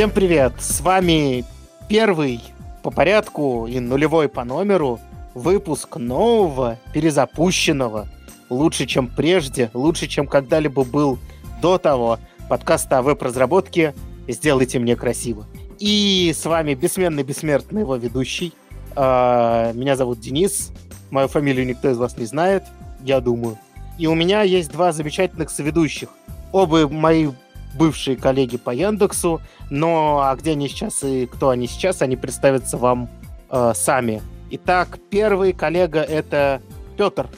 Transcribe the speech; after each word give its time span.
Всем 0.00 0.10
привет! 0.10 0.54
С 0.60 0.80
вами 0.80 1.44
первый 1.86 2.40
по 2.82 2.90
порядку 2.90 3.66
и 3.66 3.80
нулевой 3.80 4.30
по 4.30 4.44
номеру 4.44 4.98
выпуск 5.34 5.98
нового, 5.98 6.78
перезапущенного, 6.94 8.08
лучше, 8.48 8.86
чем 8.86 9.08
прежде, 9.08 9.70
лучше, 9.74 10.06
чем 10.06 10.26
когда-либо 10.26 10.84
был 10.84 11.18
до 11.60 11.76
того, 11.76 12.18
подкаста 12.48 12.96
о 12.96 13.02
веб-разработке 13.02 13.94
«Сделайте 14.26 14.78
мне 14.78 14.96
красиво». 14.96 15.44
И 15.78 16.32
с 16.34 16.46
вами 16.46 16.72
бессменный, 16.72 17.22
бессмертный 17.22 17.82
его 17.82 17.96
ведущий. 17.96 18.54
А, 18.96 19.70
меня 19.74 19.96
зовут 19.96 20.18
Денис, 20.18 20.72
мою 21.10 21.28
фамилию 21.28 21.66
никто 21.66 21.90
из 21.90 21.98
вас 21.98 22.16
не 22.16 22.24
знает, 22.24 22.64
я 23.04 23.20
думаю. 23.20 23.58
И 23.98 24.06
у 24.06 24.14
меня 24.14 24.40
есть 24.44 24.72
два 24.72 24.92
замечательных 24.92 25.50
соведущих. 25.50 26.08
Оба 26.52 26.88
мои 26.88 27.28
бывшие 27.74 28.16
коллеги 28.16 28.56
по 28.56 28.70
Яндексу, 28.70 29.40
но 29.70 30.20
а 30.22 30.34
где 30.36 30.52
они 30.52 30.68
сейчас 30.68 31.02
и 31.02 31.26
кто 31.26 31.50
они 31.50 31.66
сейчас, 31.66 32.02
они 32.02 32.16
представятся 32.16 32.76
вам 32.76 33.08
э, 33.50 33.72
сами. 33.74 34.22
Итак, 34.50 34.98
первый 35.10 35.52
коллега 35.52 36.00
это 36.00 36.60
Петр. 36.96 37.28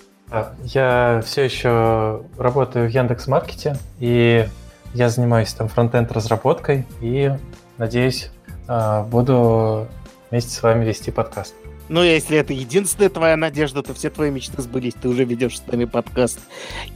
Я 0.64 1.22
все 1.26 1.42
еще 1.42 2.22
работаю 2.38 2.88
в 2.88 2.90
Яндекс 2.90 3.26
Маркете, 3.26 3.76
и 3.98 4.48
я 4.94 5.08
занимаюсь 5.10 5.52
там 5.52 5.68
фронтенд 5.68 6.10
разработкой, 6.10 6.86
и 7.02 7.30
надеюсь, 7.76 8.30
а, 8.66 9.02
буду 9.02 9.88
вместе 10.30 10.50
с 10.50 10.62
вами 10.62 10.84
вести 10.84 11.10
подкаст. 11.10 11.54
Ну, 11.88 12.02
если 12.02 12.38
это 12.38 12.52
единственная 12.52 13.10
твоя 13.10 13.36
надежда, 13.36 13.82
то 13.82 13.92
все 13.94 14.08
твои 14.10 14.30
мечты 14.30 14.62
сбылись, 14.62 14.94
ты 14.94 15.08
уже 15.08 15.24
ведешь 15.24 15.58
с 15.58 15.66
нами 15.66 15.84
подкаст. 15.84 16.40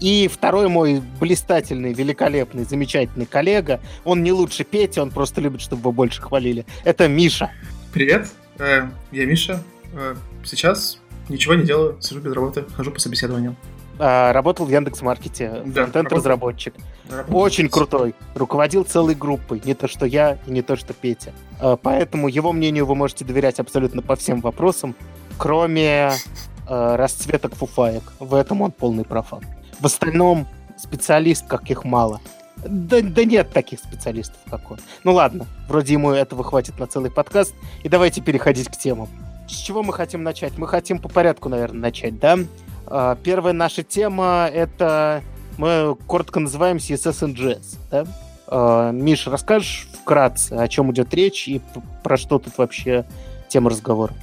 И 0.00 0.28
второй 0.32 0.68
мой 0.68 1.02
блистательный, 1.20 1.92
великолепный, 1.92 2.65
замечательный 2.65 3.26
коллега, 3.26 3.80
он 4.04 4.23
не 4.23 4.32
лучше 4.32 4.64
Пети, 4.64 5.01
он 5.01 5.10
просто 5.10 5.40
любит, 5.40 5.60
чтобы 5.60 5.80
его 5.82 5.92
больше 5.92 6.23
хвалили. 6.23 6.64
Это 6.84 7.09
Миша. 7.09 7.51
Привет, 7.92 8.29
э, 8.59 8.88
я 9.12 9.26
Миша. 9.26 9.62
Э, 9.92 10.14
сейчас 10.45 10.98
ничего 11.29 11.54
не 11.54 11.64
делаю, 11.64 11.96
сижу 12.01 12.20
без 12.20 12.32
работы, 12.32 12.64
хожу 12.76 12.90
по 12.90 13.01
собеседованию. 13.01 13.57
А, 13.98 14.32
работал 14.32 14.66
в 14.66 14.70
Яндекс.Маркете, 14.70 15.62
да, 15.64 15.87
фронтенд-разработчик. 15.87 16.74
Очень 17.30 17.68
крутой. 17.68 18.15
Руководил 18.35 18.85
целой 18.85 19.15
группой. 19.15 19.62
Не 19.65 19.74
то, 19.74 19.88
что 19.88 20.07
я, 20.07 20.38
и 20.46 20.51
не 20.51 20.62
то, 20.62 20.76
что 20.76 20.93
Петя. 20.93 21.32
А, 21.60 21.76
поэтому 21.76 22.29
его 22.29 22.52
мнению 22.52 22.87
вы 22.87 22.95
можете 22.95 23.24
доверять 23.24 23.60
абсолютно 23.60 24.02
по 24.02 24.16
всем 24.16 24.40
вопросам, 24.40 24.95
кроме 25.38 26.13
а, 26.66 26.96
расцветок 26.96 27.54
фуфаек. 27.54 28.02
В 28.18 28.35
этом 28.35 28.63
он 28.63 28.73
полный 28.73 29.04
профан. 29.04 29.43
В 29.80 29.87
остальном 29.87 30.46
специалист, 30.76 31.46
каких 31.46 31.85
мало. 31.85 32.21
Да, 32.57 33.01
да 33.01 33.24
нет 33.24 33.52
таких 33.52 33.79
специалистов, 33.79 34.38
как 34.51 34.70
он. 34.70 34.79
Ну 35.04 35.13
ладно, 35.13 35.46
вроде 35.68 35.93
ему 35.93 36.10
этого 36.10 36.43
хватит 36.43 36.79
на 36.79 36.87
целый 36.87 37.10
подкаст. 37.10 37.54
И 37.82 37.88
давайте 37.88 38.20
переходить 38.20 38.68
к 38.68 38.76
темам. 38.76 39.09
С 39.48 39.52
чего 39.52 39.82
мы 39.82 39.93
хотим 39.93 40.23
начать? 40.23 40.59
Мы 40.59 40.66
хотим 40.66 40.98
по 40.98 41.09
порядку, 41.09 41.48
наверное, 41.48 41.82
начать, 41.82 42.18
да? 42.18 42.38
А, 42.87 43.16
первая 43.23 43.52
наша 43.52 43.82
тема— 43.82 44.51
это 44.52 45.23
мы 45.59 45.96
коротко 46.07 46.40
называем 46.40 46.76
CSS 46.76 47.21
and 47.23 47.37
JS. 47.37 47.79
Да? 47.90 48.07
А, 48.46 48.90
Миш, 48.90 49.26
расскажешь 49.26 49.88
вкратце, 50.02 50.52
о 50.52 50.68
чем 50.68 50.93
идет 50.93 51.13
речь 51.15 51.48
и 51.48 51.60
про 52.02 52.16
что 52.16 52.38
тут 52.38 52.59
вообще 52.59 53.04
тема 53.48 53.71
разговора? 53.71 54.15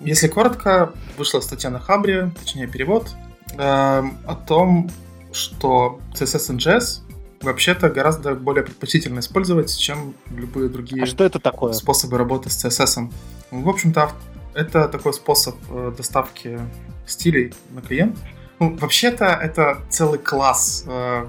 Если 0.00 0.28
коротко, 0.28 0.92
вышла 1.16 1.40
статья 1.40 1.70
на 1.70 1.78
Хабре, 1.78 2.30
точнее 2.38 2.66
перевод, 2.66 3.08
о 3.56 4.34
том, 4.46 4.90
что 5.32 5.98
CSS 6.14 6.54
and 6.54 6.58
JS 6.58 7.00
вообще-то 7.40 7.88
гораздо 7.88 8.34
более 8.34 8.64
предпочтительно 8.64 9.20
использовать, 9.20 9.74
чем 9.76 10.14
любые 10.30 10.68
другие 10.68 11.04
а 11.04 11.06
что 11.06 11.24
это 11.24 11.38
такое? 11.38 11.72
способы 11.72 12.18
работы 12.18 12.50
с 12.50 12.64
CSS. 12.64 13.10
В 13.50 13.68
общем-то, 13.68 14.12
это 14.54 14.88
такой 14.88 15.14
способ 15.14 15.56
э, 15.70 15.92
доставки 15.96 16.60
стилей 17.06 17.54
на 17.70 17.80
клиент. 17.80 18.18
Ну, 18.60 18.76
вообще-то 18.76 19.24
это 19.24 19.78
целый 19.88 20.18
класс, 20.18 20.84
э, 20.86 21.26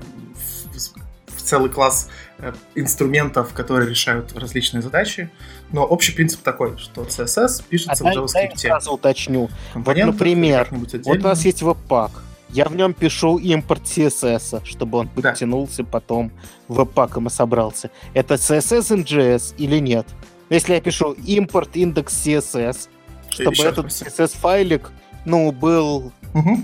целый 1.37 1.69
класс 1.69 2.09
э, 2.39 2.51
инструментов, 2.75 3.53
которые 3.53 3.89
решают 3.89 4.37
различные 4.37 4.81
задачи. 4.81 5.29
Но 5.71 5.85
общий 5.85 6.11
принцип 6.11 6.41
такой, 6.41 6.77
что 6.77 7.03
CSS 7.03 7.63
пишется 7.69 8.03
а 8.03 8.13
в 8.13 8.17
JavaScript. 8.17 8.51
Я 8.55 8.57
сразу 8.57 8.91
уточню. 8.91 9.49
Вот, 9.73 9.95
например, 9.95 10.67
вот 10.71 10.93
у 11.07 11.21
нас 11.21 11.45
есть 11.45 11.61
веб-пак. 11.61 12.11
Я 12.49 12.65
в 12.65 12.75
нем 12.75 12.93
пишу 12.93 13.37
импорт 13.37 13.83
CSS, 13.83 14.65
чтобы 14.65 14.97
он 14.97 15.07
подтянулся 15.07 15.83
да. 15.83 15.89
потом 15.89 16.33
веб-паком 16.67 17.27
и 17.27 17.29
собрался. 17.29 17.91
Это 18.13 18.33
CSS 18.33 18.97
in 18.97 19.05
JS 19.05 19.55
или 19.57 19.79
нет? 19.79 20.05
Если 20.49 20.73
я 20.73 20.81
пишу 20.81 21.13
импорт 21.13 21.77
индекс 21.77 22.27
CSS, 22.27 22.89
чтобы 23.29 23.55
этот 23.63 23.85
CSS-файлик, 23.85 24.91
ну, 25.23 25.53
был 25.53 26.11
угу. 26.33 26.57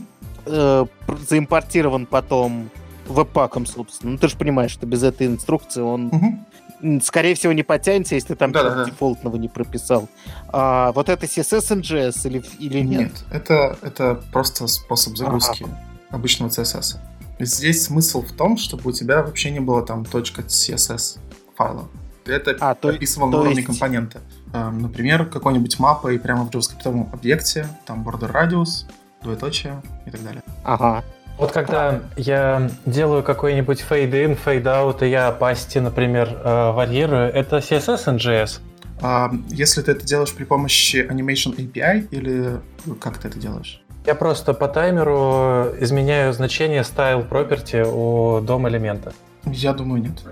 Э, 0.48 0.86
заимпортирован 1.28 2.06
потом 2.06 2.70
веб-паком, 3.08 3.66
собственно. 3.66 4.14
Ну, 4.14 4.18
ты 4.18 4.28
же 4.28 4.38
понимаешь, 4.38 4.72
что 4.72 4.86
без 4.86 5.04
этой 5.04 5.28
инструкции 5.28 5.82
он, 5.82 6.08
угу. 6.08 7.02
скорее 7.02 7.36
всего, 7.36 7.54
не 7.54 7.64
потянется, 7.64 8.16
если 8.16 8.36
там 8.36 8.52
да, 8.52 8.64
да, 8.64 8.86
дефолтного 8.86 9.38
не 9.38 9.48
прописал. 9.48 10.08
А 10.50 10.92
вот 10.92 11.10
это 11.10 11.26
CSS 11.26 11.82
NGS 11.82 12.28
или, 12.28 12.44
или 12.60 12.80
нет? 12.80 13.00
Нет, 13.00 13.26
это, 13.32 13.78
это 13.82 14.22
просто 14.32 14.68
способ 14.68 15.18
загрузки 15.18 15.64
ага. 15.64 15.80
обычного 16.10 16.50
CSS. 16.50 16.98
Здесь 17.40 17.84
смысл 17.86 18.24
в 18.24 18.32
том, 18.32 18.58
чтобы 18.58 18.90
у 18.90 18.92
тебя 18.92 19.22
вообще 19.22 19.52
не 19.52 19.60
было 19.60 19.86
там 19.86 20.02
.css 20.04 21.20
файла. 21.56 21.88
Это 22.26 22.58
а, 22.60 22.72
описывал 22.72 23.32
то, 23.32 23.38
на 23.38 23.42
уровне 23.44 23.62
есть... 23.62 23.68
компонента. 23.68 24.22
Эм, 24.54 24.80
например, 24.80 25.26
какой-нибудь 25.28 25.80
мапой 25.80 26.20
прямо 26.20 26.44
в 26.44 26.50
JavaScript 26.50 27.14
объекте, 27.14 27.68
там 27.86 28.08
border 28.08 28.32
radius, 28.32 28.86
двоеточие 29.28 29.82
и 30.06 30.10
так 30.10 30.24
далее. 30.24 30.42
Ага. 30.64 31.04
Вот 31.38 31.52
когда 31.52 32.02
я 32.16 32.70
делаю 32.86 33.22
какой-нибудь 33.22 33.86
fade-in, 33.88 34.38
fade-out, 34.44 35.06
и 35.06 35.10
я 35.10 35.30
opacity, 35.30 35.80
например, 35.82 36.30
э, 36.44 36.72
варьирую, 36.72 37.32
это 37.32 37.58
CSS 37.58 38.08
and 38.08 38.18
JS? 38.18 38.60
А, 39.02 39.32
если 39.50 39.84
ты 39.84 39.92
это 39.92 40.04
делаешь 40.04 40.34
при 40.34 40.46
помощи 40.46 41.08
Animation 41.08 41.56
API 41.56 42.08
или 42.10 42.60
как 43.00 43.20
ты 43.20 43.28
это 43.28 43.38
делаешь? 43.38 43.82
Я 44.06 44.16
просто 44.16 44.54
по 44.54 44.68
таймеру 44.68 45.76
изменяю 45.80 46.34
значение 46.34 46.82
style 46.82 47.28
property 47.30 47.86
у 47.86 48.42
дом 48.42 48.68
элемента. 48.68 49.14
Я 49.46 49.74
думаю, 49.74 50.02
нет. 50.02 50.24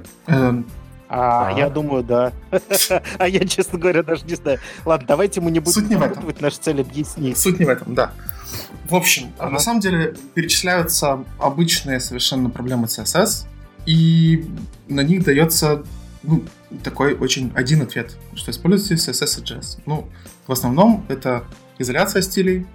А, 1.08 1.50
а, 1.50 1.58
я 1.58 1.70
думаю, 1.70 2.04
да. 2.04 2.34
а 3.20 3.28
я, 3.28 3.46
честно 3.48 3.78
говоря, 3.78 4.04
даже 4.04 4.26
не 4.26 4.36
знаю. 4.36 4.60
Ладно, 4.86 5.06
давайте 5.08 5.40
мы 5.42 5.52
не 5.52 5.60
будем 5.60 5.74
Суть 5.74 5.90
не 5.90 5.96
в 5.96 6.02
этом. 6.02 6.34
нашу 6.40 6.58
цель 6.60 6.82
объяснить. 6.82 7.38
Суть 7.38 7.60
не 7.60 7.66
в 7.66 7.70
этом, 7.70 7.94
да. 7.94 8.12
В 8.90 8.96
общем, 8.96 9.32
ага. 9.38 9.52
на 9.52 9.60
самом 9.60 9.82
деле 9.82 10.16
перечисляются 10.34 11.24
обычные 11.40 12.00
совершенно 12.00 12.50
проблемы 12.50 12.86
CSS, 12.86 13.46
и 13.86 14.46
на 14.88 15.02
них 15.02 15.24
дается 15.24 15.84
ну, 16.24 16.44
такой 16.84 17.14
очень 17.14 17.52
один 17.56 17.82
ответ, 17.82 18.16
что 18.34 18.52
используйте 18.52 18.96
CSS 18.96 19.42
и 19.42 19.44
JS. 19.44 19.80
Ну, 19.86 20.08
в 20.48 20.52
основном 20.52 21.06
это 21.08 21.44
изоляция 21.78 22.22
стилей 22.22 22.66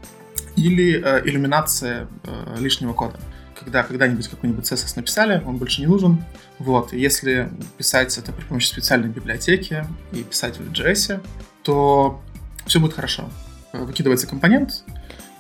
или 0.57 1.03
э, 1.03 1.23
иллюминация 1.25 2.07
э, 2.25 2.57
лишнего 2.59 2.93
кода 2.93 3.19
когда 3.61 3.83
когда-нибудь 3.83 4.27
какой-нибудь 4.29 4.65
CSS 4.65 4.95
написали, 4.97 5.43
он 5.45 5.59
больше 5.59 5.83
не 5.83 5.87
нужен. 5.87 6.25
Вот, 6.59 6.93
если 6.93 7.51
писать 7.77 8.17
это 8.17 8.33
при 8.33 8.45
помощи 8.45 8.67
специальной 8.67 9.09
библиотеки 9.09 9.87
и 10.13 10.23
писать 10.23 10.59
в 10.59 10.73
JS, 10.73 11.21
то 11.63 12.21
все 12.67 12.81
будет 12.81 12.95
хорошо. 12.95 13.29
Выкидывается 13.73 14.27
компонент, 14.27 14.85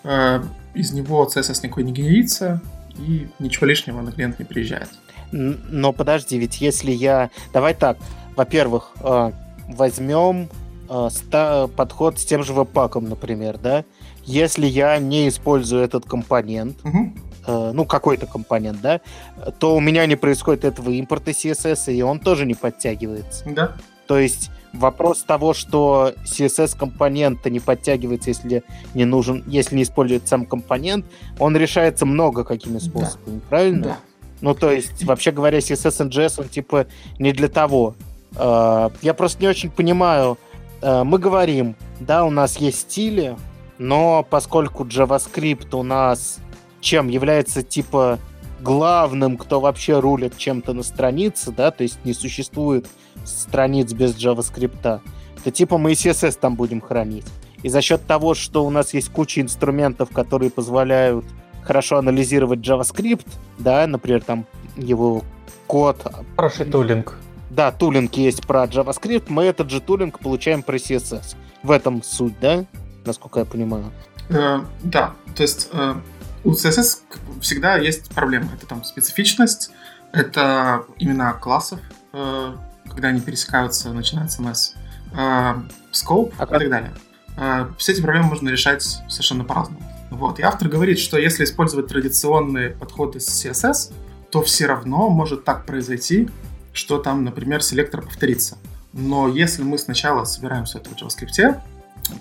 э, 0.04 0.42
из 0.74 0.92
него 0.92 1.28
CSS 1.34 1.60
никакой 1.62 1.84
не 1.84 1.92
генерится, 1.92 2.60
и 2.98 3.26
ничего 3.38 3.66
лишнего 3.66 4.00
на 4.02 4.12
клиент 4.12 4.38
не 4.38 4.44
приезжает. 4.44 4.90
Но 5.32 5.92
подожди, 5.92 6.38
ведь 6.38 6.60
если 6.60 6.90
я... 6.90 7.30
Давай 7.52 7.74
так, 7.74 7.96
во-первых, 8.36 8.92
э, 9.00 9.32
возьмем 9.68 10.48
э, 10.88 11.68
подход 11.76 12.18
с 12.18 12.24
тем 12.24 12.44
же 12.44 12.52
веб-паком, 12.52 13.08
например, 13.08 13.58
да? 13.58 13.84
Если 14.26 14.66
я 14.66 14.98
не 14.98 15.28
использую 15.28 15.82
этот 15.82 16.04
компонент, 16.04 16.76
угу 16.84 17.14
Э, 17.14 17.29
ну, 17.50 17.84
какой-то 17.84 18.26
компонент, 18.26 18.80
да, 18.80 19.00
то 19.58 19.76
у 19.76 19.80
меня 19.80 20.06
не 20.06 20.16
происходит 20.16 20.64
этого 20.64 20.90
импорта 20.90 21.30
CSS, 21.30 21.92
и 21.92 22.02
он 22.02 22.20
тоже 22.20 22.46
не 22.46 22.54
подтягивается. 22.54 23.44
Да. 23.46 23.76
То 24.06 24.18
есть 24.18 24.50
вопрос 24.72 25.22
того, 25.22 25.54
что 25.54 26.12
CSS-компонента 26.24 27.50
не 27.50 27.60
подтягивается, 27.60 28.30
если 28.30 28.62
не 28.94 29.04
нужен, 29.04 29.44
если 29.46 29.76
не 29.76 29.82
использует 29.82 30.28
сам 30.28 30.46
компонент, 30.46 31.06
он 31.38 31.56
решается 31.56 32.06
много 32.06 32.44
какими 32.44 32.78
способами, 32.78 33.36
да. 33.36 33.42
правильно? 33.48 33.82
Да. 33.82 33.98
Ну, 34.40 34.54
то 34.54 34.70
есть, 34.70 35.04
вообще 35.04 35.32
говоря, 35.32 35.58
CSS 35.58 36.06
and 36.06 36.10
JS, 36.10 36.40
он 36.40 36.48
типа 36.48 36.86
не 37.18 37.32
для 37.32 37.48
того. 37.48 37.94
Э, 38.36 38.90
я 39.02 39.14
просто 39.14 39.42
не 39.42 39.48
очень 39.48 39.70
понимаю. 39.70 40.38
Э, 40.82 41.04
мы 41.04 41.18
говорим, 41.18 41.76
да, 42.00 42.24
у 42.24 42.30
нас 42.30 42.56
есть 42.56 42.80
стили, 42.80 43.36
но 43.78 44.26
поскольку 44.28 44.84
JavaScript 44.84 45.76
у 45.76 45.82
нас 45.82 46.38
чем 46.80 47.08
является 47.08 47.62
типа 47.62 48.18
главным, 48.60 49.36
кто 49.36 49.60
вообще 49.60 49.98
рулит 49.98 50.36
чем-то 50.36 50.72
на 50.72 50.82
странице, 50.82 51.52
да, 51.52 51.70
то 51.70 51.82
есть 51.82 52.04
не 52.04 52.12
существует 52.12 52.86
страниц 53.24 53.92
без 53.92 54.16
JavaScript, 54.16 55.00
то 55.44 55.50
типа 55.50 55.78
мы 55.78 55.92
и 55.92 55.94
CSS 55.94 56.38
там 56.38 56.56
будем 56.56 56.80
хранить. 56.80 57.26
И 57.62 57.68
за 57.68 57.82
счет 57.82 58.06
того, 58.06 58.34
что 58.34 58.64
у 58.64 58.70
нас 58.70 58.94
есть 58.94 59.10
куча 59.10 59.40
инструментов, 59.40 60.10
которые 60.10 60.50
позволяют 60.50 61.24
хорошо 61.62 61.98
анализировать 61.98 62.60
JavaScript, 62.60 63.26
да, 63.58 63.86
например, 63.86 64.22
там 64.22 64.46
его 64.76 65.22
код. 65.66 66.06
Хороший 66.36 66.66
тулинг. 66.66 67.16
Да, 67.50 67.72
тулинг 67.72 68.14
есть 68.14 68.46
про 68.46 68.64
JavaScript, 68.64 69.24
мы 69.28 69.44
этот 69.44 69.70
же 69.70 69.80
тулинг 69.80 70.20
получаем 70.20 70.62
про 70.62 70.76
CSS. 70.76 71.36
В 71.62 71.70
этом 71.70 72.02
суть, 72.02 72.38
да? 72.40 72.64
Насколько 73.04 73.40
я 73.40 73.44
понимаю. 73.44 73.84
Э, 74.30 74.60
да, 74.82 75.12
то 75.34 75.42
есть 75.42 75.68
э, 75.72 75.94
у 76.44 76.52
CSS 76.52 77.00
всегда 77.40 77.76
есть 77.76 78.10
проблемы. 78.10 78.48
Это 78.54 78.66
там 78.66 78.84
специфичность, 78.84 79.70
это 80.12 80.84
имена 80.98 81.32
классов, 81.34 81.80
э, 82.12 82.54
когда 82.88 83.08
они 83.08 83.20
пересекаются, 83.20 83.92
начинается 83.92 84.42
CMS, 84.42 84.74
э, 85.12 85.62
scope 85.92 86.34
а 86.38 86.44
и 86.44 86.48
так 86.48 86.70
далее. 86.70 86.92
Э, 87.36 87.68
все 87.78 87.92
эти 87.92 88.00
проблемы 88.00 88.28
можно 88.28 88.48
решать 88.48 88.82
совершенно 88.82 89.44
по-разному. 89.44 89.82
Вот. 90.10 90.38
И 90.40 90.42
автор 90.42 90.68
говорит, 90.68 90.98
что 90.98 91.18
если 91.18 91.44
использовать 91.44 91.86
традиционные 91.86 92.70
подходы 92.70 93.20
с 93.20 93.28
CSS, 93.28 93.92
то 94.30 94.42
все 94.42 94.66
равно 94.66 95.08
может 95.08 95.44
так 95.44 95.66
произойти, 95.66 96.28
что 96.72 96.98
там, 96.98 97.24
например, 97.24 97.62
селектор 97.62 98.02
повторится. 98.02 98.58
Но 98.92 99.28
если 99.28 99.62
мы 99.62 99.78
сначала 99.78 100.24
собираем 100.24 100.64
все 100.64 100.78
это 100.78 100.90
в 100.90 100.94
JavaScript, 100.94 101.60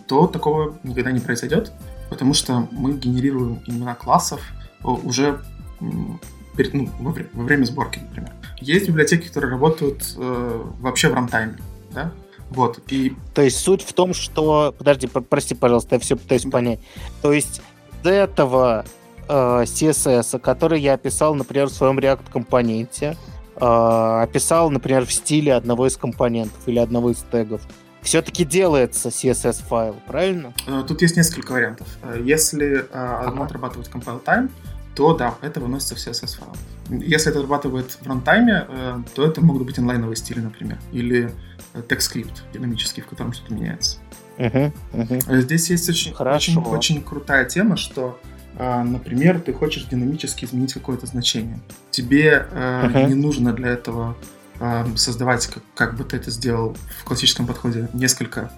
то 0.07 0.27
такого 0.27 0.77
никогда 0.83 1.11
не 1.11 1.19
произойдет, 1.19 1.71
потому 2.09 2.33
что 2.33 2.67
мы 2.71 2.93
генерируем 2.93 3.61
имена 3.67 3.95
классов 3.95 4.41
уже 4.83 5.41
перед, 6.55 6.73
ну, 6.73 6.89
во, 6.99 7.11
время, 7.11 7.29
во 7.33 7.43
время 7.43 7.65
сборки, 7.65 7.99
например. 7.99 8.33
Есть 8.59 8.87
библиотеки, 8.87 9.27
которые 9.27 9.51
работают 9.51 10.15
э, 10.17 10.61
вообще 10.79 11.09
в 11.09 11.13
рантайме, 11.13 11.57
да? 11.91 12.11
Вот, 12.49 12.79
и... 12.87 13.15
То 13.33 13.41
есть 13.43 13.59
суть 13.59 13.83
в 13.83 13.93
том, 13.93 14.13
что... 14.13 14.73
Подожди, 14.77 15.07
прости, 15.07 15.55
пожалуйста, 15.55 15.95
я 15.95 15.99
все 15.99 16.17
пытаюсь 16.17 16.43
понять. 16.43 16.79
То 17.21 17.31
есть 17.31 17.61
до 18.03 18.09
этого 18.09 18.85
э, 19.27 19.63
CSS, 19.63 20.39
который 20.39 20.81
я 20.81 20.95
описал, 20.95 21.35
например, 21.35 21.67
в 21.67 21.71
своем 21.71 21.99
React-компоненте, 21.99 23.15
э, 23.55 24.21
описал, 24.23 24.71
например, 24.71 25.05
в 25.05 25.13
стиле 25.13 25.53
одного 25.53 25.87
из 25.87 25.95
компонентов 25.95 26.59
или 26.65 26.79
одного 26.79 27.11
из 27.11 27.23
тегов, 27.31 27.61
все-таки 28.01 28.45
делается 28.45 29.09
CSS-файл, 29.09 29.95
правильно? 30.07 30.53
Э, 30.67 30.83
тут 30.87 31.01
есть 31.01 31.17
несколько 31.17 31.51
вариантов. 31.51 31.87
Э, 32.03 32.19
если 32.23 32.79
э, 32.79 32.85
ага. 32.91 33.43
отрабатывает 33.43 33.89
compile 33.89 34.23
time, 34.23 34.49
то 34.95 35.13
да, 35.13 35.35
это 35.41 35.59
выносится 35.59 35.95
в 35.95 35.97
CSS-файл. 35.97 36.55
Если 36.89 37.29
это 37.29 37.39
отрабатывает 37.39 37.97
в 38.01 38.07
runtime 38.07 38.52
е, 38.52 38.65
то 39.13 39.25
это 39.25 39.41
могут 39.41 39.63
быть 39.63 39.77
инлайновые 39.77 40.15
стили, 40.15 40.39
например, 40.39 40.79
или 40.91 41.31
текст-скрипт 41.87 42.43
динамический, 42.51 43.03
в 43.03 43.07
котором 43.07 43.31
что-то 43.31 43.53
меняется. 43.53 43.99
Угу, 44.39 44.73
угу. 44.93 45.19
Здесь 45.29 45.69
есть 45.69 45.87
очень, 45.87 46.13
очень, 46.13 46.57
очень 46.57 47.03
крутая 47.03 47.45
тема, 47.45 47.77
что 47.77 48.19
например, 48.57 49.39
ты 49.39 49.53
хочешь 49.53 49.85
динамически 49.85 50.45
изменить 50.45 50.73
какое-то 50.73 51.05
значение. 51.05 51.59
Тебе 51.91 52.45
uh-huh. 52.51 53.07
не 53.07 53.13
нужно 53.13 53.53
для 53.53 53.69
этого 53.69 54.17
создавать, 54.95 55.47
как, 55.47 55.63
как 55.75 55.97
бы 55.97 56.03
ты 56.03 56.17
это 56.17 56.31
сделал 56.31 56.75
в 56.99 57.03
классическом 57.03 57.47
подходе, 57.47 57.89
несколько 57.93 58.51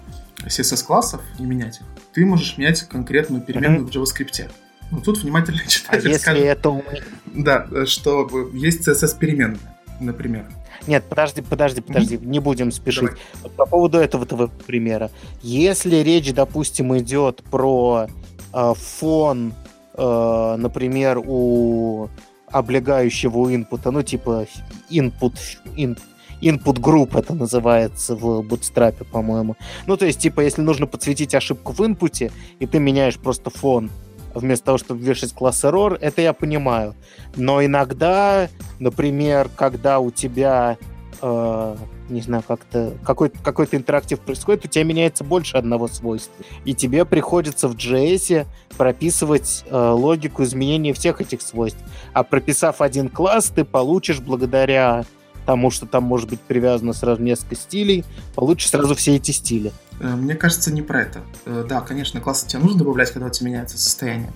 CSS-классов 0.44 1.20
и 1.38 1.42
менять 1.42 1.80
их. 1.80 1.86
Ты 2.12 2.26
можешь 2.26 2.58
менять 2.58 2.82
конкретную 2.82 3.42
переменную 3.42 3.86
uh-huh. 3.86 3.90
в 3.90 4.02
JavaScript. 4.02 4.50
Но 4.90 5.00
тут 5.00 5.18
внимательный 5.18 5.64
читатель 5.68 6.14
а 6.14 6.18
скажет, 6.18 6.44
это... 6.44 6.82
да, 7.26 7.86
что 7.86 8.28
есть 8.52 8.86
CSS-переменная, 8.86 9.58
например. 10.00 10.46
Нет, 10.86 11.04
подожди, 11.08 11.42
подожди, 11.42 11.80
подожди, 11.80 12.18
не 12.18 12.40
будем 12.40 12.72
спешить. 12.72 13.10
Давай. 13.42 13.56
По 13.56 13.66
поводу 13.66 13.98
этого 13.98 14.26
твоего 14.26 14.50
примера. 14.66 15.10
Если 15.42 15.96
речь, 15.96 16.32
допустим, 16.32 16.96
идет 16.98 17.42
про 17.44 18.08
э, 18.52 18.72
фон, 18.76 19.54
э, 19.94 20.56
например, 20.58 21.20
у 21.24 22.08
облегающего 22.52 23.54
инпута, 23.54 23.90
ну, 23.90 24.02
типа 24.02 24.46
input, 24.90 25.34
in, 25.76 25.98
input 26.40 26.78
group 26.80 27.18
это 27.18 27.34
называется 27.34 28.14
в 28.14 28.42
Bootstrap, 28.42 29.04
по-моему. 29.10 29.56
Ну, 29.86 29.96
то 29.96 30.06
есть, 30.06 30.20
типа, 30.20 30.40
если 30.40 30.62
нужно 30.62 30.86
подсветить 30.86 31.34
ошибку 31.34 31.72
в 31.72 31.80
инпуте, 31.84 32.30
и 32.58 32.66
ты 32.66 32.78
меняешь 32.78 33.18
просто 33.18 33.50
фон, 33.50 33.90
вместо 34.34 34.66
того, 34.66 34.78
чтобы 34.78 35.02
вешать 35.02 35.32
класс 35.32 35.64
error, 35.64 35.96
это 36.00 36.22
я 36.22 36.32
понимаю. 36.32 36.94
Но 37.36 37.64
иногда, 37.64 38.48
например, 38.78 39.50
когда 39.54 39.98
у 39.98 40.10
тебя 40.10 40.78
э, 41.20 41.76
не 42.12 42.20
знаю, 42.20 42.44
как-то 42.46 42.94
какой-то 43.04 43.38
какой 43.42 43.68
интерактив 43.72 44.20
происходит, 44.20 44.64
у 44.64 44.68
тебя 44.68 44.84
меняется 44.84 45.24
больше 45.24 45.56
одного 45.56 45.88
свойства. 45.88 46.44
И 46.64 46.74
тебе 46.74 47.04
приходится 47.04 47.68
в 47.68 47.74
JS 47.74 48.46
прописывать 48.76 49.64
э, 49.68 49.76
логику 49.76 50.44
изменения 50.44 50.92
всех 50.92 51.20
этих 51.20 51.42
свойств. 51.42 51.78
А 52.12 52.22
прописав 52.22 52.80
один 52.80 53.08
класс, 53.08 53.52
ты 53.54 53.64
получишь 53.64 54.20
благодаря 54.20 55.04
тому, 55.46 55.70
что 55.70 55.86
там 55.86 56.04
может 56.04 56.30
быть 56.30 56.40
привязано 56.40 56.92
сразу 56.92 57.20
несколько 57.22 57.56
стилей, 57.56 58.04
получишь 58.34 58.70
сразу 58.70 58.94
все 58.94 59.16
эти 59.16 59.32
стили. 59.32 59.72
Э, 60.00 60.14
мне 60.14 60.34
кажется, 60.34 60.72
не 60.72 60.82
про 60.82 61.02
это. 61.02 61.22
Э, 61.46 61.64
да, 61.68 61.80
конечно, 61.80 62.20
классы 62.20 62.46
тебе 62.46 62.62
нужно 62.62 62.78
добавлять, 62.78 63.10
когда 63.10 63.26
у 63.26 63.30
тебя 63.30 63.50
меняется 63.50 63.78
состояние. 63.78 64.32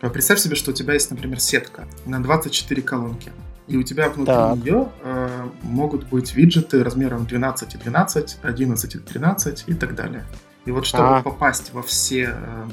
Представь 0.00 0.40
себе, 0.40 0.56
что 0.56 0.72
у 0.72 0.74
тебя 0.74 0.94
есть, 0.94 1.10
например, 1.12 1.38
сетка 1.38 1.86
на 2.06 2.20
24 2.20 2.82
колонки 2.82 3.30
и 3.68 3.76
у 3.76 3.82
тебя 3.82 4.08
внутри 4.08 4.34
так. 4.34 4.56
нее 4.56 4.88
э, 5.02 5.48
могут 5.62 6.08
быть 6.08 6.34
виджеты 6.34 6.82
размером 6.82 7.26
12 7.26 7.74
и 7.74 7.78
12, 7.78 8.38
11 8.42 8.94
и 8.94 8.98
13 8.98 9.64
и 9.66 9.74
так 9.74 9.94
далее. 9.94 10.24
И 10.64 10.70
вот 10.70 10.86
чтобы 10.86 11.18
а. 11.18 11.22
попасть 11.22 11.72
во 11.72 11.82
все 11.82 12.34
э, 12.36 12.68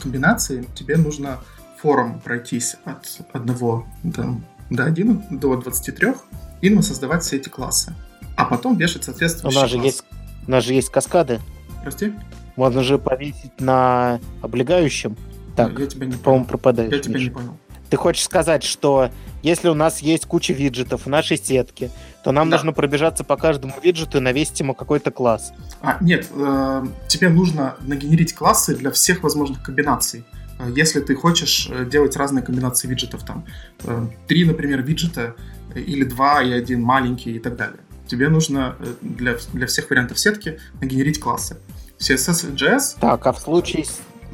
комбинации, 0.00 0.66
тебе 0.74 0.96
нужно 0.96 1.38
форум 1.80 2.20
пройтись 2.20 2.76
от 2.84 3.20
1 3.32 3.56
до, 4.04 4.40
до 4.70 4.84
1 4.84 5.22
до 5.30 5.56
23 5.56 6.14
и 6.60 6.82
создавать 6.82 7.22
все 7.22 7.36
эти 7.36 7.48
классы. 7.48 7.94
А 8.36 8.46
потом 8.46 8.76
вешать 8.76 9.04
соответствующие 9.04 9.58
у 9.58 9.62
нас 9.62 9.70
же 9.70 9.76
классы. 9.76 9.88
Есть, 9.88 10.04
у 10.46 10.50
нас 10.50 10.64
же 10.64 10.74
есть 10.74 10.90
каскады. 10.90 11.40
Прости? 11.82 12.12
Можно 12.56 12.82
же 12.82 12.98
повесить 12.98 13.60
на 13.60 14.20
облегающем. 14.42 15.16
Так, 15.56 15.78
я 15.78 15.86
тебя 15.86 16.06
не 16.06 16.16
по-моему, 16.16 16.46
пропадаешь. 16.46 16.92
Я 16.92 16.98
тебя 16.98 17.20
не 17.20 17.30
понял. 17.30 17.58
Ты 17.94 17.98
хочешь 17.98 18.24
сказать, 18.24 18.64
что 18.64 19.12
если 19.44 19.68
у 19.68 19.74
нас 19.74 20.00
есть 20.00 20.26
куча 20.26 20.52
виджетов 20.52 21.02
в 21.04 21.08
нашей 21.08 21.36
сетке, 21.36 21.92
то 22.24 22.32
нам 22.32 22.50
да. 22.50 22.56
нужно 22.56 22.72
пробежаться 22.72 23.22
по 23.22 23.36
каждому 23.36 23.72
виджету 23.80 24.18
и 24.18 24.20
навесить 24.20 24.58
ему 24.58 24.74
какой-то 24.74 25.12
класс. 25.12 25.52
А, 25.80 25.98
нет, 26.00 26.26
э, 26.34 26.86
тебе 27.06 27.28
нужно 27.28 27.76
нагенерить 27.82 28.34
классы 28.34 28.74
для 28.74 28.90
всех 28.90 29.22
возможных 29.22 29.62
комбинаций. 29.62 30.24
Э, 30.58 30.68
если 30.74 30.98
ты 30.98 31.14
хочешь 31.14 31.68
э, 31.70 31.84
делать 31.84 32.16
разные 32.16 32.42
комбинации 32.42 32.88
виджетов, 32.88 33.22
там, 33.22 33.46
э, 33.84 34.06
три, 34.26 34.44
например, 34.44 34.82
виджета, 34.82 35.36
э, 35.72 35.78
или 35.78 36.02
два 36.02 36.42
и 36.42 36.50
один 36.50 36.82
маленький 36.82 37.36
и 37.36 37.38
так 37.38 37.54
далее. 37.54 37.78
Тебе 38.08 38.28
нужно 38.28 38.74
для, 39.02 39.36
для 39.52 39.68
всех 39.68 39.88
вариантов 39.88 40.18
сетки 40.18 40.58
нагенерить 40.80 41.20
классы. 41.20 41.58
CSS 42.00 42.50
и 42.50 42.56
JS... 42.56 42.96
Так, 42.98 43.24
а 43.24 43.32
в 43.32 43.38
случае... 43.38 43.84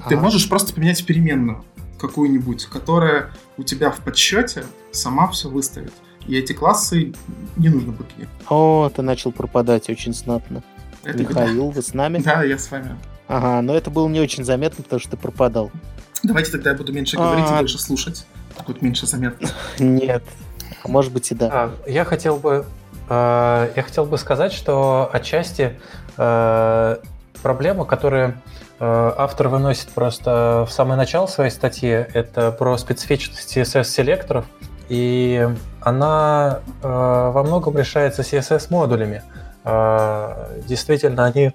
Ты 0.09 0.15
ага. 0.15 0.23
можешь 0.23 0.49
просто 0.49 0.73
поменять 0.73 1.05
переменную 1.05 1.63
какую-нибудь, 2.01 2.67
которая 2.67 3.31
у 3.61 3.63
тебя 3.63 3.91
в 3.91 3.99
подсчете 3.99 4.65
сама 4.91 5.29
все 5.29 5.51
выставит. 5.51 5.93
И 6.27 6.37
эти 6.37 6.55
классы 6.55 7.13
не 7.57 7.69
нужно 7.69 7.93
будет 7.93 8.09
О, 8.49 8.91
ты 8.95 9.03
начал 9.03 9.33
пропадать 9.33 9.91
очень 9.91 10.15
знатно. 10.15 10.63
Это 11.05 11.19
Михаил, 11.19 11.67
беда. 11.69 11.75
вы 11.77 11.83
с 11.83 11.93
нами? 11.93 12.19
Да, 12.19 12.43
я 12.43 12.59
с 12.59 12.71
вами. 12.71 12.97
Ага, 13.29 13.61
но 13.61 13.75
это 13.75 13.91
было 13.91 14.09
не 14.09 14.21
очень 14.21 14.45
заметно, 14.45 14.83
потому 14.83 15.01
что 15.01 15.11
ты 15.11 15.17
пропадал. 15.19 15.71
Давайте 16.23 16.53
тогда 16.53 16.71
я 16.71 16.77
буду 16.77 16.93
меньше 16.93 17.17
говорить 17.17 17.45
а... 17.49 17.57
и 17.57 17.59
больше 17.59 17.79
слушать. 17.79 18.27
Будет 18.67 18.81
меньше 18.83 19.07
заметно. 19.07 19.49
Нет. 19.79 20.23
А 20.83 20.89
может 20.89 21.13
быть 21.13 21.31
и 21.31 21.35
да. 21.35 21.49
А, 21.53 21.75
я 21.87 22.05
хотел 22.05 22.37
бы 22.37 22.65
э, 23.09 23.73
я 23.77 23.83
хотел 23.83 24.07
бы 24.07 24.17
сказать, 24.17 24.53
что 24.53 25.11
отчасти 25.13 25.79
э, 26.17 26.97
проблема, 27.43 27.85
которая 27.85 28.41
автор 28.81 29.49
выносит 29.49 29.91
просто 29.91 30.67
в 30.69 30.73
самое 30.73 30.97
начало 30.97 31.27
своей 31.27 31.51
статьи, 31.51 31.91
это 31.91 32.51
про 32.51 32.79
специфичность 32.79 33.57
CSS-селекторов, 33.57 34.47
и 34.89 35.49
она 35.81 36.61
э, 36.83 36.89
во 36.89 37.43
многом 37.45 37.77
решается 37.77 38.23
CSS-модулями. 38.23 39.23
Э, 39.65 40.61
действительно, 40.67 41.27
они 41.27 41.53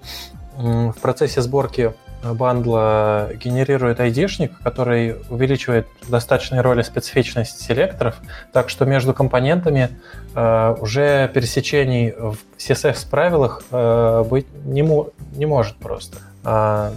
в 0.56 0.94
процессе 1.02 1.42
сборки 1.42 1.92
бандла 2.22 3.30
генерирует 3.34 4.00
ID-шник, 4.00 4.52
который 4.62 5.16
увеличивает 5.28 5.86
достаточной 6.08 6.60
роли 6.60 6.82
специфичность 6.82 7.60
селекторов, 7.60 8.16
так 8.52 8.68
что 8.70 8.84
между 8.84 9.12
компонентами 9.12 9.90
э, 10.34 10.76
уже 10.80 11.30
пересечений 11.34 12.12
в 12.12 12.38
CSS-правилах 12.58 13.62
э, 13.70 14.24
быть 14.28 14.46
не, 14.64 14.82
не 15.36 15.46
может 15.46 15.76
просто. 15.76 16.18
А, 16.42 16.92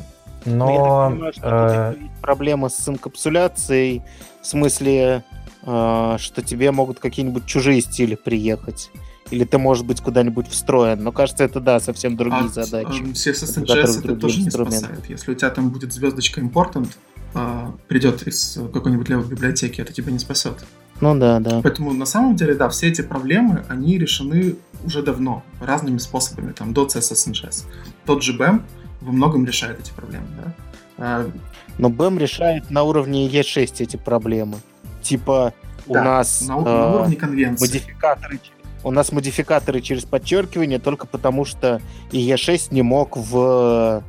но... 0.45 0.53
но 0.55 0.71
я 0.71 0.77
так 0.77 1.11
понимаю, 1.11 1.33
что 1.33 1.95
э... 1.99 2.21
проблема 2.21 2.69
с 2.69 2.87
инкапсуляцией, 2.89 4.01
в 4.41 4.47
смысле 4.47 5.23
э, 5.63 6.15
что 6.19 6.41
тебе 6.41 6.71
могут 6.71 6.99
какие-нибудь 6.99 7.45
чужие 7.45 7.81
стили 7.81 8.15
приехать. 8.15 8.89
Или 9.31 9.43
ты, 9.43 9.59
может 9.59 9.85
быть, 9.85 10.01
куда-нибудь 10.01 10.47
встроен. 10.47 11.03
Но 11.03 11.11
кажется, 11.11 11.43
это, 11.43 11.59
да, 11.59 11.79
совсем 11.79 12.17
другие 12.17 12.45
а, 12.45 12.47
задачи. 12.47 13.01
CSS 13.01 13.63
JS 13.63 13.99
это 13.99 14.15
тоже 14.15 14.41
не 14.41 14.49
спасает. 14.49 15.07
Если 15.07 15.31
у 15.31 15.35
тебя 15.35 15.51
там 15.51 15.69
будет 15.69 15.93
звездочка 15.93 16.41
important, 16.41 16.89
э, 17.35 17.67
придет 17.87 18.27
из 18.27 18.59
какой-нибудь 18.73 19.07
левой 19.09 19.27
библиотеки, 19.27 19.81
это 19.81 19.93
тебя 19.93 20.11
не 20.11 20.19
спасет. 20.19 20.65
Ну 21.01 21.17
да, 21.17 21.39
да. 21.39 21.61
Поэтому 21.61 21.93
на 21.93 22.05
самом 22.05 22.35
деле, 22.35 22.55
да, 22.55 22.67
все 22.69 22.87
эти 22.89 23.01
проблемы, 23.01 23.63
они 23.69 23.97
решены 23.97 24.55
уже 24.83 25.01
давно, 25.01 25.43
разными 25.61 25.97
способами, 25.97 26.51
там, 26.51 26.73
до 26.73 26.85
CSS. 26.85 27.65
Тот 28.05 28.23
же 28.23 28.37
BEM 28.37 28.63
во 29.01 29.11
многом 29.11 29.45
решает 29.45 29.79
эти 29.79 29.91
проблемы, 29.91 30.27
да. 30.37 30.53
А... 30.97 31.31
Но 31.77 31.89
BEM 31.89 32.19
решает 32.19 32.69
на 32.69 32.83
уровне 32.83 33.27
E6 33.27 33.75
эти 33.79 33.95
проблемы. 33.95 34.57
Типа 35.01 35.53
у 35.87 35.93
да, 35.93 36.03
нас 36.03 36.41
на, 36.41 36.59
на 36.59 36.67
э, 36.67 36.95
уровне 36.95 37.15
конвенции. 37.15 37.65
модификаторы 37.65 38.39
у 38.83 38.91
нас 38.91 39.11
модификаторы 39.11 39.81
через 39.81 40.05
подчеркивание 40.05 40.79
только 40.79 41.05
потому, 41.05 41.45
что 41.45 41.81
E6 42.11 42.69
не 42.71 42.81
мог 42.81 43.17
в 43.17 44.03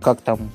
как 0.00 0.20
там 0.20 0.50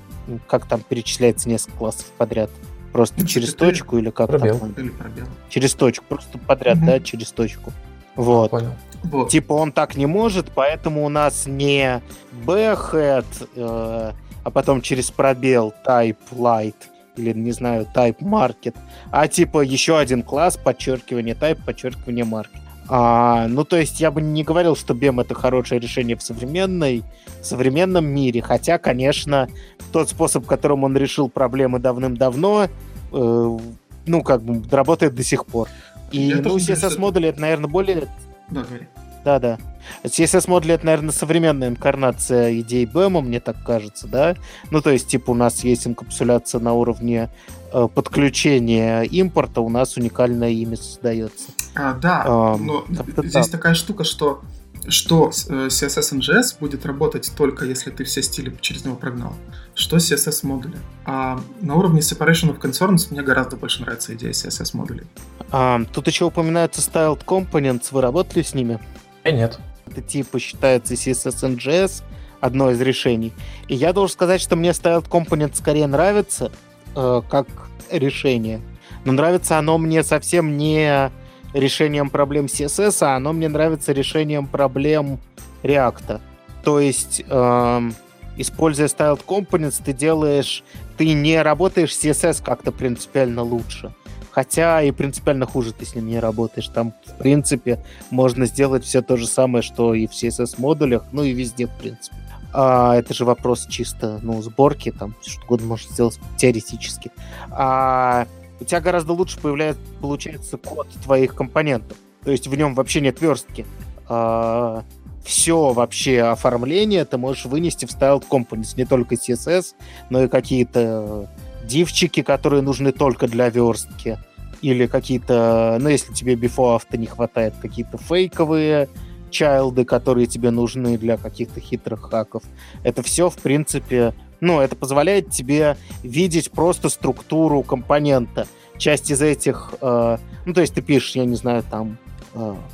как 0.47 0.65
там 0.65 0.81
перечисляется 0.81 1.49
несколько 1.49 1.77
классов 1.77 2.05
подряд. 2.17 2.49
Просто 2.91 3.21
ну, 3.21 3.25
через 3.25 3.53
точку 3.55 3.97
или 3.97 4.09
как 4.09 4.27
пробел. 4.27 4.59
там? 4.59 4.71
Или 4.77 4.89
пробел. 4.89 5.25
Через 5.49 5.73
точку, 5.73 6.05
просто 6.07 6.37
подряд, 6.37 6.77
угу. 6.77 6.85
да, 6.85 6.99
через 6.99 7.31
точку. 7.31 7.73
Вот. 8.15 8.51
Понял. 8.51 8.73
Вот. 9.03 9.29
Типа 9.29 9.53
он 9.53 9.71
так 9.71 9.95
не 9.95 10.05
может, 10.05 10.51
поэтому 10.53 11.05
у 11.05 11.09
нас 11.09 11.45
не 11.45 12.01
bhead, 12.45 13.25
э, 13.55 14.11
а 14.43 14.51
потом 14.51 14.81
через 14.81 15.11
пробел 15.11 15.73
type 15.85 16.17
light 16.31 16.75
или, 17.17 17.33
не 17.33 17.51
знаю, 17.51 17.87
type 17.93 18.19
market, 18.19 18.75
а 19.11 19.27
типа 19.27 19.61
еще 19.61 19.97
один 19.97 20.23
класс, 20.23 20.57
подчеркивание 20.57 21.35
type, 21.35 21.59
подчеркивание 21.65 22.25
market. 22.25 22.61
А, 22.89 23.47
ну, 23.47 23.63
то 23.63 23.77
есть 23.77 23.99
я 23.99 24.11
бы 24.11 24.21
не 24.21 24.43
говорил, 24.43 24.75
что 24.75 24.93
BEM 24.93 25.21
это 25.21 25.33
хорошее 25.33 25.79
решение 25.79 26.17
в 26.17 26.21
современной, 26.21 27.03
в 27.41 27.45
современном 27.45 28.05
мире, 28.05 28.41
хотя, 28.41 28.77
конечно, 28.77 29.47
тот 29.91 30.09
способ, 30.09 30.45
которым 30.45 30.83
он 30.83 30.97
решил 30.97 31.29
проблемы 31.29 31.79
давным-давно, 31.79 32.67
э, 33.11 33.57
ну, 34.05 34.21
как 34.21 34.41
бы, 34.41 34.61
работает 34.69 35.15
до 35.15 35.23
сих 35.23 35.45
пор. 35.45 35.69
И, 36.13 36.27
я 36.27 36.37
ну, 36.37 36.57
CSS-модули, 36.57 37.29
это, 37.29 37.41
наверное, 37.41 37.69
более... 37.69 38.07
Да, 38.49 38.63
говори. 38.63 38.87
Да-да. 39.25 39.57
CSS-модули— 40.03 40.73
это, 40.75 40.85
наверное, 40.85 41.11
современная 41.11 41.69
инкарнация 41.69 42.59
идей 42.59 42.85
BEM, 42.85 43.21
мне 43.21 43.39
так 43.39 43.61
кажется, 43.63 44.07
да? 44.07 44.35
Ну, 44.71 44.81
то 44.81 44.91
есть, 44.91 45.07
типа, 45.07 45.31
у 45.31 45.33
нас 45.33 45.63
есть 45.63 45.87
инкапсуляция 45.87 46.61
на 46.61 46.73
уровне 46.73 47.29
э, 47.71 47.87
подключения 47.93 49.01
импорта, 49.03 49.61
у 49.61 49.69
нас 49.69 49.97
уникальное 49.97 50.51
имя 50.51 50.77
создается. 50.77 51.49
А, 51.75 51.93
да, 51.93 52.23
а, 52.25 52.57
но 52.57 52.85
здесь 53.17 53.31
так. 53.31 53.49
такая 53.49 53.73
штука, 53.73 54.03
что 54.03 54.41
что 54.87 55.29
э, 55.29 55.67
CSS 55.67 56.19
NGS 56.19 56.59
будет 56.59 56.85
работать 56.85 57.31
только 57.35 57.65
если 57.65 57.89
ты 57.91 58.03
все 58.03 58.21
стили 58.21 58.55
через 58.61 58.85
него 58.85 58.95
прогнал. 58.95 59.33
Что 59.75 59.97
CSS 59.97 60.45
модули. 60.45 60.77
А 61.05 61.39
на 61.61 61.75
уровне 61.75 62.01
Separation 62.01 62.55
of 62.55 62.59
Concerns 62.59 63.07
мне 63.09 63.21
гораздо 63.21 63.55
больше 63.55 63.81
нравится 63.81 64.13
идея 64.13 64.31
CSS 64.31 64.71
модулей. 64.73 65.03
А, 65.51 65.81
тут 65.93 66.07
еще 66.07 66.25
упоминаются 66.25 66.81
Styled 66.81 67.25
Components. 67.25 67.87
Вы 67.91 68.01
работали 68.01 68.43
с 68.43 68.53
ними? 68.53 68.79
Я 69.23 69.31
э, 69.31 69.35
нет. 69.35 69.59
Это 69.87 70.01
типа 70.01 70.39
считается 70.39 70.93
CSS 70.93 71.57
NGS, 71.57 72.03
одно 72.39 72.71
из 72.71 72.81
решений. 72.81 73.33
И 73.67 73.75
я 73.75 73.93
должен 73.93 74.13
сказать, 74.13 74.41
что 74.41 74.55
мне 74.55 74.69
Styled 74.69 75.07
Component 75.07 75.55
скорее 75.55 75.87
нравится, 75.87 76.51
э, 76.95 77.21
как 77.29 77.47
решение. 77.89 78.61
Но 79.05 79.11
нравится 79.11 79.57
оно 79.57 79.77
мне 79.77 80.03
совсем 80.03 80.57
не 80.57 81.11
решением 81.53 82.09
проблем 82.09 82.45
CSS, 82.45 82.97
а 83.01 83.15
оно 83.15 83.33
мне 83.33 83.49
нравится 83.49 83.91
решением 83.91 84.47
проблем 84.47 85.19
React. 85.63 86.21
То 86.63 86.79
есть, 86.79 87.23
эм, 87.29 87.93
используя 88.37 88.87
Styled 88.87 89.23
Components, 89.25 89.81
ты 89.83 89.93
делаешь... 89.93 90.63
Ты 90.97 91.13
не 91.13 91.41
работаешь 91.41 91.91
CSS 91.91 92.43
как-то 92.43 92.71
принципиально 92.71 93.41
лучше. 93.41 93.93
Хотя 94.31 94.81
и 94.81 94.91
принципиально 94.91 95.45
хуже 95.45 95.73
ты 95.73 95.85
с 95.85 95.95
ним 95.95 96.07
не 96.07 96.19
работаешь. 96.19 96.67
Там, 96.67 96.93
в 97.05 97.17
принципе, 97.17 97.83
можно 98.09 98.45
сделать 98.45 98.83
все 98.83 99.01
то 99.01 99.15
же 99.15 99.27
самое, 99.27 99.61
что 99.61 99.93
и 99.93 100.07
в 100.07 100.11
CSS-модулях, 100.11 101.03
ну 101.11 101.23
и 101.23 101.33
везде, 101.33 101.67
в 101.67 101.77
принципе. 101.77 102.15
А, 102.51 102.95
это 102.95 103.13
же 103.13 103.25
вопрос 103.25 103.65
чисто, 103.67 104.19
ну, 104.21 104.41
сборки, 104.41 104.91
там, 104.91 105.15
что 105.25 105.43
угодно 105.43 105.67
можно 105.67 105.91
сделать 105.91 106.19
теоретически. 106.37 107.11
А 107.51 108.27
у 108.59 108.63
тебя 108.63 108.81
гораздо 108.81 109.13
лучше 109.13 109.39
появляется, 109.39 109.81
получается 110.01 110.57
код 110.57 110.87
твоих 111.03 111.35
компонентов. 111.35 111.97
То 112.23 112.31
есть 112.31 112.47
в 112.47 112.55
нем 112.55 112.75
вообще 112.75 113.01
нет 113.01 113.21
верстки. 113.21 113.65
А, 114.07 114.83
все 115.23 115.73
вообще 115.73 116.21
оформление 116.21 117.05
ты 117.05 117.17
можешь 117.17 117.45
вынести 117.45 117.85
в 117.85 117.89
Styled 117.89 118.25
Components. 118.29 118.73
Не 118.77 118.85
только 118.85 119.15
CSS, 119.15 119.73
но 120.09 120.23
и 120.23 120.27
какие-то 120.27 121.29
дивчики, 121.65 122.21
которые 122.21 122.61
нужны 122.61 122.91
только 122.91 123.27
для 123.27 123.49
верстки. 123.49 124.17
Или 124.61 124.87
какие-то, 124.87 125.77
ну, 125.81 125.89
если 125.89 126.13
тебе 126.13 126.35
before 126.35 126.75
авто 126.75 126.95
не 126.95 127.05
хватает, 127.05 127.53
какие-то 127.61 127.97
фейковые 127.97 128.87
чайлды, 129.29 129.83
которые 129.83 130.27
тебе 130.27 130.51
нужны 130.51 130.97
для 130.97 131.17
каких-то 131.17 131.59
хитрых 131.59 132.09
хаков. 132.09 132.43
Это 132.83 133.01
все, 133.01 133.29
в 133.29 133.35
принципе, 133.35 134.13
ну, 134.43 134.59
это 134.59 134.75
позволяет 134.75 135.29
тебе 135.29 135.77
видеть 136.03 136.51
просто 136.51 136.89
структуру 136.89 137.63
компонента. 137.63 138.45
Часть 138.77 139.09
из 139.09 139.21
этих, 139.21 139.73
э, 139.79 140.17
ну, 140.45 140.53
то 140.53 140.61
есть 140.61 140.73
ты 140.73 140.81
пишешь, 140.81 141.15
я 141.15 141.25
не 141.25 141.35
знаю, 141.35 141.63
там, 141.63 141.97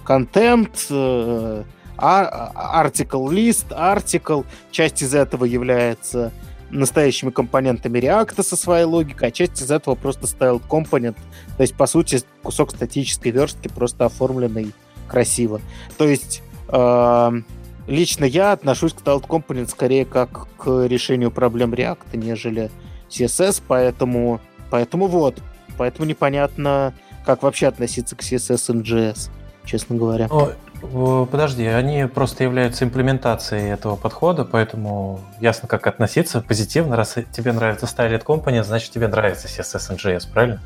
контент, 0.04 0.88
э, 0.90 1.64
article 1.98 3.28
list, 3.30 3.68
article, 3.70 4.46
часть 4.72 5.04
из 5.04 5.14
этого 5.14 5.46
является 5.46 6.32
настоящими 6.72 7.30
компонентами 7.30 8.00
React 8.00 8.42
со 8.44 8.56
своей 8.56 8.86
логикой, 8.86 9.30
а 9.30 9.32
часть 9.32 9.62
из 9.62 9.70
этого 9.70 9.96
просто 9.96 10.26
styled 10.26 10.64
component. 10.68 11.18
То 11.58 11.62
есть, 11.62 11.76
по 11.76 11.88
сути, 11.88 12.22
кусок 12.42 12.72
статической 12.72 13.32
верстки 13.32 13.68
просто 13.68 14.06
оформленный 14.06 14.72
красиво. 15.08 15.62
То 15.98 16.08
есть, 16.08 16.42
э, 16.70 17.42
Лично 17.90 18.24
я 18.24 18.52
отношусь 18.52 18.94
к 18.94 19.02
Styled 19.02 19.26
Component 19.26 19.68
скорее 19.68 20.06
как 20.06 20.48
к 20.58 20.86
решению 20.86 21.32
проблем 21.32 21.74
React, 21.74 22.16
нежели 22.18 22.70
CSS, 23.10 23.64
поэтому, 23.68 24.40
поэтому 24.70 25.08
вот. 25.08 25.42
Поэтому 25.76 26.08
непонятно, 26.08 26.94
как 27.26 27.42
вообще 27.42 27.66
относиться 27.66 28.16
к 28.16 28.20
CSS 28.20 28.76
и 28.76 28.84
JS, 28.84 29.32
честно 29.66 29.96
говоря. 29.96 30.30
О, 30.30 31.26
подожди, 31.26 31.66
они 31.66 32.06
просто 32.06 32.44
являются 32.44 32.86
имплементацией 32.86 33.72
этого 33.72 33.96
подхода, 33.96 34.46
поэтому 34.46 35.20
ясно, 35.42 35.68
как 35.68 35.88
относиться 35.88 36.42
позитивно. 36.42 36.96
Раз 36.96 37.16
тебе 37.32 37.54
нравится 37.54 37.88
Styled 37.88 38.24
Component, 38.24 38.66
значит 38.66 38.92
тебе 38.92 39.08
нравится 39.08 39.48
CSS 39.48 39.96
и 39.96 39.98
JS, 39.98 40.32
правильно? 40.32 40.62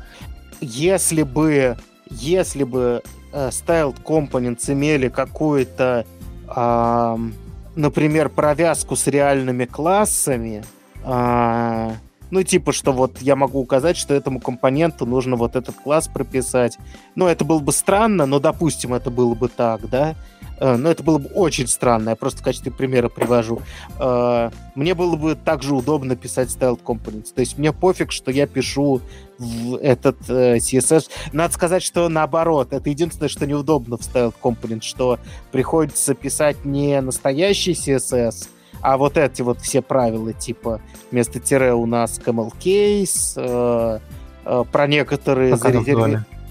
Если 0.60 1.22
бы, 1.22 1.78
если 2.10 2.64
бы 2.64 3.02
uh, 3.32 3.48
Styled 3.48 4.02
Components 4.04 4.70
имели 4.70 5.08
какую-то 5.08 6.04
а, 6.48 7.18
например, 7.76 8.28
провязку 8.28 8.96
с 8.96 9.06
реальными 9.06 9.64
классами, 9.64 10.64
а, 11.04 11.92
ну, 12.30 12.42
типа, 12.42 12.72
что 12.72 12.92
вот 12.92 13.18
я 13.20 13.36
могу 13.36 13.60
указать, 13.60 13.96
что 13.96 14.14
этому 14.14 14.40
компоненту 14.40 15.06
нужно 15.06 15.36
вот 15.36 15.56
этот 15.56 15.76
класс 15.76 16.08
прописать. 16.08 16.78
Ну, 17.14 17.26
это 17.26 17.44
было 17.44 17.60
бы 17.60 17.72
странно, 17.72 18.26
но, 18.26 18.40
допустим, 18.40 18.94
это 18.94 19.10
было 19.10 19.34
бы 19.34 19.48
так, 19.48 19.88
да? 19.88 20.16
Э, 20.58 20.76
но 20.76 20.90
это 20.90 21.02
было 21.02 21.18
бы 21.18 21.28
очень 21.30 21.66
странно, 21.66 22.10
я 22.10 22.16
просто 22.16 22.40
в 22.40 22.44
качестве 22.44 22.70
примера 22.72 23.08
привожу. 23.08 23.62
Э, 23.98 24.50
мне 24.74 24.94
было 24.94 25.16
бы 25.16 25.34
также 25.34 25.74
удобно 25.74 26.16
писать 26.16 26.48
styled 26.48 26.82
components. 26.82 27.32
То 27.34 27.40
есть 27.40 27.58
мне 27.58 27.72
пофиг, 27.72 28.12
что 28.12 28.30
я 28.30 28.46
пишу 28.46 29.00
в 29.38 29.76
этот 29.76 30.16
э, 30.28 30.56
CSS. 30.56 31.08
Надо 31.32 31.52
сказать, 31.54 31.82
что 31.82 32.08
наоборот, 32.08 32.72
это 32.72 32.88
единственное, 32.88 33.28
что 33.28 33.46
неудобно 33.46 33.96
в 33.96 34.00
styled 34.00 34.34
components, 34.40 34.82
что 34.82 35.18
приходится 35.50 36.14
писать 36.14 36.64
не 36.64 37.00
настоящий 37.00 37.72
CSS, 37.72 38.48
а 38.80 38.96
вот 38.96 39.16
эти 39.16 39.42
вот 39.42 39.60
все 39.60 39.82
правила, 39.82 40.32
типа 40.32 40.80
вместо 41.10 41.40
тире 41.40 41.72
у 41.72 41.86
нас 41.86 42.20
camel 42.24 42.52
case, 42.58 44.00
про 44.44 44.86
некоторые... 44.86 45.52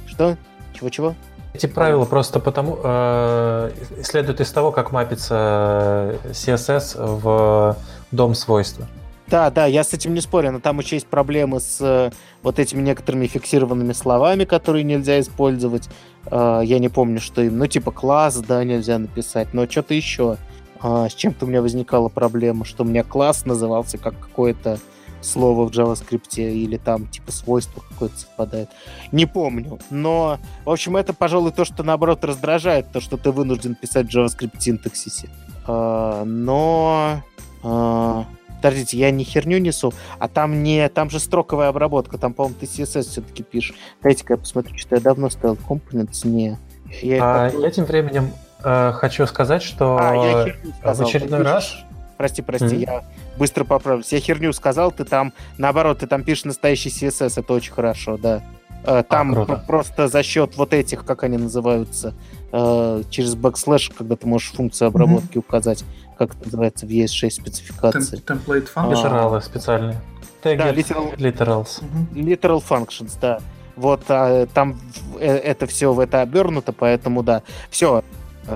Что? 0.08 0.38
Чего-чего? 0.74 1.16
Эти 1.54 1.68
правила 1.68 2.06
просто 2.06 2.40
потому 2.40 2.80
э, 2.84 3.72
следуют 4.04 4.42
из 4.42 4.52
того, 4.52 4.72
как 4.72 4.92
мапится 4.92 6.16
CSS 6.32 6.96
в 6.98 7.78
дом 8.12 8.34
свойства. 8.34 8.88
Да, 9.28 9.50
да, 9.50 9.66
я 9.66 9.84
с 9.84 9.94
этим 9.94 10.14
не 10.14 10.22
спорю, 10.22 10.52
но 10.52 10.60
там 10.60 10.80
еще 10.80 10.96
есть 10.96 11.08
проблемы 11.08 11.60
с 11.60 11.78
э, 11.80 12.12
вот 12.42 12.60
этими 12.60 12.82
некоторыми 12.82 13.28
фиксированными 13.28 13.94
словами, 13.94 14.44
которые 14.44 14.84
нельзя 14.84 15.20
использовать. 15.20 15.90
Э, 16.26 16.62
я 16.64 16.80
не 16.80 16.90
помню, 16.90 17.22
что 17.22 17.42
им, 17.42 17.58
ну 17.58 17.68
типа 17.68 17.92
класс, 17.92 18.38
да, 18.40 18.64
нельзя 18.64 18.98
написать, 18.98 19.54
но 19.54 19.66
что-то 19.66 19.94
еще. 19.94 20.38
Э, 20.84 21.08
с 21.10 21.14
чем-то 21.14 21.46
у 21.46 21.48
меня 21.48 21.62
возникала 21.62 22.10
проблема, 22.10 22.66
что 22.66 22.84
у 22.84 22.86
меня 22.86 23.04
класс 23.04 23.46
назывался 23.46 23.98
как 23.98 24.20
какое-то 24.20 24.80
слово 25.24 25.68
в 25.68 25.72
JavaScript 25.72 26.36
или 26.38 26.78
там 26.78 27.08
типа 27.08 27.32
свойство 27.32 27.84
какое-то 27.90 28.18
совпадает. 28.18 28.70
Не 29.12 29.26
помню. 29.26 29.80
Но, 29.90 30.40
в 30.66 30.70
общем, 30.70 30.98
это, 30.98 31.14
пожалуй, 31.14 31.52
то, 31.52 31.66
что 31.66 31.84
наоборот 31.84 32.24
раздражает, 32.24 32.92
то, 32.92 33.00
что 33.00 33.18
ты 33.18 33.32
вынужден 33.32 33.76
писать 33.76 34.08
в 34.08 34.16
JavaScript 34.16 34.60
синтаксисе. 34.60 35.30
А, 35.66 36.24
но... 36.26 37.22
А, 37.64 38.26
подождите, 38.64 38.98
я 38.98 39.12
не 39.12 39.24
херню 39.24 39.58
несу, 39.58 39.94
а 40.20 40.28
там 40.28 40.64
не, 40.64 40.88
там 40.90 41.10
же 41.10 41.20
строковая 41.20 41.70
обработка, 41.70 42.18
там, 42.18 42.34
по-моему, 42.34 42.58
ты 42.60 42.66
CSS 42.66 43.04
все-таки 43.04 43.44
пишешь. 43.44 43.76
Дайте-ка 44.02 44.34
я 44.34 44.38
посмотрю, 44.38 44.78
что 44.78 44.96
я 44.96 45.02
давно 45.02 45.30
ставил 45.30 45.56
Components, 45.56 46.26
не. 46.28 46.58
Я, 47.02 47.48
а, 47.48 47.50
я 47.50 47.72
тем 47.72 47.86
временем 47.86 48.32
э, 48.64 48.92
хочу 48.94 49.26
сказать, 49.28 49.64
что 49.64 49.98
а, 50.00 50.14
я 50.16 50.94
в 50.94 51.02
очередной 51.02 51.42
раз... 51.42 51.76
Прости, 52.16 52.42
прости, 52.42 52.68
mm-hmm. 52.68 52.80
я 52.80 53.04
быстро 53.38 53.64
поправлюсь. 53.64 54.12
Я 54.12 54.20
херню 54.20 54.54
сказал, 54.54 54.92
ты 54.92 55.06
там, 55.06 55.34
наоборот, 55.58 56.00
ты 56.00 56.08
там 56.08 56.24
пишешь 56.24 56.46
настоящий 56.46 56.90
CSS, 56.90 57.40
это 57.40 57.54
очень 57.54 57.74
хорошо, 57.74 58.18
да. 58.18 58.44
Э, 58.86 59.04
там 59.08 59.34
а, 59.40 59.46
просто 59.56 60.08
за 60.08 60.24
счет 60.24 60.58
вот 60.58 60.74
этих, 60.74 61.06
как 61.06 61.24
они 61.24 61.38
называются, 61.38 62.14
э, 62.52 63.04
через 63.10 63.36
бэкслэш, 63.36 63.90
когда 63.90 64.16
ты 64.16 64.28
можешь 64.28 64.52
функцию 64.52 64.90
обработки 64.90 65.38
mm-hmm. 65.38 65.40
указать, 65.40 65.86
как 66.18 66.36
это 66.36 66.46
называется 66.46 66.86
в 66.86 66.90
ES6 66.90 67.30
спецификации. 67.30 68.22
Template 68.22 68.68
functions. 68.74 68.98
Литералы 68.98 69.42
специальные. 69.42 70.02
Да, 70.44 70.72
literal, 70.74 71.16
literals. 71.16 71.82
Literal 72.14 72.64
functions, 72.68 73.18
да. 73.22 73.40
Вот 73.78 74.04
а, 74.10 74.46
там 74.48 74.78
э, 75.20 75.28
это 75.28 75.66
все 75.66 75.94
в 75.94 76.00
это 76.00 76.22
обернуто, 76.22 76.74
поэтому 76.74 77.24
да. 77.24 77.42
Все, 77.70 78.04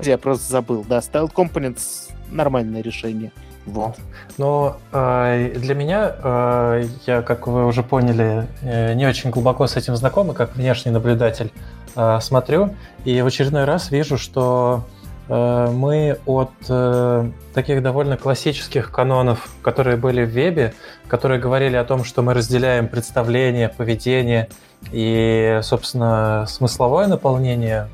я 0.03 0.17
просто 0.17 0.51
забыл. 0.51 0.85
Да, 0.87 0.99
Styled 0.99 1.31
Components 1.33 2.11
нормальное 2.29 2.81
решение. 2.81 3.31
Вот. 3.67 3.97
Но 4.37 4.77
э, 4.93 5.53
для 5.57 5.75
меня, 5.75 6.15
э, 6.23 6.85
я, 7.05 7.21
как 7.21 7.47
вы 7.47 7.65
уже 7.65 7.83
поняли, 7.83 8.47
э, 8.61 8.93
не 8.93 9.05
очень 9.05 9.29
глубоко 9.29 9.67
с 9.67 9.75
этим 9.75 9.95
знаком, 9.97 10.33
как 10.33 10.55
внешний 10.55 10.91
наблюдатель 10.91 11.51
э, 11.95 12.19
смотрю, 12.21 12.73
и 13.03 13.21
в 13.21 13.27
очередной 13.27 13.65
раз 13.65 13.91
вижу, 13.91 14.17
что 14.17 14.85
э, 15.27 15.67
мы 15.71 16.17
от 16.25 16.51
э, 16.69 17.29
таких 17.53 17.83
довольно 17.83 18.15
классических 18.15 18.89
канонов, 18.89 19.49
которые 19.61 19.97
были 19.97 20.23
в 20.23 20.29
вебе, 20.29 20.73
которые 21.09 21.39
говорили 21.41 21.75
о 21.75 21.83
том, 21.83 22.05
что 22.05 22.21
мы 22.21 22.33
разделяем 22.33 22.87
представление, 22.87 23.67
поведение 23.67 24.47
и, 24.93 25.59
собственно, 25.61 26.45
смысловое 26.47 27.07
наполнение 27.07 27.89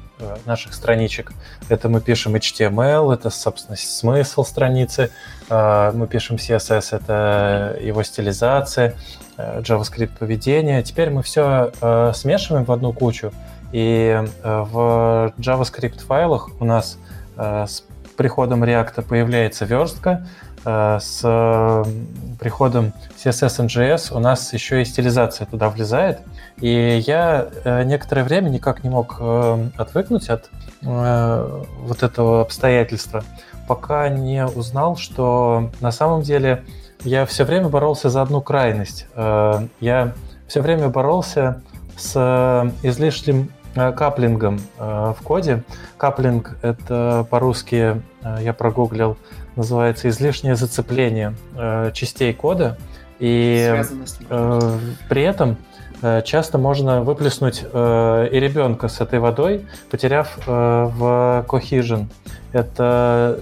наших 0.45 0.73
страничек. 0.73 1.33
Это 1.69 1.89
мы 1.89 2.01
пишем 2.01 2.35
HTML, 2.35 3.13
это, 3.13 3.29
собственно, 3.29 3.75
смысл 3.75 4.43
страницы. 4.43 5.11
Э, 5.49 5.91
мы 5.93 6.07
пишем 6.07 6.37
CSS, 6.37 6.95
это 6.95 7.77
его 7.81 8.03
стилизация, 8.03 8.95
э, 9.37 9.61
JavaScript 9.61 10.17
поведение. 10.17 10.83
Теперь 10.83 11.09
мы 11.09 11.23
все 11.23 11.71
смешиваем 12.13 12.65
в 12.65 12.71
одну 12.71 12.93
кучу. 12.93 13.31
И 13.71 14.23
в 14.43 15.33
JavaScript 15.39 15.99
файлах 16.05 16.49
у 16.59 16.65
нас 16.65 16.99
с 17.35 17.83
приходом 18.15 18.63
React 18.63 19.01
появляется 19.01 19.65
верстка, 19.65 20.27
с 20.65 21.85
приходом 22.39 22.93
CSS 23.23 23.67
NGS 23.67 24.15
у 24.15 24.19
нас 24.19 24.53
еще 24.53 24.81
и 24.81 24.85
стилизация 24.85 25.47
туда 25.47 25.69
влезает. 25.69 26.19
И 26.59 27.01
я 27.05 27.47
э, 27.63 27.83
некоторое 27.83 28.23
время 28.23 28.49
никак 28.49 28.83
не 28.83 28.89
мог 28.89 29.17
э, 29.19 29.69
отвыкнуть 29.77 30.29
от 30.29 30.49
э, 30.81 31.61
вот 31.79 32.03
этого 32.03 32.41
обстоятельства, 32.41 33.23
пока 33.67 34.09
не 34.09 34.45
узнал, 34.45 34.95
что 34.95 35.71
на 35.81 35.91
самом 35.91 36.21
деле 36.21 36.63
я 37.03 37.25
все 37.25 37.43
время 37.43 37.69
боролся 37.69 38.09
за 38.09 38.21
одну 38.21 38.41
крайность. 38.41 39.07
Я 39.15 40.13
все 40.47 40.61
время 40.61 40.87
боролся 40.87 41.61
с 41.97 42.73
излишним 42.81 43.51
каплингом 43.73 44.61
в 44.77 45.17
коде. 45.21 45.63
Каплинг— 45.97 46.57
это 46.61 47.27
по-русски, 47.29 48.01
я 48.39 48.53
прогуглил, 48.53 49.17
называется 49.55 50.09
излишнее 50.09 50.55
зацепление 50.55 51.35
частей 51.93 52.33
кода. 52.33 52.77
И 53.19 53.83
при 55.09 55.21
этом 55.21 55.57
Э, 56.03 56.21
часто 56.21 56.57
можно 56.57 57.01
выплеснуть 57.01 57.63
э, 57.63 58.27
и 58.29 58.39
ребенка 58.39 58.89
с 58.89 58.99
этой 58.99 59.19
водой, 59.19 59.65
потеряв 59.89 60.37
э, 60.45 60.51
в 60.51 61.45
cohesion. 61.47 62.07
Это 62.51 63.39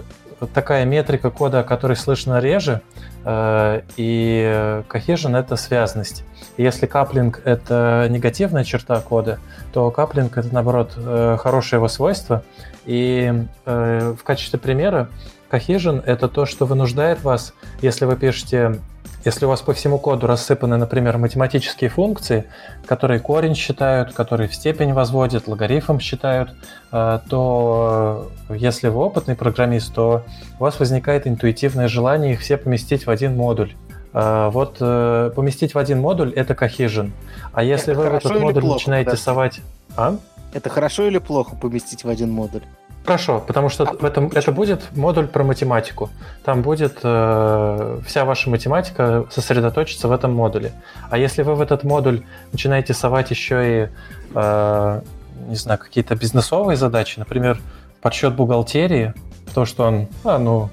такая 0.53 0.85
метрика 0.85 1.31
кода, 1.31 1.63
которой 1.63 1.95
слышно 1.95 2.39
реже, 2.39 2.81
и 3.23 4.81
cohesion— 4.89 5.37
это 5.39 5.55
связность. 5.55 6.23
если 6.57 6.87
каплинг— 6.87 7.41
это 7.45 8.07
негативная 8.09 8.63
черта 8.63 8.99
кода, 9.01 9.37
то 9.71 9.91
каплинг— 9.91 10.35
это, 10.39 10.51
наоборот, 10.51 10.93
хорошее 11.39 11.77
его 11.77 11.87
свойство. 11.87 12.41
И 12.87 13.31
в 13.65 14.17
качестве 14.23 14.57
примера 14.57 15.09
cohesion— 15.51 16.03
это 16.05 16.27
то, 16.27 16.45
что 16.45 16.65
вынуждает 16.65 17.23
вас, 17.23 17.53
если 17.81 18.05
вы 18.05 18.15
пишете 18.15 18.79
если 19.23 19.45
у 19.45 19.49
вас 19.49 19.61
по 19.61 19.73
всему 19.73 19.99
коду 19.99 20.25
рассыпаны, 20.25 20.77
например, 20.77 21.17
математические 21.17 21.89
функции, 21.91 22.45
которые 22.85 23.19
корень 23.19 23.53
считают, 23.53 24.13
которые 24.13 24.49
в 24.49 24.55
степень 24.55 24.93
возводят, 24.93 25.47
логарифм 25.47 25.99
считают, 25.99 26.55
э, 26.91 27.19
то 27.29 28.31
э, 28.49 28.55
если 28.57 28.87
вы 28.87 28.99
опытный 28.99 29.35
программист, 29.35 29.93
то 29.93 30.23
у 30.59 30.63
вас 30.63 30.79
возникает 30.79 31.27
интуитивное 31.27 31.87
желание 31.87 32.33
их 32.33 32.39
все 32.39 32.57
поместить 32.57 33.05
в 33.05 33.11
один 33.11 33.35
модуль. 33.35 33.73
Э, 34.13 34.49
вот 34.51 34.79
поместить 34.79 35.75
в 35.75 35.77
один 35.77 35.99
модуль 36.01 36.33
это 36.33 36.55
cohesion. 36.55 37.11
А 37.53 37.63
если 37.63 37.93
это 37.93 38.01
вы 38.01 38.09
в 38.09 38.13
этот 38.15 38.39
модуль 38.39 38.61
плохо, 38.63 38.79
начинаете 38.79 39.11
да? 39.11 39.17
совать... 39.17 39.61
А? 39.95 40.15
Это 40.53 40.69
хорошо 40.69 41.05
или 41.05 41.19
плохо 41.19 41.55
поместить 41.55 42.03
в 42.03 42.09
один 42.09 42.31
модуль? 42.31 42.63
Хорошо, 43.05 43.43
потому 43.45 43.69
что 43.69 43.83
а 43.83 43.93
в 43.93 44.05
этом, 44.05 44.27
это 44.27 44.51
будет 44.51 44.95
модуль 44.95 45.27
про 45.27 45.43
математику. 45.43 46.11
Там 46.45 46.61
будет 46.61 46.99
э, 47.01 47.99
вся 48.05 48.25
ваша 48.25 48.49
математика 48.49 49.25
сосредоточиться 49.31 50.07
в 50.07 50.11
этом 50.11 50.33
модуле. 50.33 50.71
А 51.09 51.17
если 51.17 51.41
вы 51.41 51.55
в 51.55 51.61
этот 51.61 51.83
модуль 51.83 52.23
начинаете 52.51 52.93
совать 52.93 53.31
еще 53.31 53.85
и, 53.85 53.89
э, 54.35 55.01
не 55.47 55.55
знаю, 55.55 55.79
какие-то 55.79 56.15
бизнесовые 56.15 56.77
задачи, 56.77 57.17
например, 57.17 57.59
подсчет 58.01 58.35
бухгалтерии, 58.35 59.13
то, 59.55 59.65
что 59.65 59.85
он, 59.85 60.07
а, 60.23 60.37
ну, 60.37 60.69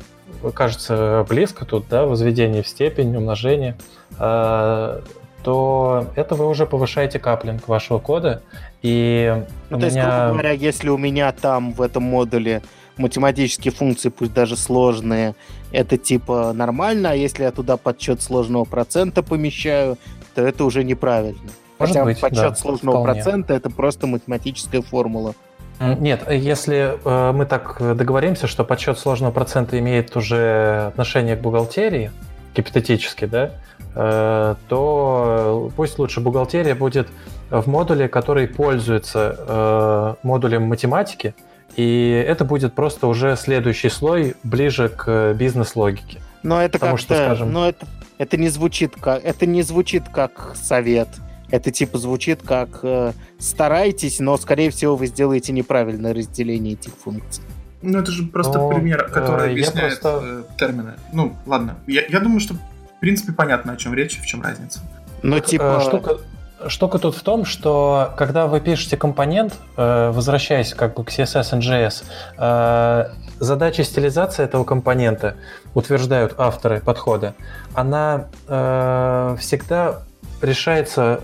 кажется 0.55 1.25
близко 1.29 1.65
тут, 1.65 1.87
да, 1.89 2.05
возведение 2.05 2.63
в 2.63 2.69
степень, 2.69 3.17
умножение, 3.17 3.77
э, 4.19 5.01
то 5.49 6.09
это 6.15 6.35
вы 6.35 6.47
уже 6.47 6.67
повышаете 6.67 7.19
каплинг 7.19 7.69
вашего 7.69 7.99
кода, 7.99 8.43
и 8.83 9.35
ну, 9.71 9.79
то 9.81 9.87
меня... 9.87 9.87
есть, 9.87 9.97
грубо 9.97 10.33
говоря, 10.33 10.51
если 10.51 10.91
у 10.91 10.99
меня 10.99 11.33
там 11.33 11.73
в 11.73 11.81
этом 11.81 12.03
модуле 12.03 12.61
математические 12.99 13.73
функции, 13.73 14.11
пусть 14.11 14.35
даже 14.35 14.59
сложные, 14.59 15.35
это 15.73 15.97
типа 15.97 16.53
нормально, 16.53 17.13
а 17.13 17.15
если 17.15 17.45
я 17.45 17.51
туда 17.51 17.79
подсчет 17.79 18.21
сложного 18.21 18.67
процента 18.67 19.23
помещаю, 19.23 19.97
то 20.35 20.43
это 20.43 20.67
уже 20.67 20.85
неправильно. 20.85 21.49
Может 21.79 21.95
Хотя 21.95 22.05
быть, 22.05 22.21
подсчет 22.21 22.51
да, 22.51 22.55
сложного 22.55 23.01
вполне. 23.01 23.23
процента 23.23 23.55
это 23.55 23.71
просто 23.71 24.07
математическая 24.07 24.83
формула. 24.83 25.33
Нет, 25.81 26.31
если 26.31 26.99
э, 27.03 27.33
мы 27.33 27.47
так 27.47 27.79
договоримся, 27.97 28.49
что 28.49 28.65
подсчет 28.65 28.99
сложного 28.99 29.31
процента 29.31 29.79
имеет 29.79 30.15
уже 30.15 30.89
отношение 30.89 31.37
к 31.37 31.41
бухгалтерии, 31.41 32.11
гипотетически, 32.59 33.27
да, 33.27 33.53
э, 33.95 34.55
то 34.69 35.71
пусть 35.77 35.99
лучше 35.99 36.21
бухгалтерия 36.21 36.75
будет 36.75 37.09
в 37.51 37.67
модуле, 37.69 38.09
который 38.09 38.49
пользуется 38.49 39.37
э, 39.39 40.15
модулем 40.23 40.65
математики, 40.65 41.35
и 41.77 42.25
это 42.27 42.45
будет 42.45 42.75
просто 42.75 43.07
уже 43.07 43.37
следующий 43.37 43.89
слой 43.89 44.35
ближе 44.43 44.89
к 44.89 45.33
бизнес-логике. 45.35 46.21
Но 46.43 46.61
это 46.61 46.79
как 46.79 46.99
что, 46.99 47.15
скажем... 47.15 47.53
но 47.53 47.69
это, 47.69 47.87
это 48.19 48.37
не 48.37 48.49
звучит 48.49 48.95
как, 49.01 49.25
это 49.25 49.47
не 49.47 49.63
звучит 49.63 50.05
как 50.13 50.55
совет. 50.57 51.09
Это 51.51 51.71
типа 51.71 51.97
звучит 51.97 52.43
как 52.43 52.81
э, 52.83 53.13
старайтесь, 53.39 54.21
но 54.21 54.37
скорее 54.37 54.71
всего 54.71 54.97
вы 54.97 55.07
сделаете 55.07 55.53
неправильное 55.53 56.13
разделение 56.13 56.75
этих 56.75 56.93
функций. 56.95 57.43
Ну 57.83 57.99
это 57.99 58.11
же 58.11 58.25
просто 58.25 58.59
но, 58.59 58.69
пример, 58.71 59.09
который 59.09 59.49
э, 59.49 59.51
объясняет 59.53 60.01
просто... 60.01 60.21
э, 60.23 60.43
термины. 60.59 60.95
Ну 61.13 61.37
ладно, 61.47 61.77
я, 61.87 62.03
я 62.09 62.21
думаю, 62.21 62.41
что 62.41 62.55
в 62.55 63.01
принципе 63.01 63.33
понятно, 63.33 63.73
о 63.73 63.77
чем 63.77 63.95
речь 63.95 64.17
и 64.17 64.21
в 64.21 64.27
чем 64.27 64.43
разница. 64.43 64.81
Ну 65.23 65.39
типа... 65.39 65.81
Э, 65.81 65.87
штука, 65.87 66.19
Штука 66.67 66.99
тут 66.99 67.15
в 67.15 67.23
том, 67.23 67.45
что 67.45 68.13
когда 68.17 68.49
вы 68.49 68.61
пишете 68.61 68.97
компонент, 68.97 69.55
э, 69.77 70.11
возвращаясь 70.11 70.75
как 70.75 70.97
бы 70.97 71.05
к 71.05 71.11
CSS 71.11 71.57
и 71.57 71.63
JS, 71.63 72.05
э, 72.37 73.05
задача 73.39 73.85
стилизации 73.85 74.43
этого 74.43 74.65
компонента, 74.65 75.37
утверждают 75.75 76.35
авторы 76.37 76.81
подхода, 76.81 77.35
она 77.75 78.27
э, 78.49 79.37
всегда 79.39 80.01
решается 80.41 81.21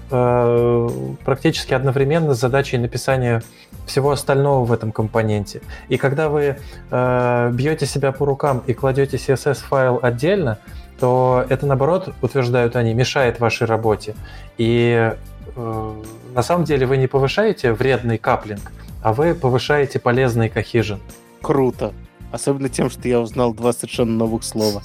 практически 1.25 1.73
одновременно 1.73 2.35
с 2.35 2.41
задачей 2.41 2.79
написания 2.79 3.45
всего 3.87 4.11
остального 4.11 4.65
в 4.65 4.73
этом 4.73 4.93
компоненте. 4.93 5.61
И 5.89 5.97
когда 5.97 6.29
вы 6.29 6.59
бьете 6.91 7.87
себя 7.87 8.13
по 8.13 8.25
рукам 8.25 8.63
и 8.67 8.73
кладете 8.73 9.17
CSS-файл 9.17 10.01
отдельно, 10.03 10.59
то 10.99 11.45
это, 11.49 11.67
наоборот, 11.67 12.15
утверждают 12.23 12.77
они, 12.77 12.95
мешает 12.95 13.41
вашей 13.41 13.67
работе. 13.67 14.15
И 14.59 15.13
э, 15.57 16.03
на 16.35 16.43
самом 16.43 16.65
деле 16.65 16.87
вы 16.87 16.97
не 16.97 17.07
повышаете 17.07 17.73
вредный 17.73 18.19
каплинг, 18.19 18.73
а 19.03 19.13
вы 19.13 19.35
повышаете 19.35 19.99
полезный 19.99 20.49
cohesion. 20.49 21.01
Круто. 21.43 21.93
Особенно 22.33 22.69
тем, 22.69 22.91
что 22.91 23.07
я 23.09 23.21
узнал 23.21 23.53
два 23.55 23.73
совершенно 23.73 24.13
новых 24.13 24.45
слова. 24.45 24.83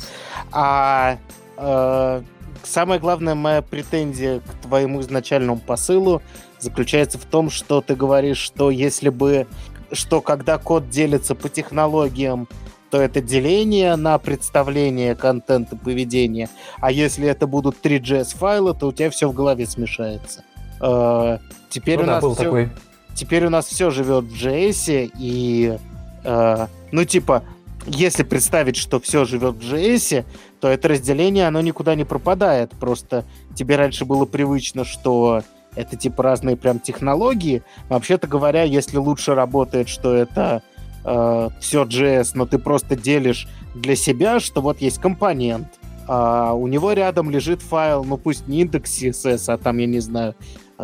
А 0.51 1.17
э, 1.57 2.21
самая 2.63 2.99
главная 2.99 3.35
моя 3.35 3.61
претензия 3.61 4.39
к 4.39 4.67
твоему 4.67 5.01
изначальному 5.01 5.59
посылу 5.59 6.21
заключается 6.59 7.17
в 7.17 7.25
том, 7.25 7.49
что 7.49 7.81
ты 7.81 7.95
говоришь, 7.95 8.37
что 8.37 8.69
если 8.69 9.09
бы, 9.09 9.47
что 9.91 10.21
когда 10.21 10.57
код 10.57 10.89
делится 10.89 11.35
по 11.35 11.49
технологиям, 11.49 12.47
то 12.89 12.99
это 12.99 13.21
деление 13.21 13.95
на 13.95 14.17
представление 14.17 15.15
контента 15.15 15.75
поведения, 15.75 16.49
а 16.79 16.91
если 16.91 17.27
это 17.27 17.45
будут 17.47 17.77
3GS 17.83 18.35
файлы, 18.35 18.73
то 18.73 18.87
у 18.87 18.91
тебя 18.91 19.09
все 19.09 19.29
в 19.29 19.33
голове 19.33 19.67
смешается. 19.67 20.43
Э, 20.81 21.37
теперь 21.69 21.97
ну, 21.97 22.03
у 22.03 22.05
да, 22.07 22.13
нас 22.13 22.23
был 22.23 22.33
все, 22.33 22.43
такой. 22.43 22.69
Теперь 23.13 23.45
у 23.45 23.49
нас 23.49 23.67
все 23.67 23.91
живет 23.91 24.25
в 24.25 24.33
JS, 24.33 25.11
и 25.19 25.77
э, 26.23 26.67
ну 26.91 27.05
типа, 27.05 27.43
если 27.85 28.23
представить, 28.23 28.75
что 28.75 28.99
все 28.99 29.25
живет 29.25 29.55
в 29.55 29.73
JS, 29.73 30.25
то 30.59 30.67
это 30.67 30.87
разделение, 30.87 31.47
оно 31.47 31.61
никуда 31.61 31.95
не 31.95 32.05
пропадает. 32.05 32.71
Просто 32.71 33.23
тебе 33.55 33.75
раньше 33.75 34.05
было 34.05 34.25
привычно, 34.25 34.83
что 34.83 35.43
это 35.75 35.95
типа 35.95 36.23
разные 36.23 36.55
прям 36.55 36.79
технологии. 36.79 37.63
Вообще-то 37.89 38.27
говоря, 38.27 38.63
если 38.63 38.97
лучше 38.97 39.35
работает, 39.35 39.89
что 39.89 40.13
это 40.13 40.61
э, 41.05 41.49
все 41.59 41.83
JS, 41.83 42.31
но 42.33 42.45
ты 42.45 42.57
просто 42.59 42.95
делишь 42.95 43.47
для 43.75 43.95
себя, 43.95 44.39
что 44.39 44.61
вот 44.61 44.81
есть 44.81 44.99
компонент, 44.99 45.67
а 46.07 46.53
у 46.53 46.67
него 46.67 46.93
рядом 46.93 47.29
лежит 47.29 47.61
файл, 47.61 48.03
ну 48.03 48.17
пусть 48.17 48.47
не 48.47 48.61
индекс 48.61 48.99
CSS, 48.99 49.53
а 49.53 49.57
там, 49.57 49.77
я 49.77 49.85
не 49.85 49.99
знаю, 49.99 50.35
э, 50.79 50.83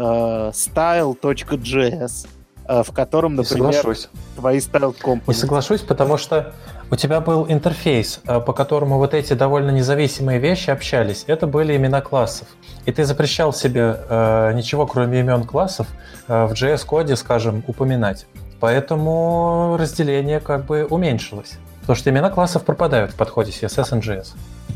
style.js, 0.54 2.28
э, 2.68 2.84
в 2.84 2.92
котором, 2.92 3.36
например, 3.36 3.84
твои 4.36 4.60
style 4.60 4.96
components. 5.02 5.24
Не 5.28 5.34
соглашусь, 5.34 5.82
потому 5.82 6.18
что 6.18 6.54
у 6.92 6.96
тебя 6.96 7.20
был 7.20 7.46
интерфейс, 7.48 8.22
э, 8.28 8.40
по 8.40 8.54
которому 8.54 8.98
вот 8.98 9.14
эти 9.14 9.34
довольно 9.34 9.72
независимые 9.72 10.40
вещи 10.40 10.70
общались. 10.70 11.24
Это 11.28 11.48
были 11.48 11.76
имена 11.76 12.02
классов. 12.02 12.48
И 12.86 12.92
ты 12.92 13.06
запрещал 13.06 13.54
себе 13.54 14.00
э, 14.10 14.54
ничего, 14.54 14.86
кроме 14.86 15.22
имен 15.22 15.44
классов, 15.44 15.88
э, 16.28 16.46
в 16.46 16.54
JS-коде, 16.54 17.16
скажем, 17.16 17.64
упоминать. 17.68 18.28
Поэтому 18.60 19.78
разделение 19.80 20.40
как 20.40 20.66
бы 20.66 20.86
уменьшилось. 20.86 21.58
Потому 21.82 21.98
что 21.98 22.10
имена 22.10 22.30
классов 22.30 22.64
пропадают 22.64 23.12
в 23.12 23.16
подходе 23.16 23.52
CSS 23.52 23.98
и 23.98 24.02
JS. 24.02 24.28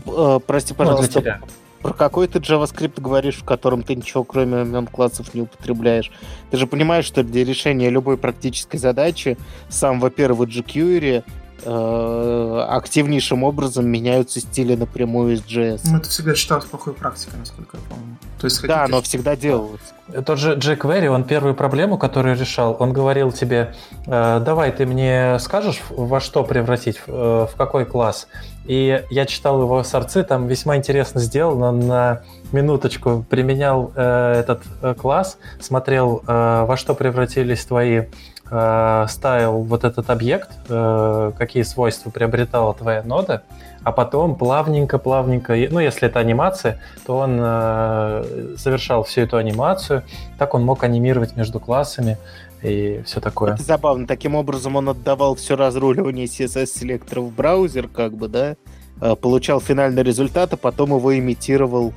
Э, 0.06 0.40
прости, 0.46 0.74
пожалуйста, 0.74 1.16
ну, 1.16 1.22
для 1.22 1.34
тебя. 1.34 1.42
про 1.82 1.94
какой 1.94 2.28
ты 2.28 2.40
JavaScript 2.40 3.02
говоришь, 3.02 3.38
в 3.38 3.44
котором 3.44 3.84
ты 3.84 3.96
ничего 3.96 4.24
кроме 4.24 4.62
имен 4.62 4.88
классов 4.88 5.34
не 5.34 5.42
употребляешь? 5.42 6.12
Ты 6.52 6.58
же 6.58 6.68
понимаешь, 6.68 7.06
что 7.06 7.24
для 7.24 7.44
решения 7.44 7.90
любой 7.90 8.18
практической 8.18 8.78
задачи 8.78 9.38
сам, 9.70 10.00
во-первых, 10.00 10.50
jQuery 10.50 11.24
Э, 11.64 12.66
активнейшим 12.70 13.44
образом 13.44 13.88
меняются 13.88 14.40
стили 14.40 14.76
напрямую 14.76 15.34
из 15.34 15.42
JS. 15.42 15.82
Ну, 15.86 15.98
это 15.98 16.10
всегда 16.10 16.36
считалось 16.36 16.66
плохой 16.66 16.94
практикой, 16.94 17.38
насколько 17.40 17.78
я 17.78 17.84
помню. 17.90 18.18
То 18.40 18.46
есть, 18.46 18.66
да, 18.66 18.88
но 18.88 19.02
всегда 19.02 19.36
делалось. 19.36 19.82
Тот 20.26 20.40
же 20.40 20.56
jQuery, 20.56 21.08
он 21.08 21.24
первую 21.24 21.56
проблему, 21.56 21.98
которую 21.98 22.38
решал, 22.38 22.78
он 22.80 22.94
говорил 22.94 23.32
тебе, 23.32 23.76
э, 24.08 24.42
давай 24.44 24.72
ты 24.72 24.86
мне 24.86 25.38
скажешь, 25.40 25.82
во 25.90 26.20
что 26.20 26.44
превратить, 26.44 27.00
э, 27.06 27.48
в 27.52 27.56
какой 27.58 27.86
класс. 27.86 28.28
И 28.66 29.04
я 29.10 29.26
читал 29.26 29.62
его 29.62 29.84
сорцы, 29.84 30.24
там 30.24 30.48
весьма 30.48 30.78
интересно 30.78 31.20
сделано, 31.20 31.72
на 31.72 32.22
минуточку 32.52 33.26
применял 33.30 33.92
э, 33.96 34.40
этот 34.40 34.62
класс, 35.00 35.38
смотрел, 35.60 36.24
во 36.26 36.78
что 36.78 36.94
превратились 36.94 37.66
твои 37.66 38.06
э, 38.52 39.06
ставил 39.10 39.60
вот 39.64 39.84
этот 39.84 40.10
объект, 40.10 40.50
э, 40.68 41.32
какие 41.38 41.64
свойства 41.64 42.10
приобретала 42.10 42.74
твоя 42.74 43.04
нода, 43.04 43.44
а 43.84 43.92
потом 43.92 44.36
плавненько-плавненько, 44.36 45.56
ну, 45.72 45.80
если 45.80 46.08
это 46.08 46.20
анимация, 46.20 46.80
то 47.06 47.18
он 47.18 47.38
э, 47.40 48.56
совершал 48.58 49.04
всю 49.04 49.22
эту 49.22 49.38
анимацию, 49.38 50.04
так 50.38 50.54
он 50.54 50.64
мог 50.64 50.84
анимировать 50.84 51.36
между 51.36 51.60
классами 51.60 52.18
и 52.62 53.02
все 53.06 53.22
такое. 53.22 53.54
Это 53.54 53.64
забавно. 53.64 54.06
Таким 54.06 54.36
образом 54.36 54.76
он 54.76 54.90
отдавал 54.90 55.36
все 55.36 55.56
разруливание 55.56 56.26
CSS-селектора 56.26 57.22
в 57.22 57.34
браузер, 57.34 57.88
как 57.88 58.14
бы, 58.14 58.28
да, 58.28 58.56
э, 59.02 59.16
получал 59.16 59.62
финальный 59.62 60.04
результат, 60.04 60.54
а 60.54 60.58
потом 60.58 60.96
его 60.96 61.18
имитировал 61.18 61.94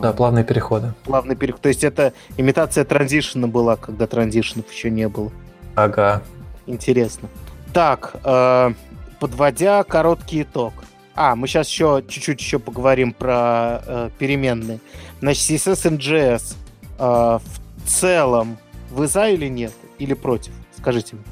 да, 0.00 0.12
плавные 0.12 0.44
переходы. 0.44 0.92
Плавный 1.04 1.36
переход. 1.36 1.60
То 1.60 1.68
есть 1.68 1.84
это 1.84 2.12
имитация 2.36 2.84
транзишена 2.84 3.46
была, 3.46 3.76
когда 3.76 4.06
транзишенов 4.06 4.72
еще 4.72 4.90
не 4.90 5.08
было. 5.08 5.30
Ага. 5.74 6.22
Интересно. 6.66 7.28
Так, 7.72 8.16
э, 8.24 8.72
подводя 9.18 9.82
короткий 9.84 10.42
итог. 10.42 10.72
А, 11.14 11.36
мы 11.36 11.46
сейчас 11.46 11.68
еще 11.68 12.02
чуть-чуть 12.08 12.40
еще 12.40 12.58
поговорим 12.58 13.12
про 13.12 13.82
э, 13.86 14.10
переменные. 14.18 14.80
Значит, 15.20 15.42
CSS 15.42 15.98
NGS 15.98 16.54
э, 16.98 17.38
в 17.38 17.88
целом 17.88 18.58
вы 18.90 19.06
за 19.06 19.28
или 19.28 19.48
нет? 19.48 19.72
Или 19.98 20.14
против? 20.14 20.52
Скажите 20.76 21.16
мне. 21.16 21.24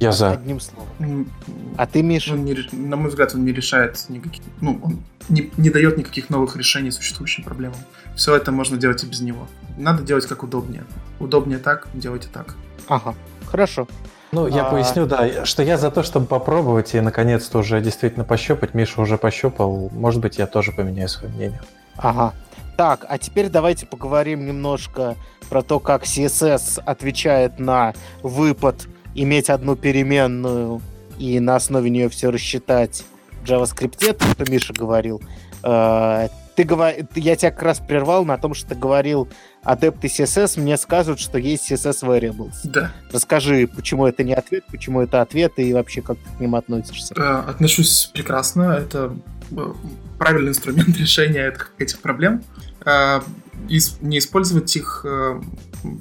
Я 0.00 0.12
за. 0.12 0.32
Одним 0.32 0.60
словом. 0.60 1.28
А 1.76 1.86
ты, 1.86 2.02
Миша? 2.02 2.34
Он 2.34 2.44
не, 2.44 2.56
на 2.72 2.96
мой 2.96 3.08
взгляд, 3.08 3.34
он 3.34 3.44
не 3.44 3.52
решает 3.52 4.04
никаких... 4.08 4.42
Ну, 4.60 4.78
он 4.82 5.02
не, 5.28 5.50
не 5.56 5.70
дает 5.70 5.98
никаких 5.98 6.30
новых 6.30 6.56
решений 6.56 6.90
существующим 6.90 7.42
проблемам. 7.42 7.78
Все 8.14 8.36
это 8.36 8.52
можно 8.52 8.76
делать 8.76 9.02
и 9.02 9.06
без 9.06 9.20
него. 9.20 9.48
Надо 9.76 10.02
делать 10.02 10.26
как 10.26 10.42
удобнее. 10.44 10.84
Удобнее 11.18 11.58
так, 11.58 11.88
делайте 11.94 12.28
так. 12.32 12.54
Ага. 12.88 13.14
Хорошо. 13.46 13.88
Ну, 14.30 14.46
я 14.46 14.66
а... 14.66 14.70
поясню, 14.70 15.06
да, 15.06 15.44
что 15.44 15.62
я 15.62 15.76
за 15.76 15.90
то, 15.90 16.02
чтобы 16.02 16.26
попробовать 16.26 16.94
и 16.94 17.00
наконец-то 17.00 17.58
уже 17.58 17.80
действительно 17.80 18.24
пощупать. 18.24 18.74
Миша 18.74 19.00
уже 19.00 19.18
пощупал. 19.18 19.90
Может 19.92 20.20
быть, 20.20 20.38
я 20.38 20.46
тоже 20.46 20.72
поменяю 20.72 21.08
свое 21.08 21.32
мнение. 21.32 21.60
Ага. 21.96 22.34
Так, 22.76 23.04
а 23.08 23.18
теперь 23.18 23.48
давайте 23.48 23.86
поговорим 23.86 24.46
немножко 24.46 25.16
про 25.50 25.62
то, 25.62 25.80
как 25.80 26.04
CSS 26.04 26.80
отвечает 26.84 27.58
на 27.58 27.94
выпад 28.22 28.86
иметь 29.22 29.50
одну 29.50 29.76
переменную 29.76 30.80
и 31.18 31.40
на 31.40 31.56
основе 31.56 31.90
нее 31.90 32.08
все 32.08 32.30
рассчитать 32.30 33.04
в 33.42 33.44
JavaScript, 33.44 34.12
то, 34.14 34.24
что 34.30 34.50
Миша 34.50 34.72
говорил. 34.72 35.22
Э, 35.62 36.28
ты 36.54 36.64
говор... 36.64 36.94
Я 37.14 37.36
тебя 37.36 37.50
как 37.50 37.62
раз 37.62 37.78
прервал 37.78 38.24
на 38.24 38.38
том, 38.38 38.54
что 38.54 38.70
ты 38.70 38.74
говорил 38.74 39.28
адепты 39.68 40.08
CSS 40.08 40.60
мне 40.60 40.76
скажут, 40.76 41.20
что 41.20 41.38
есть 41.38 41.70
CSS 41.70 42.02
variables. 42.02 42.54
Да. 42.64 42.92
Расскажи, 43.12 43.68
почему 43.68 44.06
это 44.06 44.24
не 44.24 44.32
ответ, 44.32 44.64
почему 44.70 45.02
это 45.02 45.20
ответ, 45.20 45.52
и 45.56 45.72
вообще 45.72 46.00
как 46.00 46.18
ты 46.18 46.36
к 46.36 46.40
ним 46.40 46.54
относишься. 46.54 47.14
Э, 47.16 47.50
отношусь 47.50 48.10
прекрасно. 48.14 48.72
Это 48.72 49.14
э, 49.50 49.72
правильный 50.18 50.50
инструмент 50.50 50.88
решения 50.98 51.54
этих 51.78 52.00
проблем. 52.00 52.42
Э, 52.84 53.20
не 53.68 54.18
использовать 54.18 54.74
их 54.76 55.04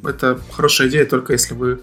это 0.05 0.39
хорошая 0.51 0.87
идея, 0.89 1.05
только 1.05 1.33
если 1.33 1.53
вы 1.53 1.81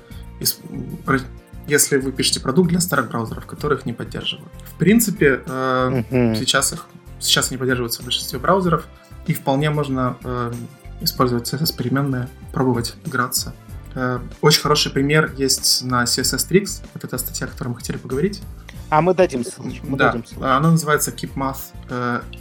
если 1.67 1.97
вы 1.97 2.13
пишете 2.13 2.41
продукт 2.41 2.69
для 2.69 2.81
старых 2.81 3.09
браузеров, 3.09 3.47
которых 3.47 3.87
не 3.87 3.93
поддерживают. 3.93 4.51
В 4.67 4.79
принципе, 4.79 5.41
uh-huh. 5.47 6.37
сейчас 6.37 6.73
их 6.75 6.87
сейчас 7.25 7.51
они 7.51 7.59
поддерживаются 7.59 8.03
в 8.03 8.05
большинстве 8.05 8.39
браузеров, 8.39 8.87
и 9.27 9.33
вполне 9.33 9.71
можно 9.71 10.17
э, 10.23 10.53
использовать 11.01 11.53
CSS-переменные, 11.53 12.29
пробовать 12.53 12.95
играться. 13.05 13.55
Э, 13.95 14.21
очень 14.43 14.61
хороший 14.61 14.93
пример 14.93 15.33
есть 15.37 15.83
на 15.83 16.05
CSS 16.05 16.49
Tricks, 16.49 16.83
вот 16.93 17.05
эта 17.05 17.17
статья, 17.19 17.47
о 17.47 17.51
которой 17.51 17.69
мы 17.69 17.77
хотели 17.77 17.97
поговорить. 17.97 18.43
А 18.91 19.01
мы 19.01 19.15
дадим 19.15 19.45
ссылочку. 19.45 19.87
Мы 19.87 19.97
да, 19.97 20.09
дадим 20.09 20.27
ссылочку. 20.27 20.45
она 20.45 20.71
называется 20.71 21.11
Keep 21.11 21.35
Math 21.35 21.73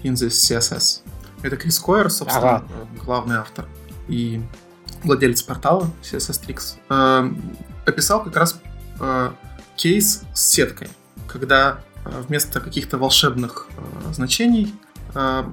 in 0.03 0.13
the 0.13 0.27
CSS. 0.27 1.01
Это 1.41 1.57
Крис 1.57 1.79
Койер, 1.79 2.09
собственно, 2.09 2.57
ага. 2.57 2.65
главный 3.03 3.35
автор 3.37 3.65
и 4.07 4.41
владелец 5.03 5.41
портала 5.41 5.89
CSS 6.01 6.45
Tricks. 6.45 7.57
Описал 7.85 8.23
как 8.23 8.35
раз 8.35 8.59
э, 8.99 9.31
кейс 9.75 10.23
с 10.33 10.49
сеткой, 10.49 10.89
когда 11.27 11.79
э, 12.05 12.21
вместо 12.27 12.59
каких-то 12.59 12.97
волшебных 12.97 13.67
э, 13.77 14.13
значений 14.13 14.73
э, 15.13 15.43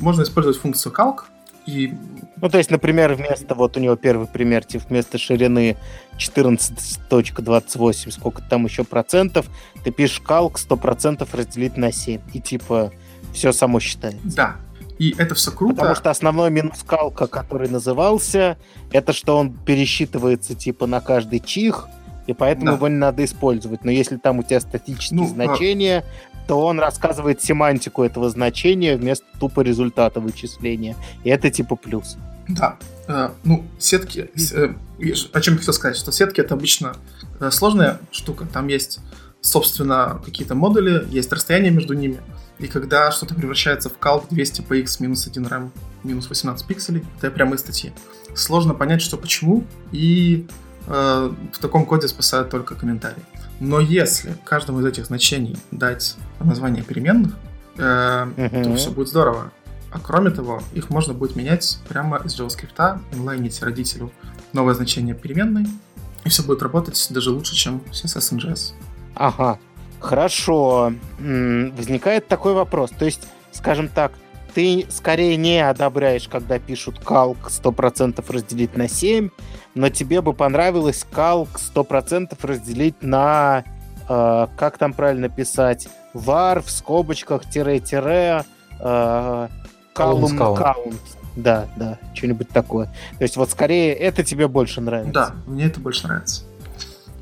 можно 0.00 0.22
использовать 0.22 0.58
функцию 0.58 0.92
calc, 0.92 1.24
и... 1.68 1.92
Ну, 2.40 2.48
то 2.48 2.56
есть, 2.56 2.70
например, 2.70 3.12
вместо, 3.14 3.54
вот 3.54 3.76
у 3.76 3.80
него 3.80 3.94
первый 3.94 4.26
пример, 4.26 4.64
типа, 4.64 4.86
вместо 4.88 5.18
ширины 5.18 5.76
14.28, 6.16 8.10
сколько 8.10 8.40
там 8.40 8.64
еще 8.64 8.84
процентов, 8.84 9.44
ты 9.84 9.90
пишешь 9.90 10.22
calc 10.26 10.54
100% 10.54 11.28
разделить 11.36 11.76
на 11.76 11.92
7, 11.92 12.22
и 12.32 12.40
типа 12.40 12.90
все 13.34 13.52
само 13.52 13.80
считается. 13.80 14.20
Да, 14.24 14.56
и 14.98 15.14
это 15.16 15.34
все 15.34 15.50
круто. 15.52 15.76
Потому 15.76 15.94
что 15.94 16.10
основной 16.10 16.50
минус 16.50 16.82
калка, 16.86 17.26
который 17.26 17.68
назывался, 17.68 18.58
это 18.90 19.12
что 19.12 19.38
он 19.38 19.52
пересчитывается 19.52 20.54
типа 20.54 20.86
на 20.86 21.00
каждый 21.00 21.40
чих, 21.40 21.88
и 22.26 22.34
поэтому 22.34 22.66
да. 22.66 22.72
его 22.72 22.88
не 22.88 22.96
надо 22.96 23.24
использовать. 23.24 23.84
Но 23.84 23.90
если 23.90 24.16
там 24.16 24.40
у 24.40 24.42
тебя 24.42 24.60
статические 24.60 25.20
ну, 25.20 25.28
значения, 25.28 26.04
а... 26.34 26.48
то 26.48 26.60
он 26.60 26.78
рассказывает 26.80 27.40
семантику 27.42 28.02
этого 28.02 28.28
значения 28.28 28.96
вместо 28.96 29.24
тупо 29.38 29.60
результата 29.60 30.20
вычисления. 30.20 30.96
И 31.24 31.30
это 31.30 31.50
типа 31.50 31.76
плюс. 31.76 32.16
Да. 32.48 32.76
Э, 33.06 33.30
ну, 33.44 33.64
сетки... 33.78 34.30
Э, 34.52 34.74
о 35.32 35.40
чем 35.40 35.54
я 35.54 35.58
хотел 35.60 35.74
сказать, 35.74 35.96
что 35.96 36.10
сетки 36.12 36.40
это 36.40 36.54
обычно 36.54 36.94
э, 37.40 37.50
сложная 37.50 37.98
штука. 38.10 38.46
Там 38.52 38.66
есть, 38.66 38.98
собственно, 39.40 40.20
какие-то 40.24 40.54
модули, 40.54 41.06
есть 41.10 41.32
расстояние 41.32 41.70
между 41.70 41.94
ними. 41.94 42.20
И 42.58 42.66
когда 42.66 43.10
что-то 43.12 43.34
превращается 43.34 43.88
в 43.88 43.98
calc 43.98 44.26
200 44.30 44.62
по 44.62 44.74
x 44.74 45.00
минус 45.00 45.26
1 45.26 45.46
RAM 45.46 45.70
минус 46.02 46.28
18 46.28 46.66
пикселей, 46.66 47.04
это 47.18 47.30
прямые 47.30 47.58
статьи. 47.58 47.92
Сложно 48.34 48.74
понять, 48.74 49.00
что 49.00 49.16
почему, 49.16 49.64
и 49.92 50.46
э, 50.86 51.32
в 51.52 51.58
таком 51.58 51.86
коде 51.86 52.08
спасают 52.08 52.50
только 52.50 52.74
комментарии. 52.74 53.22
Но 53.60 53.80
если 53.80 54.36
каждому 54.44 54.80
из 54.80 54.86
этих 54.86 55.06
значений 55.06 55.56
дать 55.70 56.16
название 56.40 56.82
переменных, 56.82 57.36
э, 57.76 57.80
uh-huh. 57.80 58.64
то 58.64 58.76
все 58.76 58.90
будет 58.90 59.08
здорово. 59.08 59.52
А 59.90 59.98
кроме 60.00 60.30
того, 60.30 60.62
их 60.74 60.90
можно 60.90 61.14
будет 61.14 61.34
менять 61.34 61.78
прямо 61.88 62.18
из 62.18 62.38
JavaScript, 62.38 63.00
инлайнить 63.12 63.62
родителю 63.62 64.12
новое 64.52 64.74
значение 64.74 65.14
переменной, 65.14 65.66
и 66.24 66.28
все 66.28 66.42
будет 66.42 66.62
работать 66.62 67.06
даже 67.10 67.30
лучше, 67.30 67.54
чем 67.54 67.82
CSS 67.90 68.36
JS. 68.36 68.72
Ага, 69.14 69.58
хорошо. 70.00 70.92
Возникает 71.18 72.28
такой 72.28 72.54
вопрос. 72.54 72.90
То 72.90 73.04
есть, 73.04 73.28
скажем 73.52 73.88
так, 73.88 74.12
ты 74.54 74.86
скорее 74.88 75.36
не 75.36 75.60
одобряешь, 75.60 76.28
когда 76.28 76.58
пишут 76.58 76.98
калк 76.98 77.38
100% 77.48 78.24
разделить 78.32 78.76
на 78.76 78.88
7, 78.88 79.30
но 79.74 79.88
тебе 79.88 80.20
бы 80.20 80.32
понравилось 80.32 81.06
калк 81.10 81.48
100% 81.74 82.36
разделить 82.42 83.02
на, 83.02 83.64
э, 84.08 84.46
как 84.56 84.78
там 84.78 84.94
правильно 84.94 85.28
писать, 85.28 85.88
var 86.14 86.60
в 86.60 86.70
скобочках, 86.70 87.48
тире-тире, 87.48 88.44
э, 88.80 89.48
Column 89.94 90.56
Count. 90.56 90.96
Да, 91.36 91.68
да, 91.76 91.98
что-нибудь 92.14 92.48
такое. 92.48 92.86
То 93.18 93.22
есть 93.22 93.36
вот 93.36 93.50
скорее 93.50 93.94
это 93.94 94.24
тебе 94.24 94.48
больше 94.48 94.80
нравится. 94.80 95.12
Да, 95.12 95.34
мне 95.46 95.66
это 95.66 95.78
больше 95.78 96.08
нравится. 96.08 96.42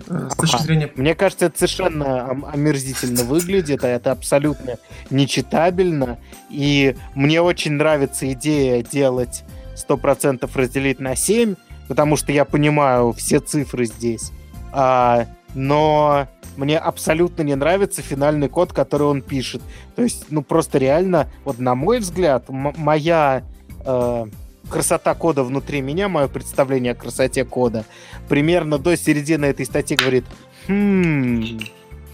Э, 0.08 0.28
с 0.30 0.36
точки 0.36 0.62
зрения... 0.62 0.90
Мне 0.94 1.14
кажется, 1.14 1.46
это 1.46 1.58
совершенно 1.58 2.30
омерзительно 2.52 3.22
выглядит, 3.24 3.84
а 3.84 3.88
это 3.88 4.12
абсолютно 4.12 4.76
нечитабельно. 5.10 6.18
И 6.50 6.96
мне 7.14 7.40
очень 7.40 7.72
нравится 7.72 8.30
идея 8.32 8.82
делать 8.82 9.44
100% 9.74 10.48
разделить 10.54 11.00
на 11.00 11.16
7, 11.16 11.54
потому 11.88 12.16
что 12.16 12.32
я 12.32 12.44
понимаю 12.44 13.12
все 13.12 13.40
цифры 13.40 13.86
здесь. 13.86 14.32
А, 14.72 15.26
но 15.54 16.28
мне 16.56 16.78
абсолютно 16.78 17.42
не 17.42 17.54
нравится 17.54 18.02
финальный 18.02 18.48
код, 18.48 18.72
который 18.72 19.06
он 19.06 19.22
пишет. 19.22 19.62
То 19.94 20.02
есть, 20.02 20.26
ну 20.30 20.42
просто 20.42 20.78
реально, 20.78 21.28
вот 21.44 21.58
на 21.58 21.74
мой 21.74 22.00
взгляд, 22.00 22.44
моя 22.48 23.42
э, 23.84 24.26
красота 24.68 25.14
кода 25.14 25.42
внутри 25.42 25.80
меня, 25.80 26.08
мое 26.08 26.28
представление 26.28 26.92
о 26.92 26.94
красоте 26.94 27.44
кода, 27.44 27.84
примерно 28.28 28.78
до 28.78 28.96
середины 28.96 29.46
этой 29.46 29.66
статьи 29.66 29.96
говорит, 29.96 30.24
хм, 30.66 31.58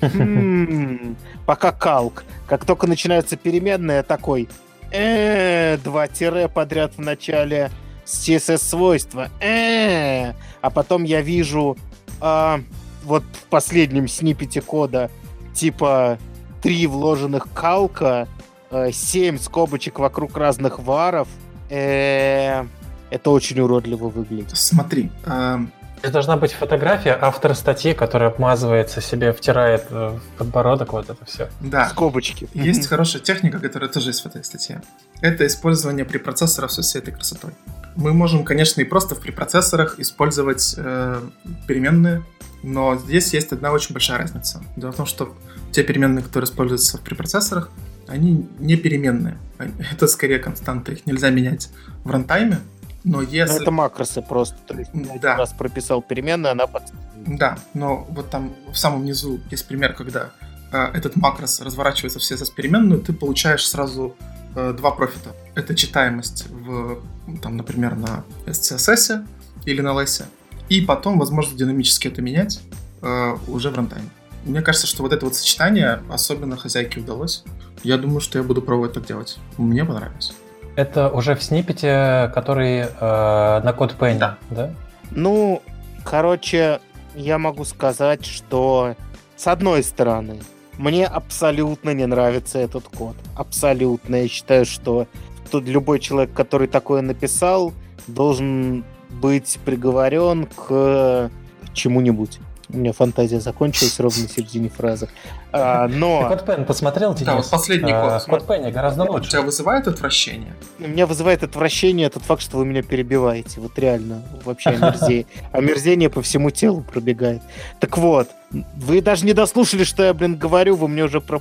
хм, 0.01 1.17
пока 1.47 1.73
калк. 1.73 2.25
Как 2.47 2.65
только 2.65 2.87
начинаются 2.87 3.37
переменные, 3.37 4.03
такой, 4.03 4.49
э, 4.91 5.79
два 5.79 6.09
тире 6.09 6.49
подряд 6.49 6.95
в 6.97 7.01
начале 7.01 7.71
CSS-свойства, 8.05 9.31
э, 9.41 10.33
а 10.61 10.71
потом 10.71 11.05
я 11.05 11.23
вижу, 11.23 11.77
э, 12.21 12.59
вот 13.05 13.25
в 13.33 13.45
последнем 13.49 14.09
снипете 14.09 14.61
кода 14.61 15.11
типа 15.55 16.19
три 16.63 16.87
вложенных 16.87 17.49
калка, 17.53 18.29
э, 18.71 18.91
семь 18.93 19.39
скобочек 19.39 19.99
вокруг 19.99 20.37
разных 20.37 20.79
варов. 20.79 21.29
Э, 21.73 22.67
это 23.11 23.31
очень 23.31 23.61
уродливо 23.61 24.09
выглядит. 24.09 24.57
Смотри, 24.57 25.11
э, 25.25 25.59
Здесь 26.03 26.13
должна 26.13 26.37
быть 26.37 26.53
фотография 26.53 27.17
автора 27.21 27.55
статьи, 27.55 27.95
которая 27.95 28.31
обмазывается 28.31 29.01
себе, 29.01 29.33
втирает 29.33 29.89
в 29.89 30.21
подбородок 30.37 30.95
вот 30.95 31.09
это 31.09 31.25
все. 31.25 31.49
Да. 31.61 31.91
Скобочки. 31.91 32.49
Есть 32.55 32.89
хорошая 32.89 33.23
техника, 33.23 33.61
которая 33.61 33.89
тоже 33.89 34.11
есть 34.11 34.23
в 34.23 34.27
этой 34.27 34.43
статье. 34.43 34.83
Это 35.21 35.47
использование 35.47 36.05
препроцессоров 36.05 36.73
со 36.73 36.83
всей 36.83 36.99
этой 36.99 37.13
красотой. 37.15 37.53
Мы 37.95 38.13
можем, 38.15 38.45
конечно, 38.45 38.81
и 38.81 38.85
просто 38.85 39.15
в 39.15 39.21
препроцессорах 39.21 40.01
использовать 40.01 40.75
э, 40.77 41.21
переменные, 41.69 42.25
но 42.65 42.97
здесь 42.97 43.33
есть 43.33 43.53
одна 43.53 43.71
очень 43.71 43.93
большая 43.93 44.19
разница. 44.19 44.61
Дело 44.77 44.91
в 44.91 44.97
том, 44.97 45.07
что 45.07 45.37
те 45.71 45.85
переменные, 45.85 46.25
которые 46.25 46.51
используются 46.51 46.99
в 46.99 47.03
препроцессорах, 47.03 47.71
они 48.09 48.47
не 48.59 48.77
переменные. 48.77 49.39
Это 49.93 50.07
скорее 50.07 50.39
константы, 50.39 50.93
их 50.93 51.07
нельзя 51.07 51.31
менять 51.31 51.71
в 52.05 52.11
рантайме. 52.11 52.59
Но 53.05 53.21
если... 53.21 53.55
Но 53.55 53.63
это 53.63 53.71
макросы 53.73 54.23
просто. 54.23 54.57
То 54.67 54.79
есть 54.79 54.91
да. 55.21 55.37
раз 55.37 55.53
прописал 55.53 56.03
переменную, 56.03 56.53
она 56.53 56.67
под... 56.69 56.85
Да, 57.27 57.59
но 57.75 58.07
вот 58.11 58.31
там 58.31 58.55
в 58.73 58.77
самом 58.77 59.05
низу 59.05 59.41
есть 59.51 59.67
пример, 59.67 59.95
когда 59.95 60.31
э, 60.71 60.85
этот 60.95 61.17
макрос 61.17 61.61
разворачивается 61.61 62.21
в 62.21 62.23
CSS 62.23 62.55
переменную, 62.55 63.01
ты 63.01 63.13
получаешь 63.13 63.67
сразу 63.69 64.15
э, 64.55 64.73
два 64.77 64.93
профита. 64.93 65.31
Это 65.57 65.75
читаемость 65.75 66.47
в, 66.49 67.01
там, 67.43 67.57
например, 67.57 67.97
на 67.97 68.25
SCSS 68.47 69.27
или 69.65 69.81
на 69.81 69.89
LS, 69.89 70.25
и 70.69 70.81
потом, 70.81 71.19
возможно, 71.19 71.57
динамически 71.59 72.09
это 72.09 72.23
менять 72.23 72.61
э, 73.03 73.37
уже 73.49 73.71
в 73.71 73.75
рантайме. 73.75 74.09
Мне 74.45 74.63
кажется, 74.63 74.87
что 74.87 75.03
вот 75.03 75.13
это 75.13 75.25
вот 75.25 75.37
сочетание 75.37 76.03
особенно 76.09 76.57
хозяйке 76.57 77.01
удалось. 77.01 77.45
Я 77.83 77.99
думаю, 77.99 78.21
что 78.21 78.39
я 78.39 78.45
буду 78.45 78.63
пробовать 78.63 78.93
так 78.93 79.07
делать. 79.07 79.39
Мне 79.59 79.85
понравилось. 79.85 80.33
Это 80.77 81.11
уже 81.11 81.35
в 81.35 81.43
снипете, 81.43 82.31
который 82.35 82.81
э, 82.81 83.61
на 83.63 83.73
код 83.73 83.97
Penny, 83.99 84.19
да. 84.19 84.39
да? 84.51 84.75
Ну, 85.11 85.63
короче, 86.05 86.81
я 87.15 87.39
могу 87.39 87.65
сказать, 87.65 88.25
что 88.25 88.95
с 89.37 89.47
одной 89.47 89.83
стороны, 89.83 90.39
мне 90.79 91.07
абсолютно 91.07 91.91
не 91.91 92.07
нравится 92.07 92.59
этот 92.59 92.85
код. 92.85 93.17
Абсолютно. 93.37 94.17
Я 94.17 94.29
считаю, 94.29 94.65
что 94.65 95.07
тут 95.51 95.65
любой 95.65 95.99
человек, 95.99 96.33
который 96.33 96.69
такое 96.69 97.03
написал, 97.03 97.73
должен 98.07 98.85
быть 99.11 99.59
приговорен 99.65 100.47
к 100.47 101.31
чему-нибудь. 101.75 102.39
У 102.69 102.79
меня 102.79 102.93
фантазия 102.93 103.41
закончилась 103.41 104.01
ровно 104.01 104.29
в 104.29 104.31
середине 104.31 104.69
фразы. 104.69 105.09
А, 105.53 105.87
но... 105.87 106.29
Код 106.29 106.47
Пен 106.47 106.65
посмотрел, 106.65 107.15
Денис? 107.15 107.27
Да, 107.27 107.37
вот 107.37 107.51
последний. 107.51 107.93
А, 107.93 108.21
код 108.21 108.47
Пенни 108.47 108.71
гораздо 108.71 109.05
лучше. 109.05 109.31
Тебя 109.31 109.43
вызывает 109.43 109.87
отвращение? 109.87 110.55
Меня 110.79 111.07
вызывает 111.07 111.43
отвращение 111.43 112.09
тот 112.09 112.23
факт, 112.23 112.43
что 112.43 112.57
вы 112.57 112.65
меня 112.65 112.83
перебиваете. 112.83 113.61
Вот 113.61 113.79
реально, 113.79 114.23
вообще 114.45 114.71
омерзение. 114.71 115.27
Омерзение 115.53 116.09
по 116.09 116.23
всему 116.23 116.51
телу 116.51 116.83
пробегает. 116.83 117.43
Так 117.81 117.99
вот, 117.99 118.29
вы 118.51 119.03
даже 119.03 119.27
не 119.27 119.35
дослушали, 119.35 119.85
что 119.85 120.03
я, 120.03 120.15
блин, 120.15 120.37
говорю, 120.37 120.77
вы 120.77 120.89
мне 120.89 121.05
уже 121.05 121.21
про 121.21 121.41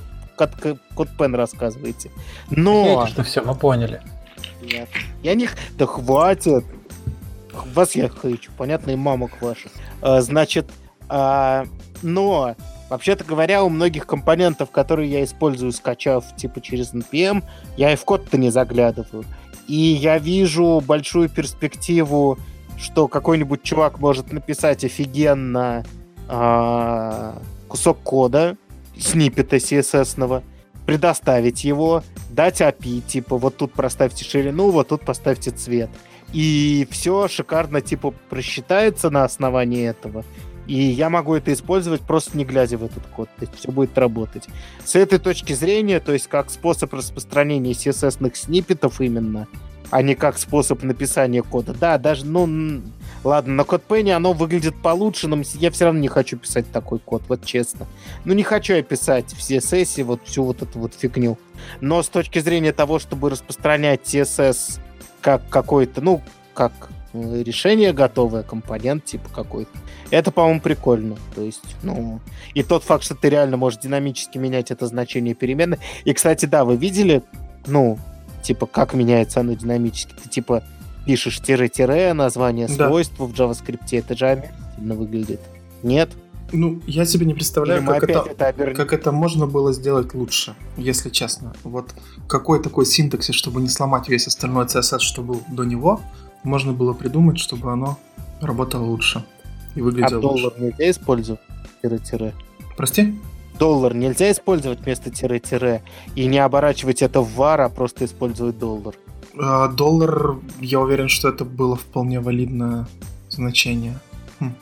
код 0.94 1.08
Пен 1.18 1.34
рассказываете. 1.34 2.10
Но... 2.50 3.06
Что 3.06 3.22
все, 3.22 3.42
мы 3.42 3.54
поняли. 3.54 4.02
Нет. 4.62 4.88
Я 5.22 5.34
не... 5.34 5.48
Да 5.76 5.86
хватит. 5.86 6.64
Вас 7.74 7.94
я 7.94 8.08
хочу, 8.08 8.50
понятно, 8.56 8.92
и 8.92 8.96
мамок 8.96 9.40
ваших. 9.42 9.72
А, 10.00 10.20
значит, 10.20 10.70
а, 11.08 11.66
но, 12.02 12.56
вообще-то 12.92 13.24
говоря, 13.24 13.64
у 13.64 13.68
многих 13.68 14.06
компонентов, 14.06 14.70
которые 14.70 15.10
я 15.10 15.24
использую, 15.24 15.72
скачав 15.72 16.36
типа 16.36 16.60
через 16.60 16.92
NPM, 16.92 17.42
я 17.76 17.92
и 17.92 17.96
в 17.96 18.04
код-то 18.04 18.36
не 18.36 18.50
заглядываю. 18.50 19.24
И 19.66 19.76
я 19.76 20.18
вижу 20.18 20.82
большую 20.84 21.28
перспективу, 21.28 22.38
что 22.78 23.08
какой-нибудь 23.08 23.62
чувак 23.62 23.98
может 23.98 24.32
написать 24.32 24.84
офигенно 24.84 25.84
а, 26.28 27.40
кусок 27.68 27.98
кода, 28.02 28.56
сниппета 28.98 29.56
CSS-ного, 29.56 30.42
предоставить 30.84 31.64
его, 31.64 32.02
дать 32.30 32.60
API, 32.60 33.00
типа 33.00 33.38
вот 33.38 33.56
тут 33.56 33.72
проставьте 33.72 34.24
ширину, 34.24 34.70
вот 34.70 34.88
тут 34.88 35.02
поставьте 35.02 35.50
цвет 35.50 35.90
и 36.32 36.88
все 36.90 37.28
шикарно, 37.28 37.80
типа, 37.80 38.12
просчитается 38.30 39.10
на 39.10 39.24
основании 39.24 39.86
этого. 39.86 40.24
И 40.66 40.74
я 40.74 41.10
могу 41.10 41.34
это 41.34 41.52
использовать 41.52 42.02
просто 42.02 42.36
не 42.36 42.44
глядя 42.44 42.78
в 42.78 42.84
этот 42.84 43.04
код. 43.06 43.28
То 43.38 43.46
есть 43.46 43.54
все 43.56 43.72
будет 43.72 43.96
работать. 43.98 44.48
С 44.84 44.94
этой 44.94 45.18
точки 45.18 45.52
зрения, 45.52 46.00
то 46.00 46.12
есть 46.12 46.28
как 46.28 46.50
способ 46.50 46.92
распространения 46.94 47.72
CSS-ных 47.72 48.36
сниппетов 48.36 49.00
именно, 49.00 49.48
а 49.90 50.00
не 50.00 50.14
как 50.14 50.38
способ 50.38 50.82
написания 50.82 51.42
кода. 51.42 51.74
Да, 51.74 51.98
даже, 51.98 52.24
ну, 52.24 52.80
ладно, 53.24 53.54
на 53.54 53.60
CodePen 53.60 54.12
оно 54.12 54.32
выглядит 54.32 54.74
получше, 54.80 55.28
но 55.28 55.42
я 55.54 55.70
все 55.70 55.84
равно 55.84 56.00
не 56.00 56.08
хочу 56.08 56.38
писать 56.38 56.70
такой 56.72 56.98
код, 56.98 57.22
вот 57.28 57.44
честно. 57.44 57.86
Ну, 58.24 58.32
не 58.32 58.42
хочу 58.42 58.72
я 58.72 58.82
писать 58.82 59.34
в 59.34 59.38
CSS 59.38 60.02
вот 60.04 60.20
всю 60.24 60.44
вот 60.44 60.62
эту 60.62 60.78
вот 60.78 60.94
фигню. 60.94 61.38
Но 61.80 62.02
с 62.02 62.08
точки 62.08 62.38
зрения 62.38 62.72
того, 62.72 62.98
чтобы 62.98 63.28
распространять 63.28 64.00
CSS 64.04 64.80
как 65.20 65.46
какой-то, 65.50 66.00
ну, 66.00 66.22
как 66.54 66.72
э, 67.12 67.42
решение 67.42 67.92
готовое, 67.92 68.44
компонент 68.44 69.04
типа 69.04 69.28
какой-то. 69.28 69.78
Это, 70.12 70.30
по-моему, 70.30 70.60
прикольно. 70.60 71.16
То 71.34 71.40
есть, 71.40 71.74
ну, 71.82 72.20
и 72.52 72.62
тот 72.62 72.84
факт, 72.84 73.02
что 73.02 73.14
ты 73.14 73.30
реально 73.30 73.56
можешь 73.56 73.80
динамически 73.80 74.36
менять 74.36 74.70
это 74.70 74.86
значение 74.86 75.34
переменной. 75.34 75.78
И, 76.04 76.12
кстати, 76.12 76.44
да, 76.44 76.66
вы 76.66 76.76
видели, 76.76 77.22
ну, 77.66 77.98
типа, 78.42 78.66
как 78.66 78.92
меняется 78.92 79.40
оно 79.40 79.54
динамически? 79.54 80.12
Ты, 80.22 80.28
типа, 80.28 80.64
пишешь 81.06 81.40
тире-тире, 81.40 82.12
название 82.12 82.68
да. 82.68 82.88
свойств 82.88 83.18
в 83.18 83.32
JavaScript, 83.32 83.88
это 83.92 84.14
же 84.14 84.26
омерзительно 84.26 84.94
выглядит. 84.94 85.40
Нет? 85.82 86.10
Ну, 86.52 86.82
я 86.86 87.06
себе 87.06 87.24
не 87.24 87.32
представляю, 87.32 87.82
как 87.82 88.02
это, 88.02 88.26
это 88.28 88.74
как 88.74 88.92
это 88.92 89.12
можно 89.12 89.46
было 89.46 89.72
сделать 89.72 90.12
лучше, 90.12 90.54
если 90.76 91.08
честно. 91.08 91.54
Вот 91.64 91.94
какой 92.28 92.62
такой 92.62 92.84
синтаксис, 92.84 93.34
чтобы 93.34 93.62
не 93.62 93.70
сломать 93.70 94.10
весь 94.10 94.26
остальной 94.26 94.66
CSS, 94.66 94.98
что 94.98 95.22
был 95.22 95.40
до 95.48 95.64
него, 95.64 96.02
можно 96.42 96.74
было 96.74 96.92
придумать, 96.92 97.38
чтобы 97.38 97.72
оно 97.72 97.98
работало 98.42 98.84
лучше 98.84 99.24
и 99.74 99.80
выглядело 99.80 100.20
а 100.20 100.26
лучше. 100.26 100.42
доллар 100.42 100.60
нельзя 100.60 100.90
использовать? 100.90 101.40
Тире-тире. 101.82 102.32
Прости? 102.76 103.14
Доллар 103.58 103.94
нельзя 103.94 104.30
использовать 104.30 104.80
вместо 104.80 105.10
тире-тире 105.10 105.82
и 106.14 106.26
не 106.26 106.38
оборачивать 106.38 107.02
это 107.02 107.20
в 107.20 107.38
var, 107.38 107.60
а 107.60 107.68
просто 107.68 108.04
использовать 108.04 108.58
доллар. 108.58 108.94
А, 109.38 109.68
доллар, 109.68 110.36
я 110.60 110.80
уверен, 110.80 111.08
что 111.08 111.28
это 111.28 111.44
было 111.44 111.76
вполне 111.76 112.20
валидное 112.20 112.86
значение. 113.28 113.98
Хм. 114.40 114.54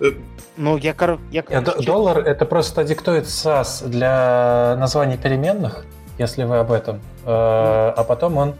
Э, 0.00 0.12
ну, 0.56 0.76
я, 0.76 0.94
кор... 0.94 1.18
я 1.30 1.42
короче... 1.42 1.82
Доллар 1.82 2.18
это 2.18 2.46
просто 2.46 2.84
диктует 2.84 3.24
SAS 3.24 3.86
для 3.88 4.76
названий 4.78 5.16
переменных, 5.16 5.84
если 6.18 6.44
вы 6.44 6.58
об 6.58 6.72
этом. 6.72 6.96
Mm. 7.24 7.92
А 7.96 8.04
потом 8.04 8.36
он, 8.38 8.54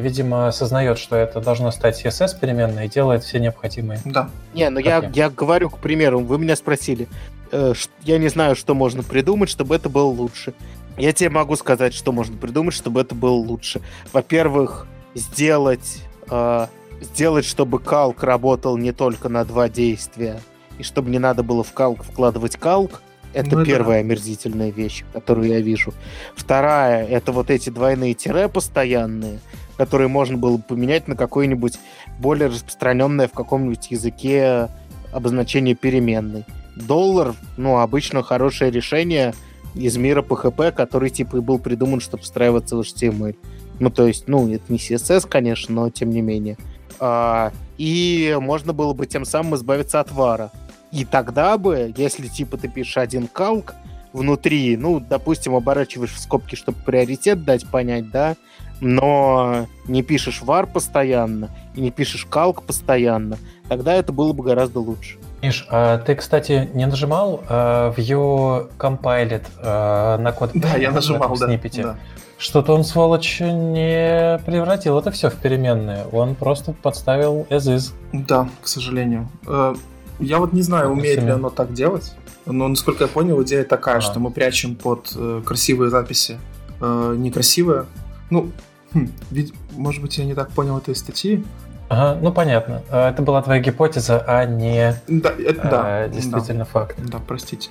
видимо, 0.00 0.48
осознает, 0.48 0.98
что 0.98 1.16
это 1.16 1.40
должно 1.40 1.70
стать 1.70 2.04
CSS 2.04 2.38
переменной 2.40 2.86
и 2.86 2.88
делает 2.88 3.22
все 3.22 3.38
необходимые. 3.38 4.00
Да. 4.04 4.30
Не, 4.54 4.70
ну 4.70 4.80
я, 4.80 5.10
я 5.14 5.30
говорю, 5.30 5.70
к 5.70 5.78
примеру, 5.78 6.20
вы 6.20 6.38
меня 6.38 6.56
спросили, 6.56 7.08
э, 7.52 7.74
я 8.02 8.18
не 8.18 8.28
знаю, 8.28 8.56
что 8.56 8.74
можно 8.74 9.02
придумать, 9.02 9.48
чтобы 9.48 9.76
это 9.76 9.88
было 9.88 10.06
лучше. 10.06 10.54
Я 10.98 11.12
тебе 11.12 11.30
могу 11.30 11.56
сказать, 11.56 11.94
что 11.94 12.12
можно 12.12 12.36
придумать, 12.36 12.74
чтобы 12.74 13.00
это 13.00 13.14
было 13.14 13.34
лучше. 13.34 13.80
Во-первых, 14.12 14.86
сделать, 15.14 16.02
э, 16.30 16.66
сделать, 17.00 17.44
чтобы 17.44 17.78
калк 17.78 18.22
работал 18.22 18.76
не 18.76 18.92
только 18.92 19.28
на 19.28 19.44
два 19.44 19.68
действия, 19.68 20.40
и 20.78 20.82
чтобы 20.82 21.10
не 21.10 21.18
надо 21.18 21.42
было 21.42 21.62
в 21.62 21.72
калк 21.72 22.04
вкладывать 22.04 22.56
калк. 22.56 23.02
Это 23.32 23.58
ну, 23.58 23.64
первая 23.64 24.02
да. 24.02 24.06
омерзительная 24.06 24.70
вещь, 24.70 25.04
которую 25.12 25.48
я 25.48 25.60
вижу. 25.60 25.94
Вторая— 26.34 27.06
это 27.08 27.30
вот 27.30 27.48
эти 27.48 27.70
двойные 27.70 28.14
тире 28.14 28.48
постоянные, 28.48 29.38
которые 29.80 30.08
можно 30.08 30.36
было 30.36 30.58
поменять 30.58 31.08
на 31.08 31.16
какое-нибудь 31.16 31.78
более 32.18 32.48
распространенное 32.48 33.28
в 33.28 33.32
каком-нибудь 33.32 33.90
языке 33.90 34.68
обозначение 35.10 35.74
переменной. 35.74 36.44
Доллар, 36.76 37.34
ну, 37.56 37.78
обычно 37.78 38.22
хорошее 38.22 38.70
решение 38.70 39.32
из 39.74 39.96
мира 39.96 40.20
PHP, 40.20 40.72
который 40.72 41.08
типа 41.08 41.40
был 41.40 41.58
придуман, 41.58 42.00
чтобы 42.00 42.24
встраиваться 42.24 42.76
в 42.76 42.80
HTML. 42.80 43.34
Ну, 43.78 43.88
то 43.88 44.06
есть, 44.06 44.28
ну, 44.28 44.52
это 44.52 44.70
не 44.70 44.76
CSS, 44.76 45.26
конечно, 45.26 45.74
но 45.74 45.88
тем 45.88 46.10
не 46.10 46.20
менее. 46.20 46.58
А, 46.98 47.50
и 47.78 48.36
можно 48.38 48.74
было 48.74 48.92
бы 48.92 49.06
тем 49.06 49.24
самым 49.24 49.54
избавиться 49.54 49.98
от 49.98 50.12
вара. 50.12 50.50
И 50.92 51.06
тогда 51.06 51.56
бы, 51.56 51.94
если 51.96 52.28
типа 52.28 52.58
ты 52.58 52.68
пишешь 52.68 52.98
один 52.98 53.28
калк 53.28 53.74
внутри, 54.12 54.76
ну, 54.76 55.00
допустим, 55.00 55.54
оборачиваешь 55.54 56.12
в 56.12 56.20
скобки, 56.20 56.54
чтобы 56.54 56.76
приоритет 56.84 57.46
дать 57.46 57.66
понять, 57.66 58.10
да, 58.10 58.36
но 58.80 59.66
не 59.86 60.02
пишешь 60.02 60.42
var 60.42 60.66
постоянно 60.66 61.50
и 61.74 61.80
не 61.80 61.90
пишешь 61.90 62.26
калк 62.28 62.62
постоянно, 62.62 63.38
тогда 63.68 63.94
это 63.94 64.12
было 64.12 64.32
бы 64.32 64.42
гораздо 64.44 64.80
лучше. 64.80 65.18
Миш, 65.42 65.66
а 65.70 65.98
ты, 65.98 66.14
кстати, 66.14 66.68
не 66.74 66.86
нажимал 66.86 67.42
э, 67.48 67.92
View 67.96 68.70
Compiled 68.78 69.46
э, 69.58 70.16
на 70.18 70.32
код? 70.32 70.50
Да, 70.54 70.76
я 70.76 70.90
нажимал, 70.90 71.34
да. 71.38 71.46
да. 71.46 71.98
Что-то 72.36 72.74
он, 72.74 72.84
сволочь, 72.84 73.40
не 73.40 74.38
превратил 74.44 74.98
это 74.98 75.10
все 75.10 75.30
в 75.30 75.34
переменные. 75.36 76.06
Он 76.12 76.34
просто 76.34 76.72
подставил 76.72 77.46
as 77.50 77.74
is. 77.74 77.92
Да, 78.12 78.48
к 78.62 78.68
сожалению. 78.68 79.28
Э, 79.46 79.74
я 80.18 80.38
вот 80.38 80.52
не 80.52 80.62
знаю, 80.62 80.90
умеет 80.90 81.22
ли 81.22 81.30
оно 81.30 81.48
так 81.48 81.72
делать. 81.72 82.14
Но, 82.46 82.68
насколько 82.68 83.04
я 83.04 83.08
понял, 83.08 83.42
идея 83.42 83.64
такая, 83.64 83.98
а. 83.98 84.00
что 84.00 84.20
мы 84.20 84.30
прячем 84.30 84.74
под 84.74 85.12
э, 85.16 85.42
красивые 85.44 85.90
записи 85.90 86.38
э, 86.80 87.14
некрасивые. 87.16 87.86
Ну, 88.30 88.50
хм, 88.92 89.10
ведь, 89.30 89.54
может 89.72 90.02
быть, 90.02 90.18
я 90.18 90.24
не 90.24 90.34
так 90.34 90.50
понял 90.50 90.78
этой 90.78 90.94
статьи. 90.94 91.44
Ага, 91.90 92.20
ну 92.22 92.32
понятно. 92.32 92.82
Э, 92.88 93.08
это 93.08 93.20
была 93.20 93.42
твоя 93.42 93.60
гипотеза, 93.60 94.22
а 94.24 94.44
не 94.44 94.94
да, 95.08 95.30
это, 95.30 95.66
э, 95.66 95.70
да, 95.70 96.08
действительно 96.08 96.60
да. 96.60 96.64
факт. 96.64 96.96
Да, 96.98 97.18
простите. 97.18 97.70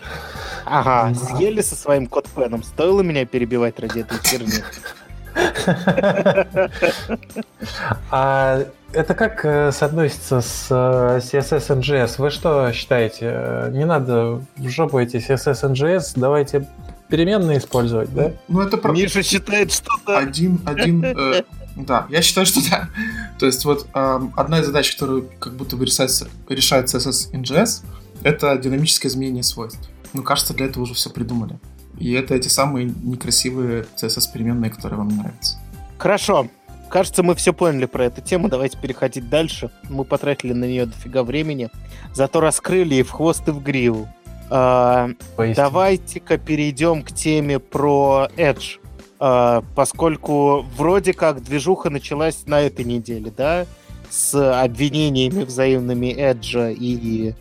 Ага, 0.66 1.16
съели 1.16 1.62
со 1.62 1.76
своим 1.76 2.06
кодпеном. 2.06 2.62
Стоило 2.64 3.02
меня 3.02 3.26
перебивать 3.26 3.80
ради 3.80 4.00
этой 4.00 4.18
херни? 4.20 4.62
А 8.12 8.66
это 8.92 9.14
как 9.14 9.46
э, 9.46 9.72
соотносится 9.72 10.42
с 10.42 10.68
э, 10.70 11.20
CSS 11.20 11.80
NGS? 11.80 12.16
Вы 12.18 12.30
что 12.30 12.74
считаете? 12.74 13.70
Не 13.72 13.86
надо 13.86 14.42
в 14.58 14.68
жопу 14.68 15.00
эти 15.00 15.18
CSS 15.18 15.72
NGS, 15.72 16.14
давайте 16.16 16.68
переменные 17.10 17.58
использовать, 17.58 18.14
да? 18.14 18.34
Ну, 18.48 18.62
это 18.62 18.78
про... 18.78 18.94
Миша 18.94 19.24
считает, 19.24 19.72
что 19.72 19.90
да. 20.06 20.20
Один, 20.20 20.62
один, 20.66 21.04
э, 21.06 21.44
да, 21.76 22.08
я 22.10 22.22
считаю, 22.22 22.46
что 22.46 22.62
да. 22.70 22.90
То 23.40 23.46
есть 23.46 23.66
вот 23.66 23.88
э, 23.94 24.20
одна 24.36 24.60
из 24.60 24.66
задач, 24.68 24.94
которую 24.94 25.30
как 25.40 25.56
будто 25.56 25.76
бы 25.76 25.86
решает, 25.86 26.12
решает 26.48 26.86
CSS 26.86 27.32
NGS, 27.34 27.84
это 28.24 28.58
динамическое 28.58 29.12
изменение 29.12 29.44
свойств. 29.44 29.90
Ну, 30.14 30.24
кажется, 30.24 30.54
для 30.54 30.68
этого 30.68 30.84
уже 30.84 30.94
все 30.94 31.10
придумали. 31.10 31.60
И 31.98 32.14
это 32.14 32.34
эти 32.36 32.48
самые 32.48 32.86
некрасивые 33.04 33.86
CSS-переменные, 33.96 34.70
которые 34.70 35.00
вам 35.00 35.10
нравятся. 35.10 35.58
Хорошо. 35.98 36.48
Кажется, 36.90 37.22
мы 37.22 37.36
все 37.36 37.54
поняли 37.54 37.86
про 37.86 38.06
эту 38.06 38.22
тему. 38.22 38.50
Давайте 38.50 38.78
переходить 38.78 39.30
дальше. 39.30 39.70
Мы 39.90 40.06
потратили 40.06 40.54
на 40.54 40.66
нее 40.66 40.88
дофига 40.88 41.24
времени. 41.24 41.70
Зато 42.14 42.40
раскрыли 42.40 42.96
и 42.96 43.04
в 43.04 43.12
хвост, 43.12 43.48
и 43.48 43.52
в 43.52 43.62
гриву. 43.62 44.10
А, 44.50 45.10
давайте-ка 45.56 46.38
перейдем 46.38 47.04
к 47.04 47.12
теме 47.12 47.60
про 47.60 48.28
Edge. 48.36 48.80
А, 49.20 49.64
поскольку 49.76 50.66
вроде 50.76 51.14
как 51.14 51.44
движуха 51.44 51.90
началась 51.90 52.46
на 52.46 52.62
этой 52.62 52.86
неделе, 52.86 53.32
да? 53.36 53.66
С 54.10 54.62
обвинениями 54.64 55.44
взаимными 55.44 56.08
Edge 56.08 56.74
и 56.74 57.36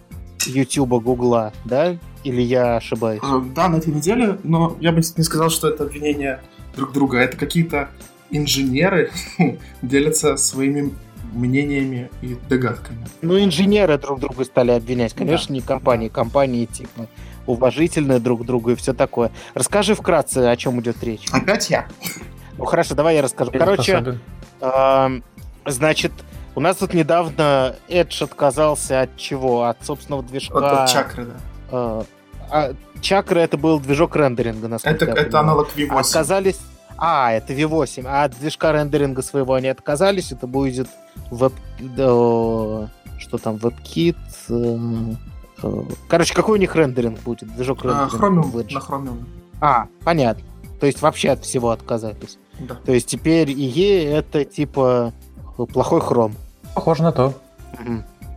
YouTube, 0.46 1.02
Гугла, 1.02 1.52
да? 1.64 1.96
Или 2.24 2.42
я 2.42 2.76
ошибаюсь? 2.76 3.20
А, 3.22 3.40
да, 3.54 3.68
на 3.68 3.76
этой 3.76 3.92
неделе, 3.92 4.38
но 4.42 4.76
я 4.80 4.92
бы 4.92 4.98
не 4.98 5.24
сказал, 5.24 5.50
что 5.50 5.68
это 5.68 5.84
обвинения 5.84 6.42
друг 6.76 6.92
друга. 6.92 7.18
Это 7.18 7.36
какие-то 7.36 7.90
инженеры 8.30 9.10
делятся 9.82 10.36
своими 10.36 10.92
мнениями 11.32 12.10
и 12.22 12.36
догадками. 12.48 13.06
Ну, 13.22 13.42
инженеры 13.42 13.98
друг 13.98 14.20
друга 14.20 14.44
стали 14.44 14.70
обвинять. 14.70 15.14
Конечно, 15.14 15.48
да. 15.48 15.54
не 15.54 15.60
компании. 15.60 16.08
Компании, 16.08 16.66
типа, 16.66 17.08
уважительные 17.46 18.18
друг 18.18 18.42
к 18.42 18.44
другу 18.44 18.70
и 18.70 18.74
все 18.74 18.92
такое. 18.92 19.30
Расскажи 19.54 19.94
вкратце, 19.94 20.38
о 20.38 20.56
чем 20.56 20.80
идет 20.80 21.02
речь. 21.02 21.26
Опять 21.32 21.70
я? 21.70 21.86
Ну, 22.56 22.64
хорошо, 22.64 22.94
давай 22.94 23.16
я 23.16 23.22
расскажу. 23.22 23.52
Короче, 23.52 24.18
э, 24.60 25.20
значит, 25.66 26.12
у 26.54 26.60
нас 26.60 26.76
тут 26.76 26.92
недавно 26.92 27.76
Edge 27.88 28.24
отказался 28.24 29.02
от 29.02 29.16
чего? 29.16 29.64
От 29.64 29.84
собственного 29.84 30.22
движка. 30.22 30.58
От, 30.58 30.80
от 30.80 30.90
чакры, 30.90 31.26
да. 31.26 31.34
Э, 31.70 32.02
а, 32.50 32.74
чакра 33.00 33.38
это 33.38 33.56
был 33.56 33.78
движок 33.80 34.16
рендеринга, 34.16 34.68
насколько 34.68 35.04
это, 35.04 35.20
я 35.20 35.26
Это 35.26 35.40
аналог 35.40 35.68
V8. 35.76 36.00
Отказались... 36.00 36.58
А, 36.98 37.32
это 37.32 37.52
V8. 37.52 38.04
А 38.06 38.24
от 38.24 38.38
движка 38.38 38.72
рендеринга 38.72 39.22
своего 39.22 39.54
они 39.54 39.68
отказались. 39.68 40.32
Это 40.32 40.46
будет 40.46 40.88
веб... 41.30 41.52
Что 41.86 43.38
там? 43.38 43.56
WebKit... 43.56 44.16
Э, 44.50 45.14
э, 45.62 45.82
короче, 46.08 46.34
какой 46.34 46.58
у 46.58 46.60
них 46.60 46.74
рендеринг 46.74 47.20
будет? 47.20 47.52
Движок 47.54 47.84
рендеринга. 47.84 48.16
Chromium. 48.16 48.74
На 48.74 48.78
Chromium. 48.78 49.24
А, 49.60 49.86
понятно. 50.04 50.44
То 50.80 50.86
есть 50.86 51.00
вообще 51.02 51.30
от 51.30 51.44
всего 51.44 51.70
отказались. 51.70 52.38
Да. 52.60 52.74
То 52.74 52.92
есть 52.92 53.06
теперь 53.06 53.50
IE 53.50 54.08
это 54.08 54.44
типа 54.44 55.12
плохой 55.72 56.00
хром. 56.00 56.34
Похоже 56.74 57.02
на 57.02 57.12
то. 57.12 57.34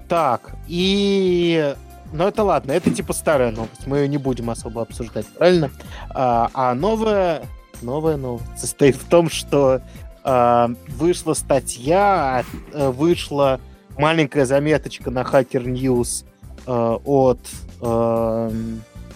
Так, 0.07 0.55
и 0.67 1.75
но 2.13 2.27
это 2.27 2.43
ладно, 2.43 2.73
это 2.73 2.91
типа 2.91 3.13
старая 3.13 3.51
новость, 3.51 3.87
мы 3.87 3.99
ее 3.99 4.07
не 4.07 4.17
будем 4.17 4.49
особо 4.49 4.81
обсуждать, 4.81 5.25
правильно? 5.27 5.71
А, 6.09 6.49
а 6.53 6.73
новая, 6.73 7.43
новая 7.81 8.17
новость 8.17 8.57
состоит 8.57 8.95
в 8.95 9.07
том, 9.07 9.29
что 9.29 9.81
а, 10.23 10.69
вышла 10.87 11.33
статья, 11.33 12.43
а, 12.73 12.91
вышла 12.91 13.59
маленькая 13.97 14.45
заметочка 14.45 15.11
на 15.11 15.21
Hacker 15.21 15.63
News 15.63 16.25
а, 16.65 16.95
от 17.03 17.39
а, 17.81 18.51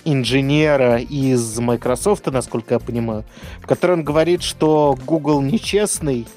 инженера 0.05 0.97
из 0.99 1.59
Microsoft, 1.59 2.27
насколько 2.27 2.75
я 2.75 2.79
понимаю, 2.79 3.25
в 3.59 3.67
которой 3.67 3.93
он 3.93 4.03
говорит, 4.03 4.43
что 4.43 4.97
Google 5.05 5.41
нечестный, 5.41 6.27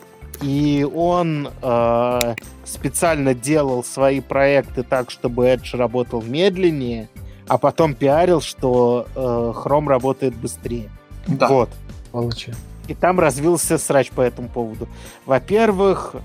и 0.41 0.87
он 0.95 1.49
э, 1.63 2.35
специально 2.65 3.35
делал 3.35 3.83
свои 3.83 4.21
проекты 4.21 4.83
так, 4.85 5.11
чтобы 5.11 5.47
Edge 5.47 5.77
работал 5.77 6.23
медленнее, 6.23 7.09
а 7.47 7.59
потом 7.59 7.95
пиарил, 7.95 8.41
что 8.41 9.07
э, 9.15 9.19
Chrome 9.19 9.89
работает 9.89 10.35
быстрее. 10.35 10.91
Да. 11.27 11.49
Вот. 11.49 11.71
Получи. 12.13 12.53
И 12.87 12.95
там 12.95 13.21
развился 13.21 13.79
срач 13.79 14.11
по 14.11 14.21
этому 14.21 14.49
поводу. 14.49 14.89
Во-первых, 15.27 16.17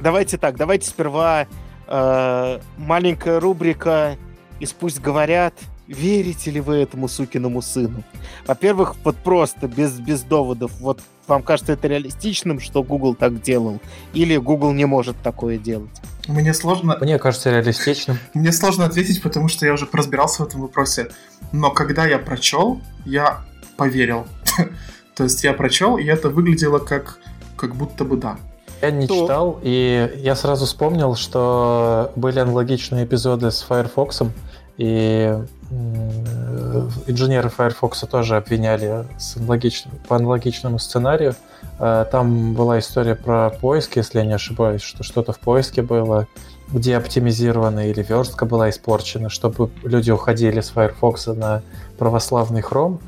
давайте 0.00 0.36
так, 0.36 0.56
давайте 0.56 0.88
сперва 0.88 1.46
э, 1.86 2.60
маленькая 2.76 3.40
рубрика 3.40 4.16
«Из 4.60 4.72
пусть 4.72 5.00
говорят», 5.00 5.54
верите 5.88 6.50
ли 6.50 6.60
вы 6.60 6.76
этому 6.76 7.08
сукиному 7.08 7.62
сыну? 7.62 8.02
Во-первых, 8.46 8.94
вот 9.04 9.16
просто, 9.16 9.66
без, 9.66 9.98
без 9.98 10.22
доводов, 10.22 10.72
вот 10.80 11.00
вам 11.26 11.42
кажется 11.42 11.72
это 11.72 11.88
реалистичным, 11.88 12.60
что 12.60 12.82
Google 12.82 13.14
так 13.14 13.42
делал? 13.42 13.80
Или 14.12 14.36
Google 14.36 14.72
не 14.72 14.84
может 14.84 15.16
такое 15.22 15.58
делать? 15.58 15.90
Мне 16.26 16.52
сложно... 16.52 16.96
Мне 17.00 17.18
кажется 17.18 17.50
реалистичным. 17.50 18.18
Мне 18.34 18.52
сложно 18.52 18.84
ответить, 18.84 19.22
потому 19.22 19.48
что 19.48 19.66
я 19.66 19.72
уже 19.72 19.88
разбирался 19.90 20.44
в 20.44 20.46
этом 20.46 20.60
вопросе. 20.60 21.08
Но 21.52 21.70
когда 21.70 22.06
я 22.06 22.18
прочел, 22.18 22.80
я 23.04 23.44
поверил. 23.76 24.26
То 25.18 25.24
есть 25.24 25.42
я 25.42 25.52
прочел, 25.52 25.98
и 25.98 26.04
это 26.04 26.30
выглядело 26.30 26.78
как, 26.78 27.18
как 27.56 27.74
будто 27.74 28.04
бы 28.04 28.16
да. 28.16 28.36
Я 28.80 28.92
не 28.92 29.08
То- 29.08 29.22
читал, 29.22 29.58
и 29.62 30.12
я 30.18 30.36
сразу 30.36 30.64
вспомнил, 30.64 31.16
что 31.16 32.12
были 32.14 32.38
аналогичные 32.38 33.04
эпизоды 33.04 33.50
с 33.50 33.60
Firefox, 33.62 34.22
и 34.76 35.36
инженеры 37.08 37.48
Firefox 37.50 37.98
тоже 38.08 38.36
обвиняли 38.36 39.06
с 39.18 39.36
аналогичным, 39.36 39.94
по 40.06 40.14
аналогичному 40.16 40.78
сценарию. 40.78 41.34
Э, 41.80 42.06
Там 42.12 42.54
была 42.54 42.78
история 42.78 43.16
про 43.16 43.50
поиск, 43.50 43.96
если 43.96 44.20
я 44.20 44.24
не 44.24 44.34
ошибаюсь, 44.34 44.82
что 44.82 45.02
что-то 45.02 45.32
в 45.32 45.40
поиске 45.40 45.82
было, 45.82 46.28
где 46.72 46.96
оптимизировано 46.96 47.90
или 47.90 48.04
верстка 48.08 48.46
была 48.46 48.70
испорчена, 48.70 49.30
чтобы 49.30 49.70
люди 49.82 50.12
уходили 50.12 50.60
с 50.60 50.70
Firefox 50.70 51.26
на 51.26 51.62
православный 51.98 52.60
Chrome. 52.60 53.00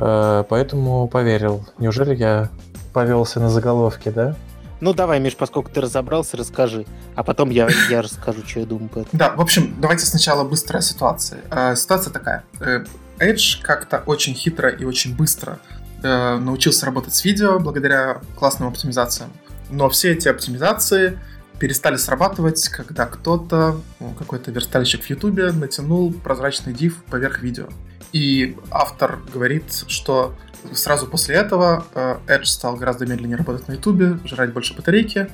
Э, 0.00 0.44
Поэтому 0.48 1.08
поверил. 1.08 1.64
Неужели 1.78 2.14
я 2.14 2.50
повелся 2.92 3.40
на 3.40 3.50
заголовки, 3.50 4.08
да? 4.08 4.34
Ну 4.80 4.92
давай, 4.92 5.20
Миш, 5.20 5.36
поскольку 5.36 5.70
ты 5.70 5.80
разобрался, 5.80 6.36
расскажи. 6.36 6.84
А 7.14 7.22
потом 7.22 7.50
я, 7.50 7.68
я 7.90 8.02
расскажу, 8.02 8.42
что 8.46 8.60
я 8.60 8.66
думаю 8.66 8.88
по 8.88 8.98
этому. 9.00 9.10
Да, 9.12 9.30
в 9.30 9.40
общем, 9.40 9.74
давайте 9.80 10.04
сначала 10.04 10.44
быстрая 10.44 10.82
ситуация. 10.82 11.40
Э, 11.50 11.74
ситуация 11.76 12.12
такая. 12.12 12.44
Э, 12.60 12.84
Edge 13.18 13.62
как-то 13.62 14.02
очень 14.04 14.34
хитро 14.34 14.68
и 14.68 14.84
очень 14.84 15.16
быстро 15.16 15.58
э, 16.02 16.36
научился 16.36 16.84
работать 16.84 17.14
с 17.14 17.24
видео 17.24 17.58
благодаря 17.58 18.20
классным 18.38 18.68
оптимизациям. 18.68 19.30
Но 19.70 19.88
все 19.88 20.12
эти 20.12 20.28
оптимизации 20.28 21.18
перестали 21.58 21.96
срабатывать, 21.96 22.68
когда 22.68 23.06
кто-то, 23.06 23.80
ну, 23.98 24.14
какой-то 24.18 24.50
верстальщик 24.50 25.02
в 25.02 25.10
Ютубе 25.10 25.52
натянул 25.52 26.12
прозрачный 26.12 26.74
div 26.74 26.94
поверх 27.10 27.40
видео. 27.40 27.68
И 28.12 28.56
автор 28.70 29.18
говорит, 29.32 29.84
что 29.88 30.34
сразу 30.72 31.06
после 31.06 31.36
этого 31.36 31.86
э, 31.94 32.16
Edge 32.26 32.44
стал 32.46 32.76
гораздо 32.76 33.06
медленнее 33.06 33.36
работать 33.36 33.68
на 33.68 33.72
Ютубе, 33.72 34.18
жрать 34.24 34.52
больше 34.52 34.74
батарейки, 34.74 35.28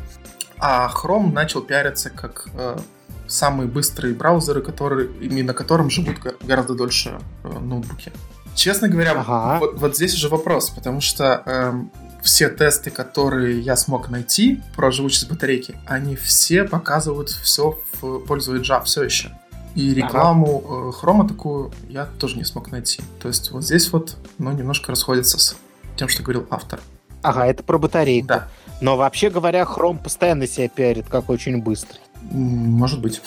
а 0.58 0.90
Chrome 0.94 1.32
начал 1.32 1.62
пиариться 1.62 2.10
как 2.10 2.48
э, 2.54 2.78
самые 3.28 3.68
быстрые 3.68 4.14
браузеры, 4.14 4.62
которые, 4.62 5.08
на 5.42 5.54
котором 5.54 5.90
живут 5.90 6.18
го- 6.18 6.34
гораздо 6.42 6.74
дольше 6.74 7.20
э, 7.44 7.48
ноутбуки. 7.48 8.12
Честно 8.54 8.88
говоря, 8.88 9.12
Ага. 9.12 9.58
вот, 9.60 9.78
вот 9.78 9.96
здесь 9.96 10.14
уже 10.14 10.28
вопрос, 10.28 10.68
потому 10.70 11.00
что 11.00 11.42
эм, 11.46 11.90
все 12.22 12.50
тесты, 12.50 12.90
которые 12.90 13.60
я 13.60 13.76
смог 13.76 14.10
найти 14.10 14.62
про 14.76 14.90
живучесть 14.90 15.28
батарейки, 15.30 15.76
они 15.86 16.16
все 16.16 16.64
показывают 16.64 17.30
все 17.30 17.78
в 18.00 18.18
пользу 18.20 18.54
Edge 18.56 18.84
все 18.84 19.04
еще. 19.04 19.30
И 19.74 19.94
рекламу 19.94 20.90
э, 20.90 20.92
хрома 20.92 21.26
такую 21.26 21.70
я 21.88 22.06
тоже 22.18 22.36
не 22.36 22.44
смог 22.44 22.70
найти. 22.70 23.02
То 23.20 23.28
есть 23.28 23.50
вот 23.52 23.64
здесь 23.64 23.90
вот, 23.92 24.16
ну, 24.38 24.52
немножко 24.52 24.90
расходится 24.90 25.38
с 25.38 25.56
тем, 25.96 26.08
что 26.08 26.22
говорил 26.22 26.46
автор. 26.50 26.80
Ага, 27.22 27.46
это 27.46 27.62
про 27.62 27.78
батарейку. 27.78 28.26
Да, 28.28 28.48
Но 28.80 28.96
вообще 28.96 29.30
говоря, 29.30 29.62
Chrome 29.62 30.02
постоянно 30.02 30.46
себя 30.46 30.68
пиарит 30.68 31.06
как 31.08 31.30
очень 31.30 31.62
быстрый. 31.62 32.00
может 32.30 33.00
быть. 33.00 33.22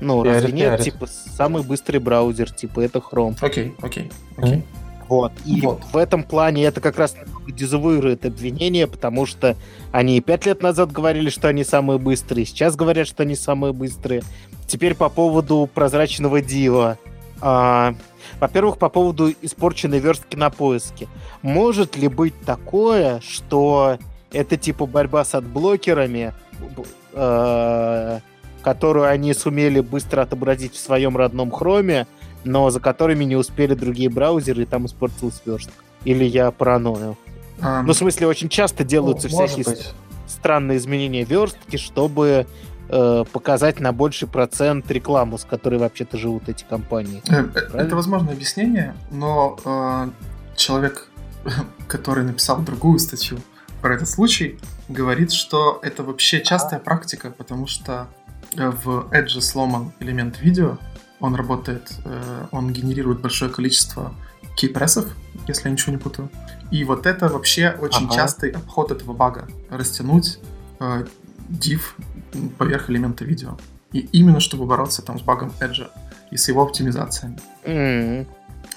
Ну, 0.00 0.22
Пиарит, 0.22 0.42
разве 0.42 0.56
нет? 0.56 0.68
пиарит. 0.68 0.84
Типа, 0.84 1.06
самый 1.08 1.62
быстрый 1.64 1.98
браузер, 1.98 2.52
типа, 2.52 2.80
это 2.80 3.00
Chrome. 3.00 3.36
Окей, 3.40 3.74
окей, 3.82 4.10
окей. 4.36 4.64
Вот. 5.08 5.32
И 5.44 5.60
Вот. 5.62 5.82
в 5.92 5.96
этом 5.96 6.22
плане 6.22 6.64
это 6.64 6.80
как 6.80 6.98
раз 6.98 7.16
дезавуирует 7.48 8.24
обвинение, 8.26 8.86
потому 8.86 9.26
что 9.26 9.56
они 9.90 10.20
пять 10.20 10.46
лет 10.46 10.62
назад 10.62 10.92
говорили, 10.92 11.30
что 11.30 11.48
они 11.48 11.64
самые 11.64 11.98
быстрые, 11.98 12.44
сейчас 12.46 12.76
говорят, 12.76 13.08
что 13.08 13.22
они 13.24 13.34
самые 13.34 13.72
быстрые. 13.72 14.22
Теперь 14.68 14.94
по 14.94 15.08
поводу 15.08 15.68
прозрачного 15.72 16.40
дива. 16.40 16.98
А, 17.40 17.94
во-первых, 18.38 18.78
по 18.78 18.88
поводу 18.88 19.32
испорченной 19.42 19.98
верстки 19.98 20.36
на 20.36 20.50
поиске. 20.50 21.08
Может 21.42 21.96
ли 21.96 22.06
быть 22.08 22.38
такое, 22.44 23.20
что 23.20 23.98
это 24.30 24.56
типа 24.56 24.86
борьба 24.86 25.24
с 25.24 25.34
адблокерами, 25.34 26.34
э, 27.14 28.20
которую 28.62 29.06
они 29.08 29.32
сумели 29.34 29.80
быстро 29.80 30.22
отобразить 30.22 30.74
в 30.74 30.78
своем 30.78 31.16
родном 31.16 31.50
хроме, 31.50 32.06
но 32.44 32.70
за 32.70 32.80
которыми 32.80 33.24
не 33.24 33.36
успели 33.36 33.74
другие 33.74 34.10
браузеры, 34.10 34.62
и 34.62 34.66
там 34.66 34.86
испортилась 34.86 35.40
верстка. 35.46 35.72
Или 36.04 36.24
я 36.24 36.50
параною. 36.50 37.16
Ам, 37.60 37.86
Ну, 37.86 37.92
в 37.92 37.96
смысле, 37.96 38.26
очень 38.26 38.48
часто 38.48 38.84
делаются 38.84 39.28
Ну, 39.30 39.46
всякие 39.46 39.64
быть. 39.64 39.92
странные 40.26 40.78
изменения 40.78 41.24
верстки, 41.24 41.76
чтобы 41.76 42.46
э, 42.88 43.24
показать 43.32 43.80
на 43.80 43.92
больший 43.92 44.28
процент 44.28 44.90
рекламу, 44.90 45.38
с 45.38 45.44
которой 45.44 45.78
вообще-то 45.78 46.16
живут 46.16 46.48
эти 46.48 46.64
компании. 46.64 47.22
Э, 47.28 47.40
э, 47.40 47.44
Правильно? 47.44 47.80
Это 47.80 47.96
возможное 47.96 48.34
объяснение, 48.34 48.94
но 49.10 49.58
э, 49.64 50.10
человек, 50.56 51.08
который 51.88 52.24
написал 52.24 52.60
другую 52.60 52.98
статью 52.98 53.38
про 53.80 53.94
этот 53.94 54.08
случай, 54.08 54.58
говорит, 54.88 55.32
что 55.32 55.78
это 55.82 56.02
вообще 56.02 56.40
частая 56.42 56.80
практика, 56.80 57.30
потому 57.30 57.66
что 57.66 58.08
э, 58.56 58.70
в 58.70 59.08
Edge 59.12 59.40
сломан 59.40 59.92
элемент 60.00 60.40
видео, 60.40 60.78
он 61.20 61.34
работает, 61.34 61.92
э, 62.04 62.46
он 62.52 62.72
генерирует 62.72 63.20
большое 63.20 63.50
количество 63.50 64.14
кейпрессов, 64.56 65.06
если 65.46 65.68
я 65.68 65.72
ничего 65.72 65.92
не 65.92 65.98
путаю. 65.98 66.30
И 66.70 66.84
вот 66.84 67.06
это 67.06 67.28
вообще 67.28 67.76
очень 67.80 68.06
Ага. 68.06 68.14
частый 68.14 68.50
обход 68.50 68.90
этого 68.90 69.12
бага. 69.12 69.46
Растянуть 69.70 70.38
э, 70.80 71.04
div 71.48 71.80
поверх 72.58 72.90
элемента 72.90 73.24
видео. 73.24 73.58
И 73.92 74.00
именно 74.12 74.40
чтобы 74.40 74.66
бороться 74.66 75.02
там 75.02 75.18
с 75.18 75.22
багом 75.22 75.52
Edge 75.60 75.88
и 76.30 76.36
с 76.36 76.48
его 76.48 76.62
оптимизациями. 76.62 77.38
М. 77.64 78.26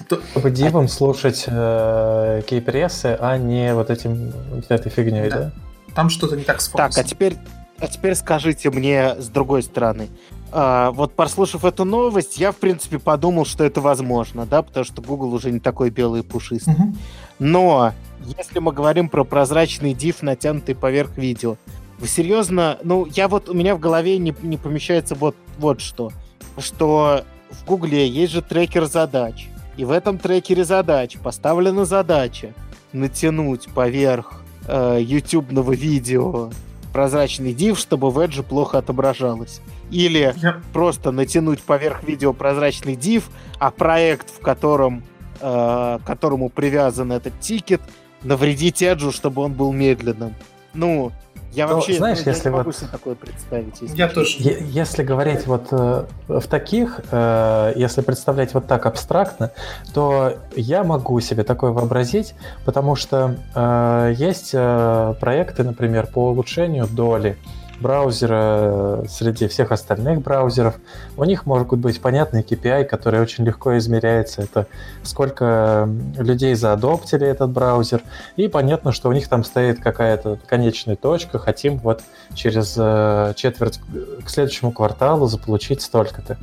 Чтобы 0.06 0.50
дивом 0.50 0.88
слушать 0.88 1.44
э, 1.46 2.42
кейпрессы, 2.46 3.16
а 3.20 3.36
не 3.36 3.74
вот 3.74 3.90
этим 3.90 4.32
этой 4.68 4.90
фигней, 4.90 5.28
Да. 5.28 5.36
да? 5.36 5.52
Там 5.94 6.08
что-то 6.08 6.36
не 6.36 6.44
так 6.44 6.60
с 6.60 6.68
Так, 6.68 6.96
а 6.96 7.04
теперь, 7.04 7.36
а 7.78 7.86
теперь 7.86 8.14
скажите 8.14 8.70
мне 8.70 9.16
с 9.20 9.28
другой 9.28 9.62
стороны. 9.62 10.08
А, 10.50 10.90
вот 10.92 11.14
прослушав 11.14 11.64
эту 11.64 11.84
новость, 11.84 12.38
я, 12.38 12.52
в 12.52 12.56
принципе, 12.56 12.98
подумал, 12.98 13.44
что 13.44 13.64
это 13.64 13.80
возможно, 13.80 14.46
да, 14.46 14.62
потому 14.62 14.84
что 14.84 15.00
Google 15.02 15.32
уже 15.32 15.50
не 15.50 15.60
такой 15.60 15.90
белый 15.90 16.20
и 16.20 16.24
пушистый. 16.24 16.74
Мгм. 16.74 16.98
Но 17.38 17.92
если 18.38 18.58
мы 18.58 18.72
говорим 18.72 19.08
про 19.08 19.24
прозрачный 19.24 19.92
div, 19.94 20.16
натянутый 20.20 20.74
поверх 20.74 21.16
видео, 21.16 21.56
вы 22.02 22.08
серьезно, 22.08 22.80
ну, 22.82 23.06
я 23.06 23.28
вот, 23.28 23.48
у 23.48 23.54
меня 23.54 23.76
в 23.76 23.78
голове 23.78 24.18
не, 24.18 24.34
не 24.42 24.56
помещается 24.56 25.14
вот, 25.14 25.36
вот 25.58 25.80
что, 25.80 26.10
что 26.58 27.24
в 27.48 27.64
Гугле 27.64 28.08
есть 28.08 28.32
же 28.32 28.42
трекер 28.42 28.86
задач, 28.86 29.46
и 29.76 29.84
в 29.84 29.92
этом 29.92 30.18
трекере 30.18 30.64
задач 30.64 31.16
поставлена 31.18 31.84
задача 31.84 32.54
натянуть 32.92 33.68
поверх 33.68 34.42
э, 34.66 34.98
ютубного 35.00 35.70
видео 35.76 36.50
прозрачный 36.92 37.54
div, 37.54 37.76
чтобы 37.76 38.10
в 38.10 38.18
Edge 38.18 38.42
плохо 38.42 38.78
отображалось. 38.78 39.60
Или 39.92 40.34
Я- 40.42 40.60
просто 40.72 41.12
натянуть 41.12 41.62
поверх 41.62 42.02
видео 42.02 42.32
прозрачный 42.32 42.94
div, 42.96 43.22
а 43.60 43.70
проект, 43.70 44.28
в 44.28 44.40
котором 44.40 45.04
э, 45.40 45.98
к 46.02 46.04
которому 46.04 46.48
привязан 46.48 47.12
этот 47.12 47.38
тикет, 47.38 47.80
навредить 48.24 48.82
Эджу, 48.82 49.12
чтобы 49.12 49.42
он 49.42 49.52
был 49.52 49.72
медленным. 49.72 50.34
Ну, 50.74 51.12
я 51.52 51.66
Ну, 51.66 51.74
вообще 51.76 51.94
знаешь, 51.94 52.18
я 52.24 52.32
если 52.32 52.48
не 52.48 52.56
могу 52.56 52.64
вот- 52.70 52.76
себе 52.76 52.88
такое 52.90 53.14
представить. 53.14 53.80
если 53.80 53.96
Я 53.96 54.08
тоже. 54.08 54.36
Если 54.38 55.02
говорить 55.02 55.46
вот 55.46 55.68
э, 55.70 56.04
в 56.28 56.46
таких, 56.48 57.00
э, 57.10 57.72
если 57.76 58.00
представлять 58.00 58.54
вот 58.54 58.66
так 58.66 58.86
абстрактно, 58.86 59.50
то 59.94 60.34
я 60.56 60.82
могу 60.84 61.20
себе 61.20 61.44
такое 61.44 61.72
вообразить, 61.72 62.34
потому 62.64 62.96
что 62.96 63.36
э, 63.54 64.14
есть 64.16 64.50
э, 64.54 65.14
проекты, 65.20 65.64
например, 65.64 66.06
по 66.06 66.28
улучшению 66.30 66.86
доли 66.86 67.36
браузера 67.82 69.04
среди 69.08 69.48
всех 69.48 69.72
остальных 69.72 70.22
браузеров. 70.22 70.76
У 71.16 71.24
них 71.24 71.44
могут 71.44 71.80
быть 71.80 72.00
понятные 72.00 72.42
KPI, 72.42 72.84
которые 72.84 73.20
очень 73.20 73.44
легко 73.44 73.76
измеряются. 73.76 74.42
Это 74.42 74.66
сколько 75.02 75.88
людей 76.16 76.54
заадоптили 76.54 77.26
этот 77.26 77.50
браузер. 77.50 78.02
И 78.36 78.48
понятно, 78.48 78.92
что 78.92 79.08
у 79.08 79.12
них 79.12 79.28
там 79.28 79.44
стоит 79.44 79.80
какая-то 79.80 80.38
конечная 80.46 80.96
точка. 80.96 81.38
Хотим 81.38 81.78
вот 81.78 82.02
через 82.34 82.74
э, 82.78 83.34
четверть 83.36 83.80
к 84.24 84.30
следующему 84.30 84.72
кварталу 84.72 85.26
заполучить 85.26 85.82
столько-то. 85.82 86.38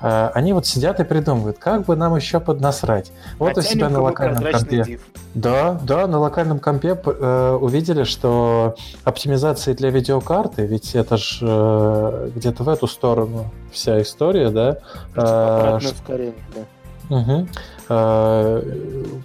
А, 0.00 0.30
они 0.34 0.52
вот 0.52 0.66
сидят 0.66 1.00
и 1.00 1.04
придумывают, 1.04 1.58
как 1.58 1.84
бы 1.84 1.96
нам 1.96 2.14
еще 2.14 2.40
поднасрать. 2.40 3.10
Вот 3.38 3.48
Хотя 3.48 3.60
у 3.60 3.64
себя 3.64 3.88
на 3.88 4.00
локальном 4.00 4.44
компе. 4.52 4.76
Div. 4.80 5.00
Да, 5.34 5.78
да, 5.82 6.06
на 6.06 6.18
локальном 6.18 6.60
компе 6.60 6.98
э, 7.04 7.58
увидели, 7.60 8.04
что 8.04 8.76
оптимизации 9.04 9.72
для 9.72 9.90
видеокарты, 9.90 10.66
ведь 10.66 10.94
это 10.94 11.16
же 11.16 11.46
э, 11.46 12.30
где-то 12.34 12.62
в 12.62 12.68
эту 12.68 12.86
сторону 12.86 13.50
вся 13.72 14.00
история, 14.00 14.50
да? 14.50 14.78
Э, 15.16 15.76
ускорение, 15.76 16.34
да. 16.54 16.62
Угу. 17.16 17.48
Э, 17.88 18.62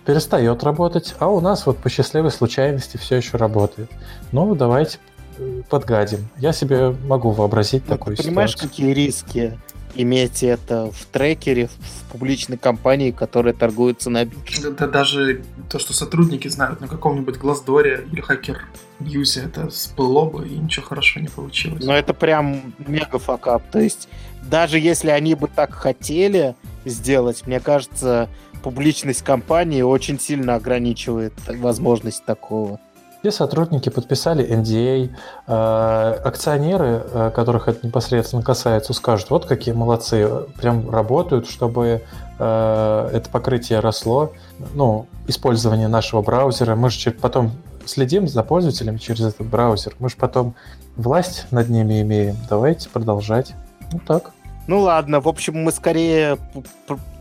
перестает 0.05 0.63
работать, 0.63 1.15
а 1.19 1.27
у 1.27 1.41
нас 1.41 1.65
вот 1.65 1.77
по 1.77 1.89
счастливой 1.89 2.31
случайности 2.31 2.97
все 2.97 3.17
еще 3.17 3.37
работает. 3.37 3.89
Ну, 4.31 4.55
давайте 4.55 4.99
э, 5.37 5.61
подгадим. 5.69 6.29
Я 6.37 6.53
себе 6.53 6.95
могу 7.05 7.31
вообразить 7.31 7.83
ну, 7.87 7.95
такую 7.95 8.15
ты 8.15 8.23
понимаешь, 8.23 8.51
ситуацию. 8.51 8.69
какие 8.69 8.93
риски 8.93 9.59
иметь 9.95 10.43
это 10.43 10.91
в 10.91 11.05
трекере, 11.05 11.67
в 11.67 12.11
публичной 12.11 12.57
компании, 12.57 13.11
которая 13.11 13.53
торгуется 13.53 14.09
на 14.09 14.25
бирже. 14.25 14.71
Да, 14.71 14.87
даже 14.87 15.43
то, 15.69 15.79
что 15.79 15.93
сотрудники 15.93 16.47
знают 16.47 16.81
на 16.81 16.87
каком-нибудь 16.87 17.37
Глаздоре 17.37 18.05
или 18.11 18.21
Хакер 18.21 18.67
Ньюсе, 18.99 19.41
это 19.41 19.69
всплыло 19.69 20.25
бы, 20.29 20.47
и 20.47 20.57
ничего 20.57 20.85
хорошего 20.85 21.23
не 21.23 21.29
получилось. 21.29 21.83
Но 21.83 21.95
это 21.95 22.13
прям 22.13 22.73
мега 22.87 23.19
факап. 23.19 23.63
То 23.71 23.79
есть 23.79 24.07
даже 24.43 24.79
если 24.79 25.09
они 25.09 25.35
бы 25.35 25.47
так 25.47 25.73
хотели 25.73 26.55
сделать, 26.85 27.47
мне 27.47 27.59
кажется, 27.59 28.29
публичность 28.61 29.23
компании 29.23 29.81
очень 29.81 30.19
сильно 30.19 30.55
ограничивает 30.55 31.33
возможность 31.47 32.25
такого. 32.25 32.79
Все 33.23 33.31
сотрудники 33.31 33.87
подписали 33.87 34.45
NDA, 34.45 35.09
а. 35.47 36.11
э, 36.11 36.27
акционеры, 36.27 37.05
э, 37.05 37.31
которых 37.33 37.69
это 37.69 37.87
непосредственно 37.87 38.43
касается, 38.43 38.91
скажут, 38.91 39.29
вот 39.29 39.45
какие 39.45 39.73
молодцы, 39.73 40.29
прям 40.59 40.89
работают, 40.89 41.47
чтобы 41.49 42.01
э, 42.37 43.09
это 43.13 43.29
покрытие 43.29 43.79
росло, 43.79 44.33
ну, 44.73 45.07
использование 45.25 45.87
нашего 45.87 46.21
браузера. 46.21 46.75
Мы 46.75 46.89
же 46.89 47.11
потом 47.11 47.53
следим 47.85 48.27
за 48.27 48.43
пользователями 48.43 48.97
через 48.97 49.21
этот 49.27 49.47
браузер, 49.47 49.95
мы 49.99 50.09
же 50.09 50.17
потом 50.17 50.53
власть 50.97 51.45
над 51.49 51.69
ними 51.69 52.01
имеем. 52.01 52.35
Давайте 52.49 52.89
продолжать. 52.89 53.53
Ну 53.93 54.01
так. 54.05 54.31
Ну 54.67 54.79
ладно, 54.79 55.19
в 55.19 55.27
общем, 55.27 55.55
мы 55.57 55.71
скорее 55.71 56.37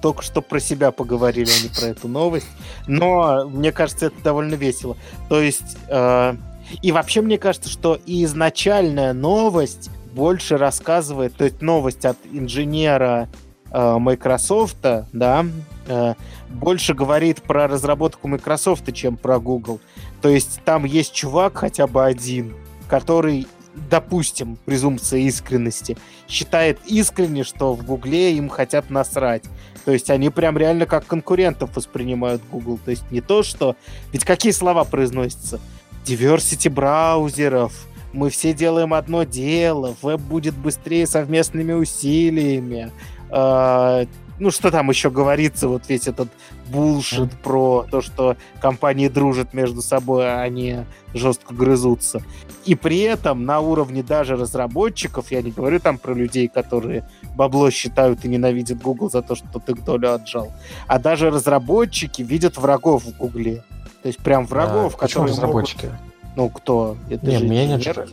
только 0.01 0.23
что 0.23 0.43
про 0.43 0.61
себя 0.61 0.91
поговорили, 0.93 1.51
а 1.51 1.63
не 1.63 1.69
про 1.69 1.87
эту 1.87 2.09
новость. 2.09 2.47
Но 2.87 3.49
мне 3.49 3.73
кажется, 3.73 4.07
это 4.07 4.23
довольно 4.23 4.55
весело. 4.55 4.97
То 5.29 5.41
есть, 5.41 5.77
э, 5.89 6.35
и 6.83 6.93
вообще 6.93 7.21
мне 7.21 7.39
кажется, 7.39 7.69
что 7.69 7.99
и 8.07 8.25
изначальная 8.25 9.13
новость 9.13 9.91
больше 10.13 10.57
рассказывает, 10.57 11.35
то 11.35 11.45
есть 11.45 11.63
новость 11.63 12.05
от 12.05 12.19
инженера 12.31 13.29
э, 13.71 13.99
Microsoft, 13.99 14.79
да, 15.13 15.47
э, 15.87 16.15
больше 16.49 16.95
говорит 16.95 17.43
про 17.43 17.67
разработку 17.67 18.29
Microsoft, 18.29 18.93
чем 18.95 19.17
про 19.17 19.41
Google. 19.41 19.81
То 20.21 20.29
есть 20.29 20.61
там 20.65 20.85
есть 20.85 21.13
чувак 21.13 21.59
хотя 21.59 21.87
бы 21.87 22.05
один, 22.05 22.55
который 22.89 23.47
допустим, 23.75 24.59
презумпция 24.65 25.21
искренности, 25.21 25.97
считает 26.29 26.79
искренне, 26.87 27.45
что 27.45 27.75
в 27.75 27.85
Гугле 27.85 28.37
им 28.37 28.49
хотят 28.49 28.91
насрать. 28.91 29.45
То 29.85 29.93
есть 29.93 30.11
они 30.11 30.31
прям 30.31 30.57
реально 30.57 30.87
как 30.87 31.07
конкурентов 31.07 31.77
воспринимают 31.77 32.43
Google. 32.51 32.79
То 32.85 32.91
есть 32.91 33.11
не 33.11 33.21
то, 33.21 33.43
что... 33.43 33.77
Ведь 34.13 34.25
какие 34.25 34.53
слова 34.53 34.85
произносятся? 34.85 35.61
Diversity 36.05 36.69
браузеров, 36.71 37.87
мы 38.13 38.31
все 38.31 38.53
делаем 38.53 38.95
одно 38.95 39.25
дело, 39.25 39.95
веб 40.03 40.21
будет 40.21 40.55
быстрее 40.55 41.07
совместными 41.07 41.73
усилиями, 41.73 42.93
э, 43.31 44.07
ну, 44.43 44.51
что 44.51 44.73
там 44.73 44.91
еще 44.91 45.09
говорится, 45.09 45.69
вот 45.69 45.89
весь 45.89 46.09
этот 46.09 46.29
булшит 46.67 47.31
про 47.43 47.87
то, 47.89 48.01
что 48.01 48.37
компании 48.61 49.07
дружат 49.07 49.55
между 49.55 49.83
собой, 49.83 50.29
а 50.29 50.43
они 50.43 50.79
жестко 51.15 51.55
грызутся. 51.55 52.21
И 52.65 52.75
при 52.75 52.99
этом 53.03 53.45
на 53.45 53.61
уровне 53.61 54.03
даже 54.03 54.35
разработчиков, 54.35 55.31
я 55.31 55.43
не 55.43 55.53
говорю 55.53 55.79
там 55.79 55.97
про 55.97 56.13
людей, 56.13 56.49
которые 56.49 57.09
бабло 57.37 57.71
считают 57.71 58.25
и 58.25 58.29
ненавидят 58.29 58.83
Google 58.83 59.11
за 59.11 59.23
то, 59.23 59.37
что 59.37 59.61
ты 59.61 59.77
долю 59.77 60.13
отжал, 60.13 60.53
а 60.89 60.99
даже 60.99 61.31
разработчики 61.31 62.23
видят 62.23 62.59
врагов 62.59 63.05
в 63.05 63.17
Гугле. 63.17 63.63
То 64.03 64.09
есть 64.09 64.19
прям 64.19 64.45
врагов, 64.47 64.97
а, 64.97 64.99
которые... 64.99 65.31
разработчики? 65.31 65.87
Могут... 65.87 66.01
Ну, 66.35 66.49
кто? 66.49 66.97
Это 67.09 67.27
не, 67.27 67.39
же 67.39 67.45
менеджеры. 67.47 68.09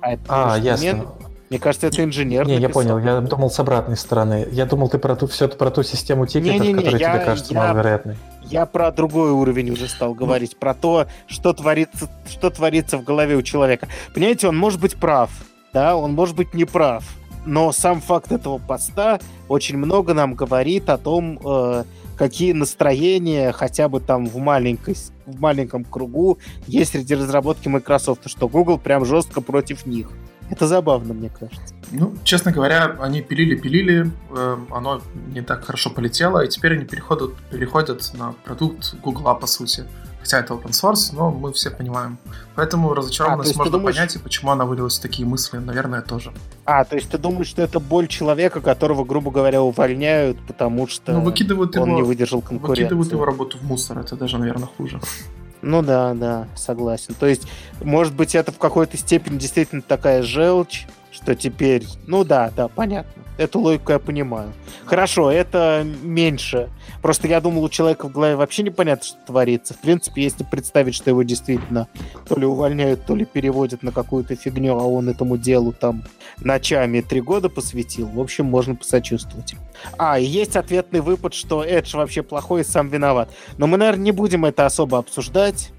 А, 0.00 0.12
это 0.12 0.24
а 0.28 0.56
ясно. 0.56 1.04
Мне 1.48 1.58
кажется, 1.60 1.86
это 1.86 2.02
инженер. 2.02 2.46
Не, 2.46 2.58
написал. 2.58 2.82
я 2.82 2.88
понял. 2.88 2.98
Я 2.98 3.20
думал 3.20 3.50
с 3.50 3.60
обратной 3.60 3.96
стороны. 3.96 4.48
Я 4.50 4.66
думал, 4.66 4.88
ты 4.88 4.98
про 4.98 5.14
ту, 5.14 5.26
все 5.26 5.48
про 5.48 5.70
ту 5.70 5.82
систему 5.82 6.26
тикетов, 6.26 6.60
не, 6.60 6.68
не, 6.68 6.72
не, 6.72 6.74
которая 6.74 7.00
я, 7.00 7.14
тебе 7.14 7.24
кажется 7.24 7.54
я, 7.54 7.60
маловероятной. 7.60 8.16
Я 8.42 8.66
про 8.66 8.90
другой 8.90 9.30
уровень 9.30 9.70
уже 9.70 9.88
стал 9.88 10.14
говорить, 10.14 10.52
ну. 10.54 10.58
про 10.58 10.74
то, 10.74 11.06
что 11.26 11.52
творится, 11.52 12.08
что 12.28 12.50
творится 12.50 12.98
в 12.98 13.04
голове 13.04 13.36
у 13.36 13.42
человека. 13.42 13.88
Понимаете, 14.12 14.48
он 14.48 14.56
может 14.56 14.80
быть 14.80 14.96
прав, 14.96 15.30
да, 15.72 15.96
он 15.96 16.14
может 16.14 16.34
быть 16.34 16.52
не 16.52 16.64
прав. 16.64 17.04
Но 17.44 17.70
сам 17.70 18.00
факт 18.00 18.32
этого 18.32 18.58
поста 18.58 19.20
очень 19.48 19.76
много 19.76 20.14
нам 20.14 20.34
говорит 20.34 20.90
о 20.90 20.98
том, 20.98 21.38
э, 21.44 21.84
какие 22.16 22.52
настроения 22.52 23.52
хотя 23.52 23.88
бы 23.88 24.00
там 24.00 24.26
в, 24.26 24.36
маленькой, 24.38 24.96
в 25.26 25.40
маленьком 25.40 25.84
кругу 25.84 26.38
есть 26.66 26.92
среди 26.92 27.14
разработки 27.14 27.68
Microsoft, 27.68 28.28
что 28.28 28.48
Google 28.48 28.78
прям 28.78 29.04
жестко 29.04 29.40
против 29.40 29.86
них. 29.86 30.10
Это 30.50 30.66
забавно, 30.66 31.14
мне 31.14 31.30
кажется. 31.30 31.74
Ну, 31.90 32.14
честно 32.24 32.52
говоря, 32.52 32.96
они 33.00 33.22
пилили-пилили, 33.22 34.10
э, 34.30 34.56
оно 34.70 35.02
не 35.32 35.40
так 35.40 35.64
хорошо 35.64 35.90
полетело, 35.90 36.44
и 36.44 36.48
теперь 36.48 36.74
они 36.74 36.84
переходят, 36.84 37.34
переходят 37.50 38.12
на 38.14 38.34
продукт 38.44 38.94
Гугла, 39.02 39.34
по 39.34 39.46
сути. 39.46 39.84
Хотя 40.20 40.40
это 40.40 40.54
open 40.54 40.72
source, 40.72 41.14
но 41.14 41.30
мы 41.30 41.52
все 41.52 41.70
понимаем. 41.70 42.18
Поэтому 42.56 42.92
разочарованность 42.94 43.54
а, 43.54 43.58
можно 43.58 43.78
думаешь... 43.78 43.94
понять, 43.94 44.16
и 44.16 44.18
почему 44.18 44.50
она 44.50 44.64
вылилась 44.64 44.98
в 44.98 45.02
такие 45.02 45.26
мысли, 45.26 45.58
наверное, 45.58 46.02
тоже. 46.02 46.32
А, 46.64 46.84
то 46.84 46.96
есть 46.96 47.08
ты 47.08 47.18
думаешь, 47.18 47.46
что 47.46 47.62
это 47.62 47.78
боль 47.78 48.08
человека, 48.08 48.60
которого, 48.60 49.04
грубо 49.04 49.30
говоря, 49.30 49.62
увольняют, 49.62 50.36
потому 50.44 50.88
что 50.88 51.12
ну, 51.12 51.20
выкидывают 51.22 51.76
он 51.76 51.90
его, 51.90 51.98
не 51.98 52.02
выдержал 52.02 52.42
конкуренции? 52.42 52.82
Выкидывают 52.82 53.12
его 53.12 53.24
работу 53.24 53.58
в 53.58 53.62
мусор, 53.62 54.00
это 54.00 54.16
даже, 54.16 54.38
наверное, 54.38 54.68
хуже. 54.76 55.00
Ну 55.62 55.82
да, 55.82 56.14
да, 56.14 56.48
согласен. 56.54 57.14
То 57.14 57.26
есть, 57.26 57.48
может 57.82 58.14
быть, 58.14 58.34
это 58.34 58.52
в 58.52 58.58
какой-то 58.58 58.96
степени 58.96 59.38
действительно 59.38 59.82
такая 59.82 60.22
желчь, 60.22 60.86
что 61.10 61.34
теперь... 61.34 61.84
Ну 62.06 62.24
да, 62.24 62.50
да, 62.54 62.68
понятно. 62.68 63.22
Эту 63.38 63.60
логику 63.60 63.92
я 63.92 63.98
понимаю. 63.98 64.52
Хорошо, 64.84 65.30
это 65.30 65.86
меньше. 66.02 66.70
Просто 67.02 67.28
я 67.28 67.40
думал, 67.40 67.64
у 67.64 67.68
человека 67.68 68.08
в 68.08 68.12
голове 68.12 68.36
вообще 68.36 68.62
непонятно, 68.62 69.04
что 69.04 69.18
творится. 69.26 69.74
В 69.74 69.80
принципе, 69.80 70.22
если 70.22 70.44
представить, 70.44 70.94
что 70.94 71.10
его 71.10 71.22
действительно 71.22 71.88
то 72.28 72.36
ли 72.36 72.46
увольняют, 72.46 73.04
то 73.04 73.14
ли 73.14 73.24
переводят 73.24 73.82
на 73.82 73.92
какую-то 73.92 74.36
фигню, 74.36 74.78
а 74.78 74.84
он 74.84 75.08
этому 75.08 75.36
делу 75.36 75.72
там 75.72 76.04
ночами 76.38 77.00
три 77.00 77.20
года 77.20 77.48
посвятил, 77.48 78.08
в 78.08 78.20
общем, 78.20 78.46
можно 78.46 78.74
посочувствовать. 78.74 79.54
А, 79.98 80.18
и 80.18 80.24
есть 80.24 80.56
ответный 80.56 81.00
выпад, 81.00 81.34
что 81.34 81.64
Эдж 81.64 81.94
вообще 81.96 82.22
плохой 82.22 82.62
и 82.62 82.64
сам 82.64 82.88
виноват. 82.88 83.30
Но 83.58 83.66
мы, 83.66 83.76
наверное, 83.76 84.04
не 84.04 84.12
будем 84.12 84.44
это 84.44 84.66
особо 84.66 84.98
обсуждать. 84.98 85.72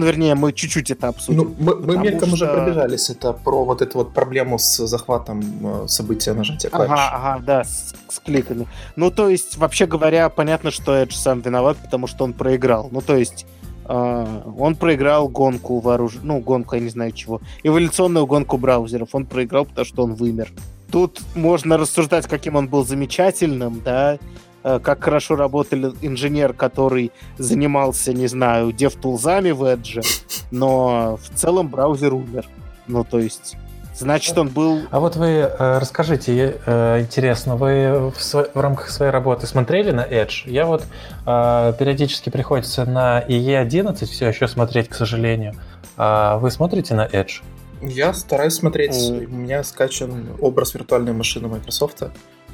Ну, 0.00 0.06
вернее, 0.06 0.34
мы 0.34 0.54
чуть-чуть 0.54 0.90
это 0.90 1.08
обсудим. 1.08 1.36
Ну, 1.36 1.54
мы, 1.58 1.76
мы 1.76 1.98
мельком 1.98 2.28
что... 2.28 2.34
уже 2.34 2.46
пробежались. 2.46 3.10
Это 3.10 3.34
про 3.34 3.66
вот 3.66 3.82
эту 3.82 3.98
вот 3.98 4.14
проблему 4.14 4.58
с 4.58 4.86
захватом 4.86 5.42
э, 5.62 5.88
события 5.88 6.32
нажатия 6.32 6.70
клавиш. 6.70 6.90
Ага, 6.90 7.10
ага, 7.12 7.42
да, 7.44 7.64
с, 7.64 7.94
с 8.08 8.18
кликами. 8.18 8.66
Ну, 8.96 9.10
то 9.10 9.28
есть, 9.28 9.58
вообще 9.58 9.84
говоря, 9.84 10.30
понятно, 10.30 10.70
что 10.70 10.94
Эдж 10.94 11.14
сам 11.14 11.42
виноват, 11.42 11.76
потому 11.84 12.06
что 12.06 12.24
он 12.24 12.32
проиграл. 12.32 12.88
Ну, 12.90 13.02
то 13.02 13.14
есть, 13.14 13.44
э, 13.84 14.42
он 14.58 14.74
проиграл 14.74 15.28
гонку 15.28 15.80
вооруж... 15.80 16.14
Ну, 16.22 16.40
гонку, 16.40 16.76
я 16.76 16.80
не 16.80 16.88
знаю 16.88 17.12
чего. 17.12 17.42
Эволюционную 17.62 18.24
гонку 18.24 18.56
браузеров. 18.56 19.10
Он 19.12 19.26
проиграл, 19.26 19.66
потому 19.66 19.84
что 19.84 20.04
он 20.04 20.14
вымер. 20.14 20.50
Тут 20.90 21.20
можно 21.34 21.76
рассуждать, 21.76 22.26
каким 22.26 22.56
он 22.56 22.68
был 22.68 22.86
замечательным, 22.86 23.82
да, 23.84 24.18
как 24.62 25.02
хорошо 25.02 25.36
работал 25.36 25.94
инженер, 26.00 26.52
который 26.52 27.12
занимался, 27.38 28.12
не 28.12 28.26
знаю, 28.26 28.70
DevTools 28.70 29.52
в 29.54 29.62
Edge, 29.64 30.04
но 30.50 31.18
в 31.22 31.38
целом 31.38 31.68
браузер 31.68 32.14
умер. 32.14 32.46
Ну, 32.86 33.04
то 33.04 33.18
есть, 33.20 33.56
значит, 33.94 34.36
он 34.36 34.48
был... 34.48 34.80
А 34.90 35.00
вот 35.00 35.16
вы 35.16 35.26
э, 35.26 35.78
расскажите, 35.78 36.56
э, 36.66 37.00
интересно, 37.00 37.56
вы 37.56 38.10
в, 38.10 38.16
сво- 38.18 38.50
в 38.52 38.60
рамках 38.60 38.90
своей 38.90 39.12
работы 39.12 39.46
смотрели 39.46 39.92
на 39.92 40.04
Edge? 40.04 40.42
Я 40.46 40.66
вот 40.66 40.82
э, 41.26 41.72
периодически 41.78 42.30
приходится 42.30 42.84
на 42.84 43.22
IE11 43.22 44.04
все 44.06 44.28
еще 44.28 44.48
смотреть, 44.48 44.88
к 44.88 44.94
сожалению. 44.94 45.54
А 45.96 46.38
вы 46.38 46.50
смотрите 46.50 46.94
на 46.94 47.06
Edge? 47.06 47.42
Я 47.80 48.12
стараюсь 48.12 48.54
смотреть. 48.54 48.92
Mm. 48.92 49.26
У 49.26 49.36
меня 49.36 49.62
скачан 49.62 50.26
образ 50.40 50.74
виртуальной 50.74 51.12
машины 51.12 51.48
Microsoft. 51.48 52.02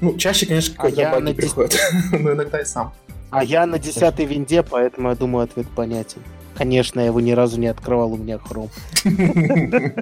Ну, 0.01 0.17
чаще, 0.17 0.47
конечно, 0.47 0.75
а 0.79 0.83
когда 0.83 1.11
а 1.11 1.21
баги 1.21 1.35
приходят, 1.35 1.77
но 2.13 2.33
иногда 2.33 2.61
и 2.61 2.65
сам. 2.65 2.93
А 3.31 3.43
я 3.43 3.67
на 3.67 3.79
десятой 3.79 4.25
винде, 4.25 4.63
поэтому 4.63 5.11
я 5.11 5.15
думаю, 5.15 5.45
ответ 5.45 5.67
понятен. 5.69 6.23
Конечно, 6.57 7.01
я 7.01 7.07
его 7.07 7.21
ни 7.21 7.33
разу 7.33 7.61
не 7.61 7.67
открывал, 7.67 8.13
у 8.13 8.17
меня 8.17 8.39
хром. 8.39 8.71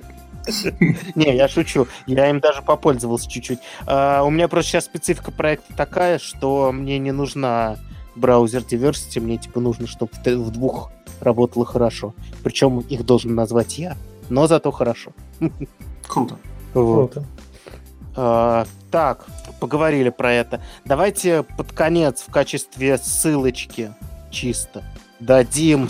Не, 1.15 1.35
я 1.35 1.49
шучу. 1.49 1.89
Я 2.07 2.29
им 2.29 2.39
даже 2.39 2.61
попользовался 2.61 3.31
чуть-чуть. 3.31 3.61
А, 3.87 4.23
у 4.23 4.31
меня 4.31 4.47
просто 4.47 4.73
сейчас 4.73 4.85
специфика 4.85 5.33
проекта 5.33 5.75
такая, 5.75 6.19
что 6.19 6.71
мне 6.71 6.99
не 6.99 7.13
нужна 7.13 7.79
браузер 8.15 8.61
Diversity, 8.61 9.21
мне 9.21 9.39
типа 9.39 9.61
нужно, 9.61 9.87
чтобы 9.87 10.13
в 10.23 10.51
двух 10.51 10.91
работало 11.21 11.65
хорошо. 11.65 12.15
Причем 12.43 12.81
их 12.81 13.07
должен 13.07 13.35
назвать 13.35 13.79
я, 13.79 13.97
но 14.29 14.47
зато 14.47 14.71
хорошо. 14.71 15.13
Круто. 16.07 16.37
Вот. 16.75 17.13
Круто. 17.13 17.27
А, 18.17 18.67
так, 18.91 19.27
поговорили 19.61 20.11
про 20.11 20.33
это. 20.33 20.61
Давайте 20.85 21.43
под 21.43 21.73
конец 21.73 22.25
в 22.27 22.31
качестве 22.31 22.99
ссылочки 22.99 23.93
чисто 24.31 24.83
дадим 25.21 25.89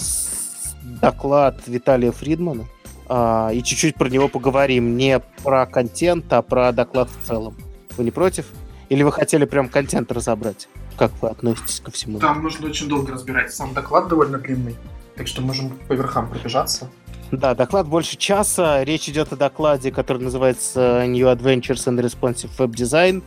доклад 0.82 1.60
Виталия 1.66 2.12
Фридмана 2.12 2.66
а, 3.08 3.50
и 3.52 3.62
чуть-чуть 3.62 3.96
про 3.96 4.08
него 4.08 4.28
поговорим. 4.28 4.96
Не 4.96 5.20
про 5.42 5.66
контент, 5.66 6.32
а 6.32 6.42
про 6.42 6.72
доклад 6.72 7.08
в 7.10 7.26
целом. 7.26 7.56
Вы 7.96 8.04
не 8.04 8.10
против? 8.10 8.46
Или 8.88 9.02
вы 9.02 9.12
хотели 9.12 9.44
прям 9.44 9.68
контент 9.68 10.12
разобрать? 10.12 10.68
Как 10.96 11.10
вы 11.20 11.28
относитесь 11.28 11.80
ко 11.80 11.90
всему? 11.90 12.18
Там 12.18 12.42
нужно 12.42 12.66
очень 12.66 12.88
долго 12.88 13.12
разбирать. 13.12 13.52
Сам 13.52 13.74
доклад 13.74 14.08
довольно 14.08 14.38
длинный, 14.38 14.76
так 15.16 15.26
что 15.26 15.42
можем 15.42 15.70
по 15.88 15.92
верхам 15.94 16.28
пробежаться. 16.28 16.90
Да, 17.30 17.54
доклад 17.54 17.88
больше 17.88 18.16
часа. 18.16 18.84
Речь 18.84 19.08
идет 19.08 19.32
о 19.32 19.36
докладе, 19.36 19.90
который 19.90 20.22
называется 20.22 21.04
New 21.06 21.26
Adventures 21.26 21.86
and 21.86 22.00
Responsive 22.00 22.50
Web 22.58 22.72
Design 22.72 23.22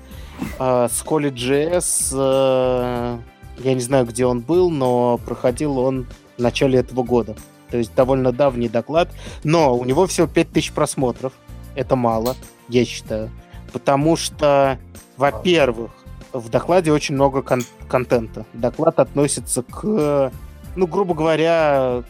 э, 0.59 0.87
с 0.89 1.03
College.js. 1.03 2.11
Э, 2.13 3.17
я 3.59 3.73
не 3.73 3.81
знаю, 3.81 4.05
где 4.05 4.25
он 4.25 4.41
был, 4.41 4.69
но 4.69 5.17
проходил 5.17 5.77
он 5.79 6.07
в 6.37 6.41
начале 6.41 6.79
этого 6.79 7.03
года. 7.03 7.35
То 7.69 7.77
есть 7.77 7.93
довольно 7.95 8.31
давний 8.31 8.69
доклад. 8.69 9.09
Но 9.43 9.75
у 9.75 9.83
него 9.83 10.07
всего 10.07 10.27
5000 10.27 10.71
просмотров. 10.71 11.33
Это 11.75 11.95
мало, 11.95 12.35
я 12.69 12.85
считаю. 12.85 13.29
Потому 13.73 14.15
что, 14.15 14.79
во-первых, 15.17 15.91
в 16.31 16.49
докладе 16.49 16.91
очень 16.91 17.15
много 17.15 17.41
кон- 17.41 17.65
контента. 17.89 18.45
Доклад 18.53 18.99
относится 18.99 19.63
к, 19.63 20.31
ну, 20.75 20.87
грубо 20.87 21.13
говоря, 21.13 22.03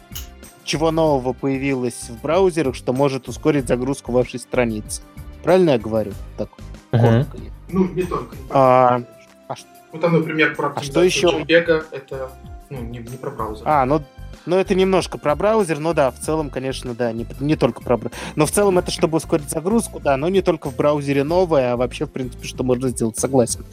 чего 0.67 0.91
нового 0.91 1.33
появилось 1.33 2.09
в 2.09 2.21
браузерах, 2.21 2.75
что 2.75 2.93
может 2.93 3.27
ускорить 3.27 3.67
загрузку 3.67 4.11
вашей 4.11 4.39
страницы. 4.39 5.01
Правильно 5.43 5.71
я 5.71 5.79
говорю? 5.79 6.11
Так, 6.37 6.49
uh-huh. 6.91 7.25
Ну, 7.69 7.87
не 7.93 8.03
только. 8.03 8.35
А, 8.49 9.01
а, 9.47 9.55
ну, 9.93 9.99
там, 9.99 10.13
например, 10.13 10.55
про 10.55 10.73
а 10.75 10.81
что 10.81 11.03
еще? 11.03 11.43
бега, 11.43 11.85
это 11.91 12.29
ну, 12.69 12.81
не, 12.81 12.99
не 12.99 13.17
про 13.17 13.31
браузер. 13.31 13.63
А, 13.65 13.85
ну, 13.85 14.03
ну, 14.45 14.55
это 14.55 14.75
немножко 14.75 15.17
про 15.17 15.35
браузер, 15.35 15.79
но 15.79 15.93
да, 15.93 16.11
в 16.11 16.19
целом, 16.19 16.49
конечно, 16.49 16.93
да, 16.93 17.11
не, 17.11 17.25
не 17.39 17.55
только 17.55 17.81
про 17.81 17.97
браузер. 17.97 18.17
Но 18.35 18.45
в 18.45 18.51
целом 18.51 18.77
это 18.77 18.91
чтобы 18.91 19.17
ускорить 19.17 19.49
загрузку, 19.49 19.99
да, 19.99 20.17
но 20.17 20.29
не 20.29 20.41
только 20.41 20.69
в 20.69 20.75
браузере 20.75 21.23
новое, 21.23 21.73
а 21.73 21.77
вообще, 21.77 22.05
в 22.05 22.11
принципе, 22.11 22.47
что 22.47 22.63
можно 22.63 22.89
сделать, 22.89 23.17
согласен. 23.17 23.65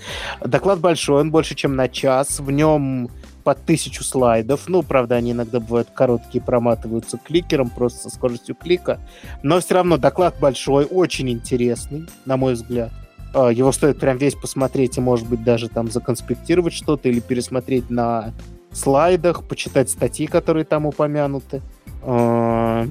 Доклад 0.45 0.81
большой, 0.81 1.21
он 1.21 1.31
больше, 1.31 1.55
чем 1.55 1.77
на 1.77 1.89
час. 1.89 2.41
В 2.41 2.51
нем 2.51 3.11
по 3.45 3.55
тысячу 3.55 4.03
слайдов. 4.03 4.69
Ну, 4.69 4.83
правда, 4.83 5.17
они 5.17 5.33
иногда 5.33 5.61
бывают 5.61 5.89
короткие, 5.95 6.43
проматываются 6.43 7.19
кликером, 7.19 7.71
просто 7.71 8.09
со 8.09 8.17
скоростью 8.17 8.55
клика. 8.55 8.99
Но 9.43 9.61
все 9.61 9.75
равно 9.75 9.99
доклад 9.99 10.35
большой, 10.41 10.87
очень 10.87 11.31
интересный, 11.31 12.09
на 12.25 12.37
мой 12.37 12.55
взгляд. 12.55 12.91
А, 13.35 13.51
его 13.51 13.71
стоит 13.71 14.01
прям 14.01 14.17
весь 14.17 14.35
посмотреть 14.35 14.97
и, 14.97 15.01
может 15.01 15.29
быть, 15.29 15.45
даже 15.45 15.69
там 15.69 15.91
законспектировать 15.91 16.73
что-то 16.73 17.09
или 17.09 17.21
пересмотреть 17.21 17.91
на 17.91 18.33
слайдах, 18.73 19.45
почитать 19.45 19.91
статьи, 19.91 20.27
которые 20.27 20.65
там 20.65 20.87
упомянуты. 20.87 21.61
А, 22.03 22.87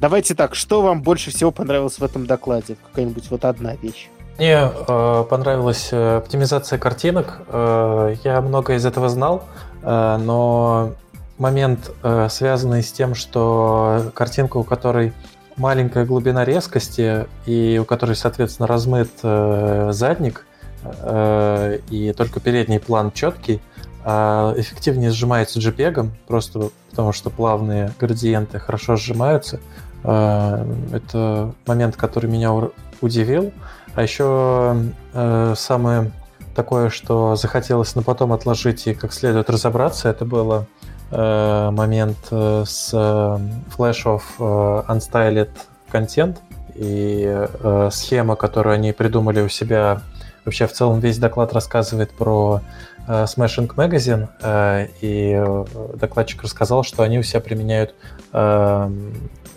давайте 0.00 0.34
так, 0.34 0.54
что 0.54 0.80
вам 0.82 1.02
больше 1.02 1.30
всего 1.30 1.50
понравилось 1.50 1.98
в 1.98 2.02
этом 2.02 2.26
докладе? 2.26 2.76
Какая-нибудь 2.88 3.30
вот 3.30 3.44
одна 3.44 3.76
вещь. 3.76 4.08
Мне 4.38 4.70
э, 4.70 5.24
понравилась 5.28 5.92
оптимизация 5.92 6.78
картинок. 6.78 7.40
Э, 7.48 8.14
я 8.22 8.40
много 8.40 8.74
из 8.74 8.86
этого 8.86 9.08
знал, 9.08 9.42
но 9.88 10.92
момент, 11.38 11.90
э, 12.02 12.28
связанный 12.30 12.82
с 12.82 12.92
тем, 12.92 13.14
что 13.14 14.10
картинка, 14.14 14.58
у 14.58 14.64
которой 14.64 15.12
маленькая 15.56 16.04
глубина 16.04 16.44
резкости 16.44 17.26
и 17.46 17.78
у 17.80 17.84
которой, 17.84 18.16
соответственно, 18.16 18.66
размыт 18.66 19.10
э, 19.22 19.90
задник 19.92 20.44
э, 20.82 21.78
и 21.90 22.12
только 22.12 22.40
передний 22.40 22.80
план 22.80 23.12
четкий, 23.12 23.60
э, 24.04 24.54
эффективнее 24.56 25.10
сжимается 25.10 25.58
JPEG, 25.58 26.10
просто 26.26 26.70
потому 26.90 27.12
что 27.12 27.30
плавные 27.30 27.92
градиенты 27.98 28.58
хорошо 28.58 28.96
сжимаются. 28.96 29.60
Э, 30.04 30.64
это 30.92 31.54
момент, 31.66 31.96
который 31.96 32.30
меня 32.30 32.52
удивил. 33.00 33.52
А 33.94 34.02
еще 34.02 34.76
э, 35.12 35.54
самое 35.56 36.12
такое, 36.58 36.90
что 36.90 37.36
захотелось 37.36 37.94
на 37.94 38.02
потом 38.02 38.32
отложить 38.32 38.88
и 38.88 38.94
как 38.94 39.12
следует 39.12 39.48
разобраться, 39.48 40.08
это 40.08 40.24
было 40.24 40.66
э, 41.12 41.70
момент 41.70 42.18
э, 42.32 42.64
с 42.66 42.90
э, 42.92 42.96
Flash 42.96 44.02
of 44.04 44.22
э, 44.40 44.92
Unstyled 44.92 45.52
Content 45.92 46.36
и 46.74 47.22
э, 47.24 47.90
схема, 47.92 48.34
которую 48.34 48.74
они 48.74 48.90
придумали 48.92 49.40
у 49.40 49.48
себя. 49.48 50.02
Вообще, 50.44 50.66
в 50.66 50.72
целом, 50.72 50.98
весь 50.98 51.18
доклад 51.18 51.52
рассказывает 51.52 52.10
про 52.10 52.60
э, 53.06 53.24
Smashing 53.24 53.72
Magazine, 53.76 54.28
э, 54.42 54.88
и 55.00 55.40
э, 55.40 55.64
докладчик 55.94 56.42
рассказал, 56.42 56.82
что 56.82 57.04
они 57.04 57.20
у 57.20 57.22
себя 57.22 57.40
применяют 57.40 57.94
э, 58.32 58.90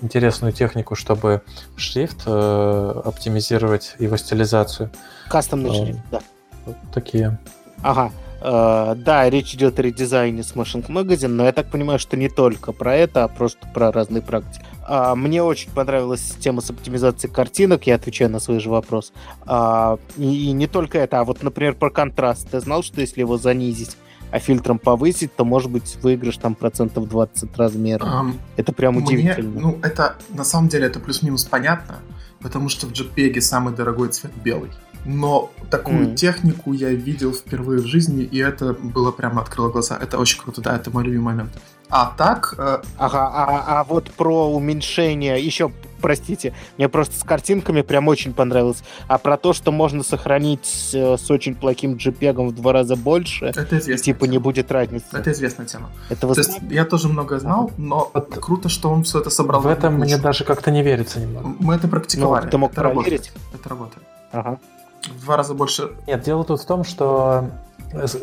интересную 0.04 0.54
технику, 0.54 0.94
чтобы 0.94 1.42
шрифт 1.76 2.22
э, 2.28 3.02
оптимизировать 3.06 3.96
его 3.98 4.18
стилизацию. 4.18 4.92
Кастомный 5.30 5.72
э, 5.72 5.74
шрифт, 5.74 6.00
да. 6.12 6.20
Вот 6.66 6.76
такие. 6.94 7.40
Ага. 7.84 8.12
Uh, 8.42 8.96
да, 8.96 9.30
речь 9.30 9.54
идет 9.54 9.78
о 9.78 9.84
редизайне 9.84 10.42
Smashing 10.42 10.88
Magazine, 10.88 11.28
но 11.28 11.46
я 11.46 11.52
так 11.52 11.70
понимаю, 11.70 12.00
что 12.00 12.18
не 12.18 12.28
только 12.28 12.72
про 12.72 12.96
это, 12.96 13.24
а 13.24 13.28
просто 13.28 13.68
про 13.72 13.92
разные 13.92 14.24
практики. 14.24 14.66
Uh, 14.90 15.16
мне 15.16 15.44
очень 15.44 15.70
понравилась 15.70 16.36
тема 16.40 16.62
с 16.62 16.72
оптимизацией 16.72 17.32
картинок, 17.32 17.86
я 17.86 17.96
отвечаю 17.96 18.32
на 18.32 18.40
свой 18.40 18.60
же 18.60 18.72
вопрос. 18.72 19.14
Uh, 19.46 20.00
и, 20.18 20.48
и 20.48 20.52
не 20.54 20.66
только 20.66 20.98
это, 20.98 21.20
а 21.20 21.24
вот, 21.24 21.44
например, 21.44 21.76
про 21.76 21.92
контраст. 21.92 22.50
Ты 22.50 22.60
знал, 22.60 22.82
что 22.82 23.00
если 23.00 23.20
его 23.20 23.38
занизить, 23.38 23.96
а 24.32 24.40
фильтром 24.40 24.80
повысить, 24.80 25.36
то, 25.36 25.46
может 25.46 25.70
быть, 25.70 25.98
выигрыш 26.02 26.38
там 26.38 26.56
процентов 26.56 27.08
20 27.08 27.56
размера. 27.58 28.04
Um, 28.04 28.34
это 28.58 28.74
прям 28.74 28.98
удивительно. 28.98 29.52
Мне, 29.52 29.62
ну, 29.62 29.80
это, 29.84 30.16
на 30.30 30.44
самом 30.44 30.68
деле, 30.68 30.88
это 30.88 31.00
плюс-минус 31.00 31.44
понятно, 31.44 32.00
потому 32.40 32.70
что 32.70 32.88
в 32.88 32.92
JPEG 32.92 33.40
самый 33.42 33.76
дорогой 33.76 34.10
цвет 34.10 34.32
белый. 34.44 34.72
Но 35.06 35.52
такую 35.70 36.10
mm. 36.10 36.16
технику 36.16 36.74
я 36.74 36.90
видел 36.90 37.34
впервые 37.34 37.82
в 37.82 37.86
жизни, 37.86 38.24
и 38.24 38.38
это 38.38 38.74
было 38.74 39.12
прямо 39.12 39.42
открыло 39.42 39.70
глаза. 39.70 39.98
Это 40.00 40.18
очень 40.18 40.40
круто, 40.40 40.62
да, 40.62 40.76
это 40.76 40.92
мой 40.92 41.04
любимый 41.04 41.34
момент. 41.34 41.52
А 41.92 42.14
так... 42.18 42.56
Э... 42.58 42.82
Ага, 42.98 43.28
а, 43.34 43.80
а 43.80 43.84
вот 43.84 44.12
про 44.12 44.50
уменьшение, 44.50 45.44
еще, 45.44 45.72
простите, 46.00 46.54
мне 46.78 46.88
просто 46.88 47.20
с 47.20 47.24
картинками 47.24 47.82
прям 47.82 48.08
очень 48.08 48.34
понравилось. 48.34 48.82
А 49.08 49.18
про 49.18 49.38
то, 49.38 49.52
что 49.52 49.74
можно 49.74 50.02
сохранить 50.02 50.92
э, 50.94 51.18
с 51.18 51.30
очень 51.30 51.54
плохим 51.54 51.96
JPEG 51.96 52.48
в 52.48 52.56
два 52.56 52.72
раза 52.72 52.96
больше, 52.96 53.48
это 53.48 53.76
и 53.76 53.98
типа 53.98 54.22
тема. 54.22 54.32
не 54.32 54.38
будет 54.38 54.72
разницы. 54.72 55.06
Это 55.12 55.32
известная 55.34 55.66
тема. 55.66 55.90
Это. 56.10 56.34
То 56.34 56.40
есть 56.40 56.60
я 56.70 56.86
тоже 56.86 57.10
много 57.10 57.40
знал, 57.40 57.72
но 57.78 58.10
вот. 58.14 58.30
круто, 58.40 58.70
что 58.70 58.90
он 58.90 59.04
все 59.04 59.20
это 59.20 59.30
собрал. 59.30 59.60
В 59.62 59.68
этом 59.68 59.96
мне 59.96 60.18
даже 60.18 60.46
как-то 60.46 60.72
не 60.72 60.84
верится 60.84 61.20
немного. 61.20 61.56
Мы 61.60 61.76
это 61.76 61.90
практиковали. 61.90 62.46
Ну, 62.46 62.52
ты 62.52 62.58
мог 62.58 62.72
это 62.72 62.82
проверить? 62.82 63.04
Работает. 63.06 63.32
Это 63.54 63.70
работает. 63.70 64.08
Ага. 64.32 64.60
В 65.08 65.26
два 65.26 65.38
раза 65.38 65.54
больше. 65.54 65.92
Нет, 66.08 66.24
дело 66.24 66.44
тут 66.44 66.62
в 66.62 66.66
том, 66.66 66.84
что 66.84 67.50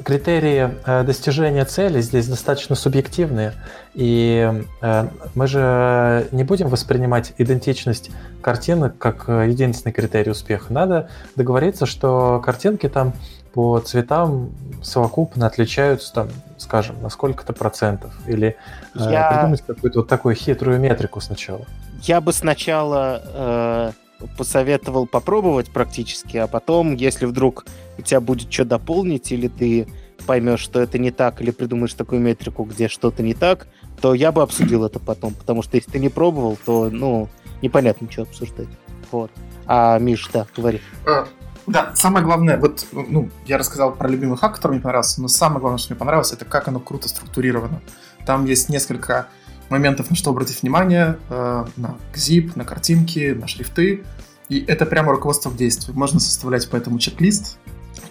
критерии 0.04 0.70
э, 0.86 1.02
достижения 1.02 1.64
цели 1.64 2.00
здесь 2.00 2.26
достаточно 2.26 2.74
субъективные, 2.74 3.52
и 3.94 4.64
э, 4.80 5.08
мы 5.34 5.46
же 5.46 6.26
не 6.32 6.44
будем 6.44 6.68
воспринимать 6.68 7.32
идентичность 7.38 8.10
картинок 8.40 8.96
как 8.98 9.28
э, 9.28 9.48
единственный 9.48 9.92
критерий 9.92 10.30
успеха. 10.30 10.72
Надо 10.72 11.10
договориться, 11.36 11.86
что 11.86 12.40
картинки 12.44 12.88
там 12.88 13.12
по 13.52 13.78
цветам 13.80 14.50
совокупно 14.82 15.46
отличаются, 15.46 16.12
там, 16.12 16.28
скажем, 16.58 17.02
на 17.02 17.08
сколько-то 17.10 17.52
процентов, 17.52 18.14
или 18.26 18.56
Я... 18.94 19.32
придумать 19.32 19.62
какую-то 19.66 20.00
вот 20.00 20.08
такую 20.08 20.34
хитрую 20.34 20.78
метрику 20.78 21.20
сначала. 21.20 21.64
Я 22.02 22.20
бы 22.20 22.32
сначала 22.32 23.22
э, 23.24 23.92
посоветовал 24.36 25.06
попробовать 25.06 25.70
практически, 25.70 26.36
а 26.36 26.46
потом, 26.46 26.94
если 26.94 27.26
вдруг 27.26 27.66
у 27.98 28.02
тебя 28.02 28.20
будет 28.20 28.52
что 28.52 28.64
дополнить, 28.64 29.30
или 29.32 29.48
ты 29.48 29.88
поймешь, 30.26 30.60
что 30.60 30.80
это 30.80 30.98
не 30.98 31.10
так, 31.10 31.40
или 31.40 31.50
придумаешь 31.50 31.94
такую 31.94 32.20
метрику, 32.20 32.64
где 32.64 32.88
что-то 32.88 33.22
не 33.22 33.34
так, 33.34 33.68
то 34.00 34.14
я 34.14 34.32
бы 34.32 34.42
обсудил 34.42 34.84
это 34.84 34.98
потом, 34.98 35.34
потому 35.34 35.62
что 35.62 35.76
если 35.76 35.90
ты 35.90 35.98
не 35.98 36.08
пробовал, 36.08 36.58
то, 36.64 36.90
ну, 36.90 37.28
непонятно, 37.62 38.10
что 38.10 38.22
обсуждать. 38.22 38.68
Вот. 39.10 39.30
А, 39.66 39.98
Миш, 39.98 40.28
да, 40.32 40.46
говори. 40.56 40.80
А, 41.06 41.26
да, 41.66 41.92
самое 41.94 42.24
главное, 42.24 42.58
вот, 42.58 42.86
ну, 42.92 43.30
я 43.46 43.58
рассказал 43.58 43.94
про 43.94 44.08
любимый 44.08 44.36
хак, 44.36 44.56
который 44.56 44.72
мне 44.72 44.80
понравился, 44.80 45.20
но 45.22 45.28
самое 45.28 45.60
главное, 45.60 45.78
что 45.78 45.92
мне 45.92 45.98
понравилось, 45.98 46.32
это 46.32 46.44
как 46.44 46.68
оно 46.68 46.80
круто 46.80 47.08
структурировано. 47.08 47.80
Там 48.26 48.44
есть 48.44 48.68
несколько 48.68 49.28
моментов, 49.68 50.10
на 50.10 50.16
что 50.16 50.30
обратить 50.30 50.62
внимание, 50.62 51.18
э, 51.28 51.66
на 51.76 51.96
zip, 52.14 52.52
на 52.54 52.64
картинки, 52.64 53.36
на 53.38 53.46
шрифты, 53.46 54.04
и 54.48 54.64
это 54.66 54.86
прямо 54.86 55.12
руководство 55.12 55.50
к 55.50 55.56
действию. 55.56 55.96
Можно 55.96 56.20
составлять 56.20 56.68
по 56.68 56.76
этому 56.76 56.98
чек-лист 56.98 57.58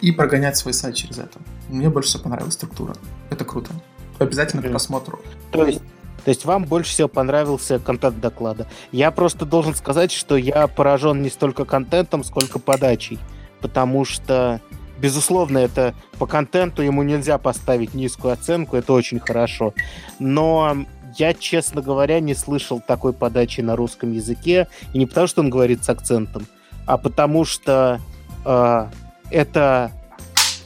и 0.01 0.11
прогонять 0.11 0.57
свой 0.57 0.73
сайт 0.73 0.95
через 0.95 1.17
это. 1.17 1.39
Мне 1.69 1.89
больше 1.89 2.09
всего 2.09 2.23
понравилась 2.23 2.53
структура. 2.53 2.95
Это 3.29 3.43
круто. 3.43 3.71
Обязательно 4.19 4.61
к 4.61 4.69
просмотру. 4.69 5.19
То 5.51 5.65
есть 5.65 5.81
то 6.27 6.31
есть 6.31 6.43
вам 6.43 6.65
больше 6.65 6.91
всего 6.91 7.07
понравился 7.07 7.79
контент 7.79 8.19
доклада. 8.19 8.67
Я 8.91 9.11
просто 9.11 9.45
должен 9.45 9.73
сказать, 9.73 10.11
что 10.11 10.35
я 10.35 10.67
поражен 10.67 11.21
не 11.21 11.29
столько 11.29 11.63
контентом, 11.63 12.25
сколько 12.25 12.59
подачей. 12.59 13.17
Потому 13.61 14.03
что, 14.03 14.59
безусловно, 14.99 15.57
это 15.57 15.95
по 16.19 16.25
контенту 16.25 16.81
ему 16.81 17.01
нельзя 17.03 17.37
поставить 17.37 17.93
низкую 17.93 18.33
оценку, 18.33 18.75
это 18.75 18.91
очень 18.91 19.21
хорошо. 19.21 19.73
Но 20.19 20.75
я, 21.17 21.33
честно 21.33 21.81
говоря, 21.81 22.19
не 22.19 22.33
слышал 22.33 22.81
такой 22.85 23.13
подачи 23.13 23.61
на 23.61 23.75
русском 23.75 24.11
языке. 24.11 24.67
И 24.93 24.97
не 24.97 25.05
потому, 25.05 25.27
что 25.27 25.41
он 25.41 25.49
говорит 25.49 25.83
с 25.83 25.89
акцентом, 25.89 26.45
а 26.85 26.97
потому 26.97 27.45
что 27.45 27.99
э, 28.45 28.85
это 29.31 29.91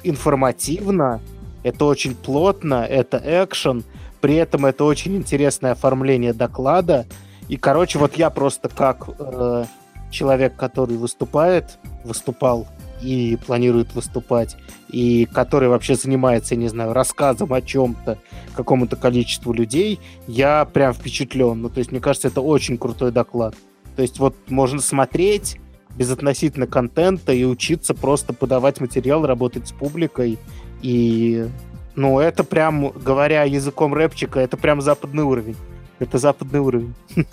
информативно, 0.03 1.21
это 1.63 1.85
очень 1.85 2.15
плотно, 2.15 2.85
это 2.85 3.21
экшен, 3.23 3.83
при 4.19 4.35
этом 4.35 4.65
это 4.65 4.83
очень 4.83 5.15
интересное 5.15 5.71
оформление 5.71 6.33
доклада. 6.33 7.05
И, 7.47 7.57
короче, 7.57 7.99
вот 7.99 8.15
я 8.15 8.29
просто 8.29 8.69
как 8.69 9.09
э, 9.19 9.65
человек, 10.11 10.55
который 10.55 10.97
выступает, 10.97 11.79
выступал 12.03 12.67
и 13.01 13.37
планирует 13.45 13.93
выступать, 13.93 14.57
и 14.91 15.25
который 15.25 15.69
вообще 15.69 15.95
занимается, 15.95 16.55
я 16.55 16.61
не 16.61 16.67
знаю, 16.67 16.93
рассказом 16.93 17.53
о 17.53 17.61
чем-то 17.61 18.17
какому-то 18.55 18.97
количеству 18.97 19.53
людей, 19.53 19.99
я 20.27 20.65
прям 20.65 20.93
впечатлен. 20.93 21.61
Ну, 21.61 21.69
то 21.69 21.79
есть, 21.79 21.91
мне 21.91 22.01
кажется, 22.01 22.27
это 22.27 22.41
очень 22.41 22.77
крутой 22.77 23.11
доклад. 23.11 23.55
То 23.95 24.01
есть, 24.01 24.19
вот 24.19 24.35
можно 24.49 24.81
смотреть 24.81 25.59
безотносительно 25.95 26.67
контента 26.67 27.31
и 27.31 27.43
учиться 27.45 27.93
просто 27.93 28.33
подавать 28.33 28.81
материал, 28.81 29.25
работать 29.25 29.67
с 29.67 29.71
публикой. 29.71 30.37
И, 30.81 31.47
ну, 31.95 32.19
это 32.19 32.43
прям, 32.43 32.89
говоря 32.89 33.43
языком 33.43 33.93
рэпчика, 33.93 34.39
это 34.39 34.57
прям 34.57 34.81
западный 34.81 35.23
уровень. 35.23 35.55
Это 35.99 36.17
западный 36.17 36.59
уровень. 36.59 36.93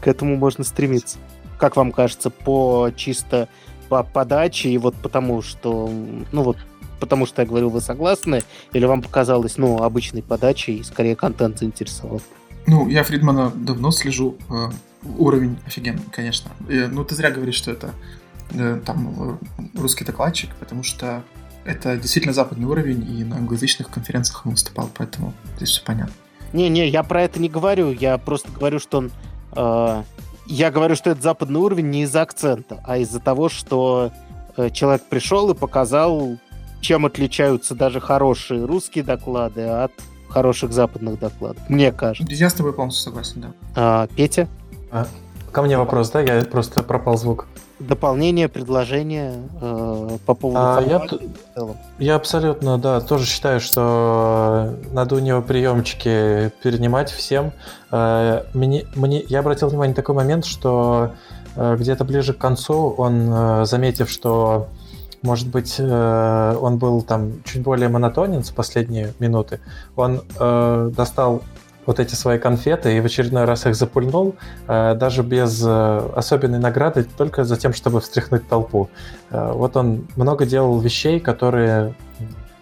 К 0.00 0.08
этому 0.08 0.36
можно 0.36 0.64
стремиться. 0.64 1.18
Как 1.58 1.76
вам 1.76 1.92
кажется, 1.92 2.30
по 2.30 2.90
чисто 2.96 3.48
по 3.88 4.02
подаче 4.02 4.70
и 4.70 4.78
вот 4.78 4.94
потому, 4.96 5.42
что, 5.42 5.90
ну 6.32 6.42
вот, 6.42 6.56
потому 7.04 7.26
что 7.26 7.42
я 7.42 7.48
говорил, 7.48 7.68
вы 7.68 7.82
согласны, 7.82 8.42
или 8.72 8.86
вам 8.86 9.02
показалось, 9.02 9.58
ну, 9.58 9.82
обычной 9.82 10.22
подачей, 10.22 10.82
скорее 10.84 11.16
контент 11.16 11.58
заинтересовал? 11.58 12.22
Ну, 12.66 12.88
я 12.88 13.04
Фридмана 13.04 13.50
давно 13.54 13.90
слежу. 13.90 14.36
Э, 14.48 14.70
уровень 15.18 15.58
офигенный, 15.66 16.02
конечно. 16.10 16.50
И, 16.68 16.86
ну, 16.90 17.04
ты 17.04 17.14
зря 17.14 17.30
говоришь, 17.30 17.56
что 17.56 17.72
это 17.72 17.90
э, 18.52 18.80
там 18.86 19.38
э, 19.74 19.78
русский 19.78 20.04
докладчик, 20.04 20.54
потому 20.56 20.82
что 20.82 21.22
это 21.66 21.98
действительно 21.98 22.32
западный 22.32 22.66
уровень, 22.66 23.20
и 23.20 23.24
на 23.24 23.36
англоязычных 23.36 23.90
конференциях 23.90 24.46
он 24.46 24.52
выступал, 24.52 24.88
поэтому 24.96 25.34
здесь 25.56 25.70
все 25.70 25.84
понятно. 25.84 26.14
Не-не, 26.54 26.88
я 26.88 27.02
про 27.02 27.22
это 27.22 27.38
не 27.38 27.50
говорю, 27.50 27.92
я 27.92 28.16
просто 28.16 28.50
говорю, 28.50 28.78
что 28.78 28.98
он 28.98 29.10
э, 29.52 30.02
я 30.46 30.70
говорю, 30.70 30.94
что 30.94 31.10
это 31.10 31.20
западный 31.20 31.60
уровень 31.60 31.90
не 31.90 32.02
из-за 32.04 32.22
акцента, 32.22 32.82
а 32.84 32.96
из-за 32.98 33.20
того, 33.20 33.48
что 33.48 34.12
человек 34.72 35.02
пришел 35.08 35.50
и 35.50 35.54
показал, 35.54 36.38
чем 36.84 37.06
отличаются 37.06 37.74
даже 37.74 37.98
хорошие 37.98 38.64
русские 38.66 39.04
доклады 39.04 39.62
от 39.62 39.92
хороших 40.28 40.72
западных 40.72 41.18
докладов. 41.18 41.62
Мне 41.68 41.90
кажется. 41.92 42.32
Я 42.34 42.50
с 42.50 42.54
тобой 42.54 42.74
полностью 42.74 43.04
согласен, 43.04 43.40
да. 43.40 43.48
А, 43.74 44.06
Петя? 44.14 44.48
А, 44.90 45.06
ко 45.50 45.62
мне 45.62 45.78
вопрос, 45.78 46.10
да? 46.10 46.20
Я 46.20 46.44
просто 46.44 46.82
пропал 46.82 47.16
звук 47.16 47.46
дополнение, 47.80 48.48
предложение 48.48 49.34
э, 49.60 50.18
по 50.24 50.34
поводу 50.34 50.60
а, 50.60 50.80
я? 50.80 51.02
Я 51.98 52.14
абсолютно, 52.14 52.78
да, 52.78 53.00
тоже 53.00 53.26
считаю, 53.26 53.60
что 53.60 54.74
надо 54.92 55.16
у 55.16 55.18
него 55.18 55.42
приемчики 55.42 56.52
перенимать 56.62 57.10
всем. 57.10 57.52
Э, 57.90 58.44
мне, 58.54 58.86
мне, 58.94 59.24
я 59.28 59.40
обратил 59.40 59.68
внимание 59.68 59.90
на 59.90 59.96
такой 59.96 60.14
момент, 60.14 60.46
что 60.46 61.14
э, 61.56 61.76
где-то 61.76 62.04
ближе 62.04 62.32
к 62.32 62.38
концу 62.38 62.94
он, 62.96 63.28
э, 63.28 63.64
заметив, 63.66 64.08
что 64.08 64.68
может 65.24 65.48
быть, 65.48 65.76
э, 65.78 66.56
он 66.60 66.78
был 66.78 67.02
там 67.02 67.42
чуть 67.44 67.62
более 67.62 67.88
монотонен 67.88 68.44
с 68.44 68.50
последние 68.50 69.14
минуты, 69.18 69.60
он 69.96 70.22
э, 70.38 70.90
достал 70.94 71.42
вот 71.86 72.00
эти 72.00 72.14
свои 72.14 72.38
конфеты 72.38 72.96
и 72.96 73.00
в 73.00 73.06
очередной 73.06 73.44
раз 73.44 73.66
их 73.66 73.74
запульнул, 73.74 74.36
э, 74.68 74.94
даже 74.94 75.22
без 75.22 75.62
э, 75.64 76.10
особенной 76.14 76.58
награды, 76.58 77.04
только 77.04 77.44
за 77.44 77.56
тем, 77.56 77.72
чтобы 77.72 78.00
встряхнуть 78.00 78.46
толпу. 78.48 78.88
Э, 79.30 79.52
вот 79.52 79.76
он 79.76 80.06
много 80.16 80.46
делал 80.46 80.78
вещей, 80.78 81.20
которые 81.20 81.94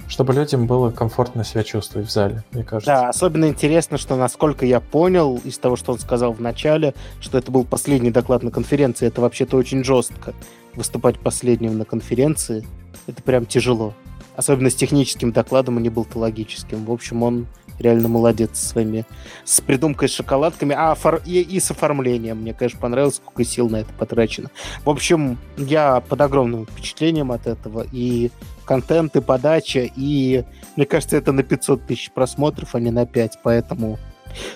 чтобы 0.08 0.34
людям 0.34 0.66
было 0.66 0.90
комфортно 0.90 1.42
себя 1.42 1.62
чувствовать 1.62 2.06
в 2.06 2.12
зале, 2.12 2.44
мне 2.52 2.64
кажется. 2.64 2.86
Да, 2.86 3.08
особенно 3.08 3.46
интересно, 3.46 3.96
что, 3.96 4.14
насколько 4.14 4.66
я 4.66 4.78
понял 4.78 5.40
из 5.42 5.56
того, 5.56 5.74
что 5.74 5.92
он 5.92 5.98
сказал 5.98 6.34
в 6.34 6.40
начале, 6.40 6.92
что 7.20 7.38
это 7.38 7.50
был 7.50 7.64
последний 7.64 8.10
доклад 8.10 8.42
на 8.42 8.50
конференции, 8.50 9.06
это 9.06 9.22
вообще-то 9.22 9.56
очень 9.56 9.82
жестко. 9.82 10.34
Выступать 10.74 11.18
последним 11.18 11.78
на 11.78 11.84
конференции, 11.84 12.64
это 13.06 13.22
прям 13.22 13.46
тяжело. 13.46 13.94
Особенно 14.36 14.70
с 14.70 14.74
техническим 14.74 15.32
докладом, 15.32 15.76
а 15.76 15.80
не 15.80 15.90
болтологическим. 15.90 16.84
В 16.86 16.90
общем, 16.90 17.22
он 17.22 17.46
реально 17.78 18.08
молодец 18.08 18.50
со 18.54 18.68
своими 18.68 19.04
с 19.44 19.60
придумкой 19.60 20.08
с 20.08 20.12
шоколадками, 20.12 20.74
а 20.74 20.92
офор... 20.92 21.20
и, 21.26 21.40
и 21.40 21.60
с 21.60 21.70
оформлением. 21.70 22.38
Мне, 22.38 22.54
конечно, 22.54 22.80
понравилось, 22.80 23.16
сколько 23.16 23.44
сил 23.44 23.68
на 23.68 23.76
это 23.76 23.92
потрачено. 23.98 24.50
В 24.84 24.90
общем, 24.90 25.38
я 25.56 26.00
под 26.00 26.20
огромным 26.20 26.66
впечатлением 26.66 27.32
от 27.32 27.46
этого. 27.46 27.86
И 27.92 28.30
контент, 28.64 29.16
и 29.16 29.20
подача, 29.20 29.90
и 29.96 30.44
мне 30.76 30.86
кажется, 30.86 31.16
это 31.16 31.32
на 31.32 31.42
500 31.42 31.86
тысяч 31.86 32.10
просмотров, 32.12 32.74
а 32.74 32.80
не 32.80 32.90
на 32.90 33.04
5, 33.04 33.40
поэтому 33.42 33.98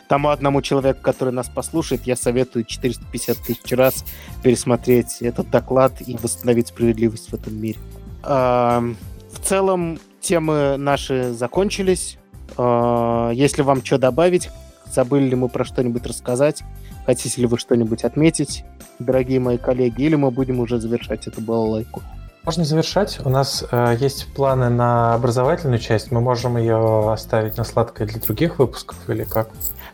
тому 0.08 0.28
одному 0.28 0.62
человеку, 0.62 1.00
который 1.02 1.32
нас 1.32 1.48
послушает, 1.48 2.02
я 2.04 2.16
советую 2.16 2.64
450 2.64 3.38
тысяч 3.38 3.72
раз 3.72 4.04
пересмотреть 4.42 5.22
этот 5.22 5.50
доклад 5.50 5.92
и 6.06 6.16
восстановить 6.16 6.68
справедливость 6.68 7.30
в 7.30 7.34
этом 7.34 7.60
мире. 7.60 7.78
В 8.22 9.38
целом, 9.42 9.98
темы 10.20 10.76
наши 10.76 11.32
закончились. 11.32 12.18
А, 12.56 13.30
если 13.30 13.62
вам 13.62 13.84
что 13.84 13.98
добавить, 13.98 14.50
забыли 14.92 15.28
ли 15.28 15.36
мы 15.36 15.48
про 15.48 15.64
что-нибудь 15.64 16.06
рассказать, 16.06 16.62
хотите 17.04 17.40
ли 17.40 17.46
вы 17.46 17.58
что-нибудь 17.58 18.04
отметить, 18.04 18.64
дорогие 18.98 19.40
мои 19.40 19.58
коллеги, 19.58 20.02
или 20.02 20.16
мы 20.16 20.30
будем 20.30 20.60
уже 20.60 20.80
завершать 20.80 21.26
эту 21.26 21.40
балалайку? 21.40 22.02
Можно 22.46 22.64
завершать. 22.64 23.18
У 23.24 23.28
нас 23.28 23.64
э, 23.72 23.96
есть 23.98 24.28
планы 24.32 24.68
на 24.68 25.14
образовательную 25.14 25.80
часть. 25.80 26.12
Мы 26.12 26.20
можем 26.20 26.56
ее 26.56 27.12
оставить 27.12 27.56
на 27.56 27.64
сладкое 27.64 28.06
для 28.06 28.20
других 28.20 28.60
выпусков 28.60 28.96
или 29.10 29.24
как? 29.24 29.50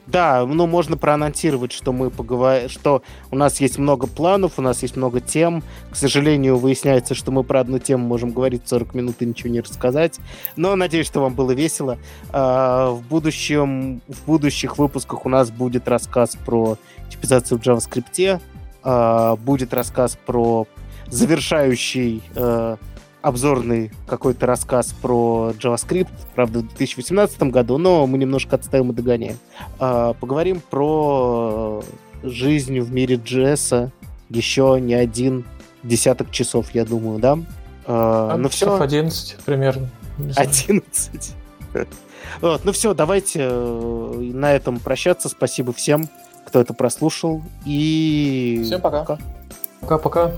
Да, 0.07 0.45
ну 0.45 0.67
можно 0.67 0.99
проанонсировать, 0.99 1.73
что 1.73 1.93
мы 1.93 2.11
поговорим, 2.11 2.69
что 2.69 3.03
у 3.31 3.37
нас 3.37 3.59
есть 3.63 3.79
много 3.79 4.07
планов, 4.07 4.59
у 4.59 4.63
нас 4.63 4.83
есть 4.83 4.97
много 4.97 5.23
тем. 5.23 5.63
К 5.91 5.97
сожалению, 5.97 6.59
выясняется, 6.59 7.15
что 7.15 7.33
мы 7.33 7.43
про 7.43 7.61
одну 7.61 7.79
тему 7.79 8.07
можем 8.07 8.33
говорить 8.33 8.69
40 8.69 8.95
минут 8.95 9.23
и 9.23 9.27
ничего 9.27 9.49
не 9.49 9.63
рассказать. 9.63 10.19
Но 10.55 10.77
надеюсь, 10.77 11.07
что 11.07 11.21
вам 11.21 11.33
было 11.33 11.53
весело. 11.53 11.97
А, 12.33 12.91
в 12.91 13.01
будущем, 13.01 14.03
в 14.09 14.27
будущих 14.27 14.77
выпусках 14.77 15.25
у 15.25 15.31
нас 15.31 15.51
будет 15.51 15.89
рассказ 15.89 16.37
про 16.45 16.77
типизацию 17.09 17.59
в 17.59 17.63
JavaScript, 17.63 18.43
а, 18.83 19.37
будет 19.37 19.73
рассказ 19.73 20.19
про 20.27 20.67
завершающий 21.13 22.23
э, 22.35 22.77
обзорный 23.21 23.93
какой-то 24.07 24.47
рассказ 24.47 24.95
про 25.01 25.53
JavaScript, 25.59 26.09
правда, 26.35 26.61
в 26.61 26.69
2018 26.69 27.43
году, 27.45 27.79
но 27.79 28.07
мы 28.07 28.19
немножко 28.19 28.57
отстаем 28.57 28.91
и 28.91 28.95
догоняем. 28.95 29.37
А, 29.79 30.15
поговорим 30.15 30.61
про 30.71 31.83
жизнь 32.23 32.81
в 32.81 32.93
мире 32.93 33.17
JS 33.17 33.91
еще 34.31 34.79
не 34.81 34.95
один 34.95 35.45
десяток 35.83 36.31
часов, 36.31 36.71
я 36.73 36.85
думаю, 36.85 37.19
да? 37.19 37.39
А, 37.87 38.37
ну 38.39 38.49
все. 38.49 38.81
11 38.81 39.37
примерно. 39.45 39.89
11. 40.37 41.35
Вот, 42.41 42.65
ну 42.65 42.73
все, 42.73 42.95
давайте 42.95 43.41
э, 43.43 44.31
на 44.33 44.53
этом 44.53 44.79
прощаться. 44.79 45.29
Спасибо 45.29 45.73
всем, 45.73 46.09
кто 46.47 46.61
это 46.61 46.73
прослушал. 46.73 47.43
И... 47.67 48.63
Всем 48.65 48.81
пока. 48.81 49.19
Пока-пока. 49.81 50.33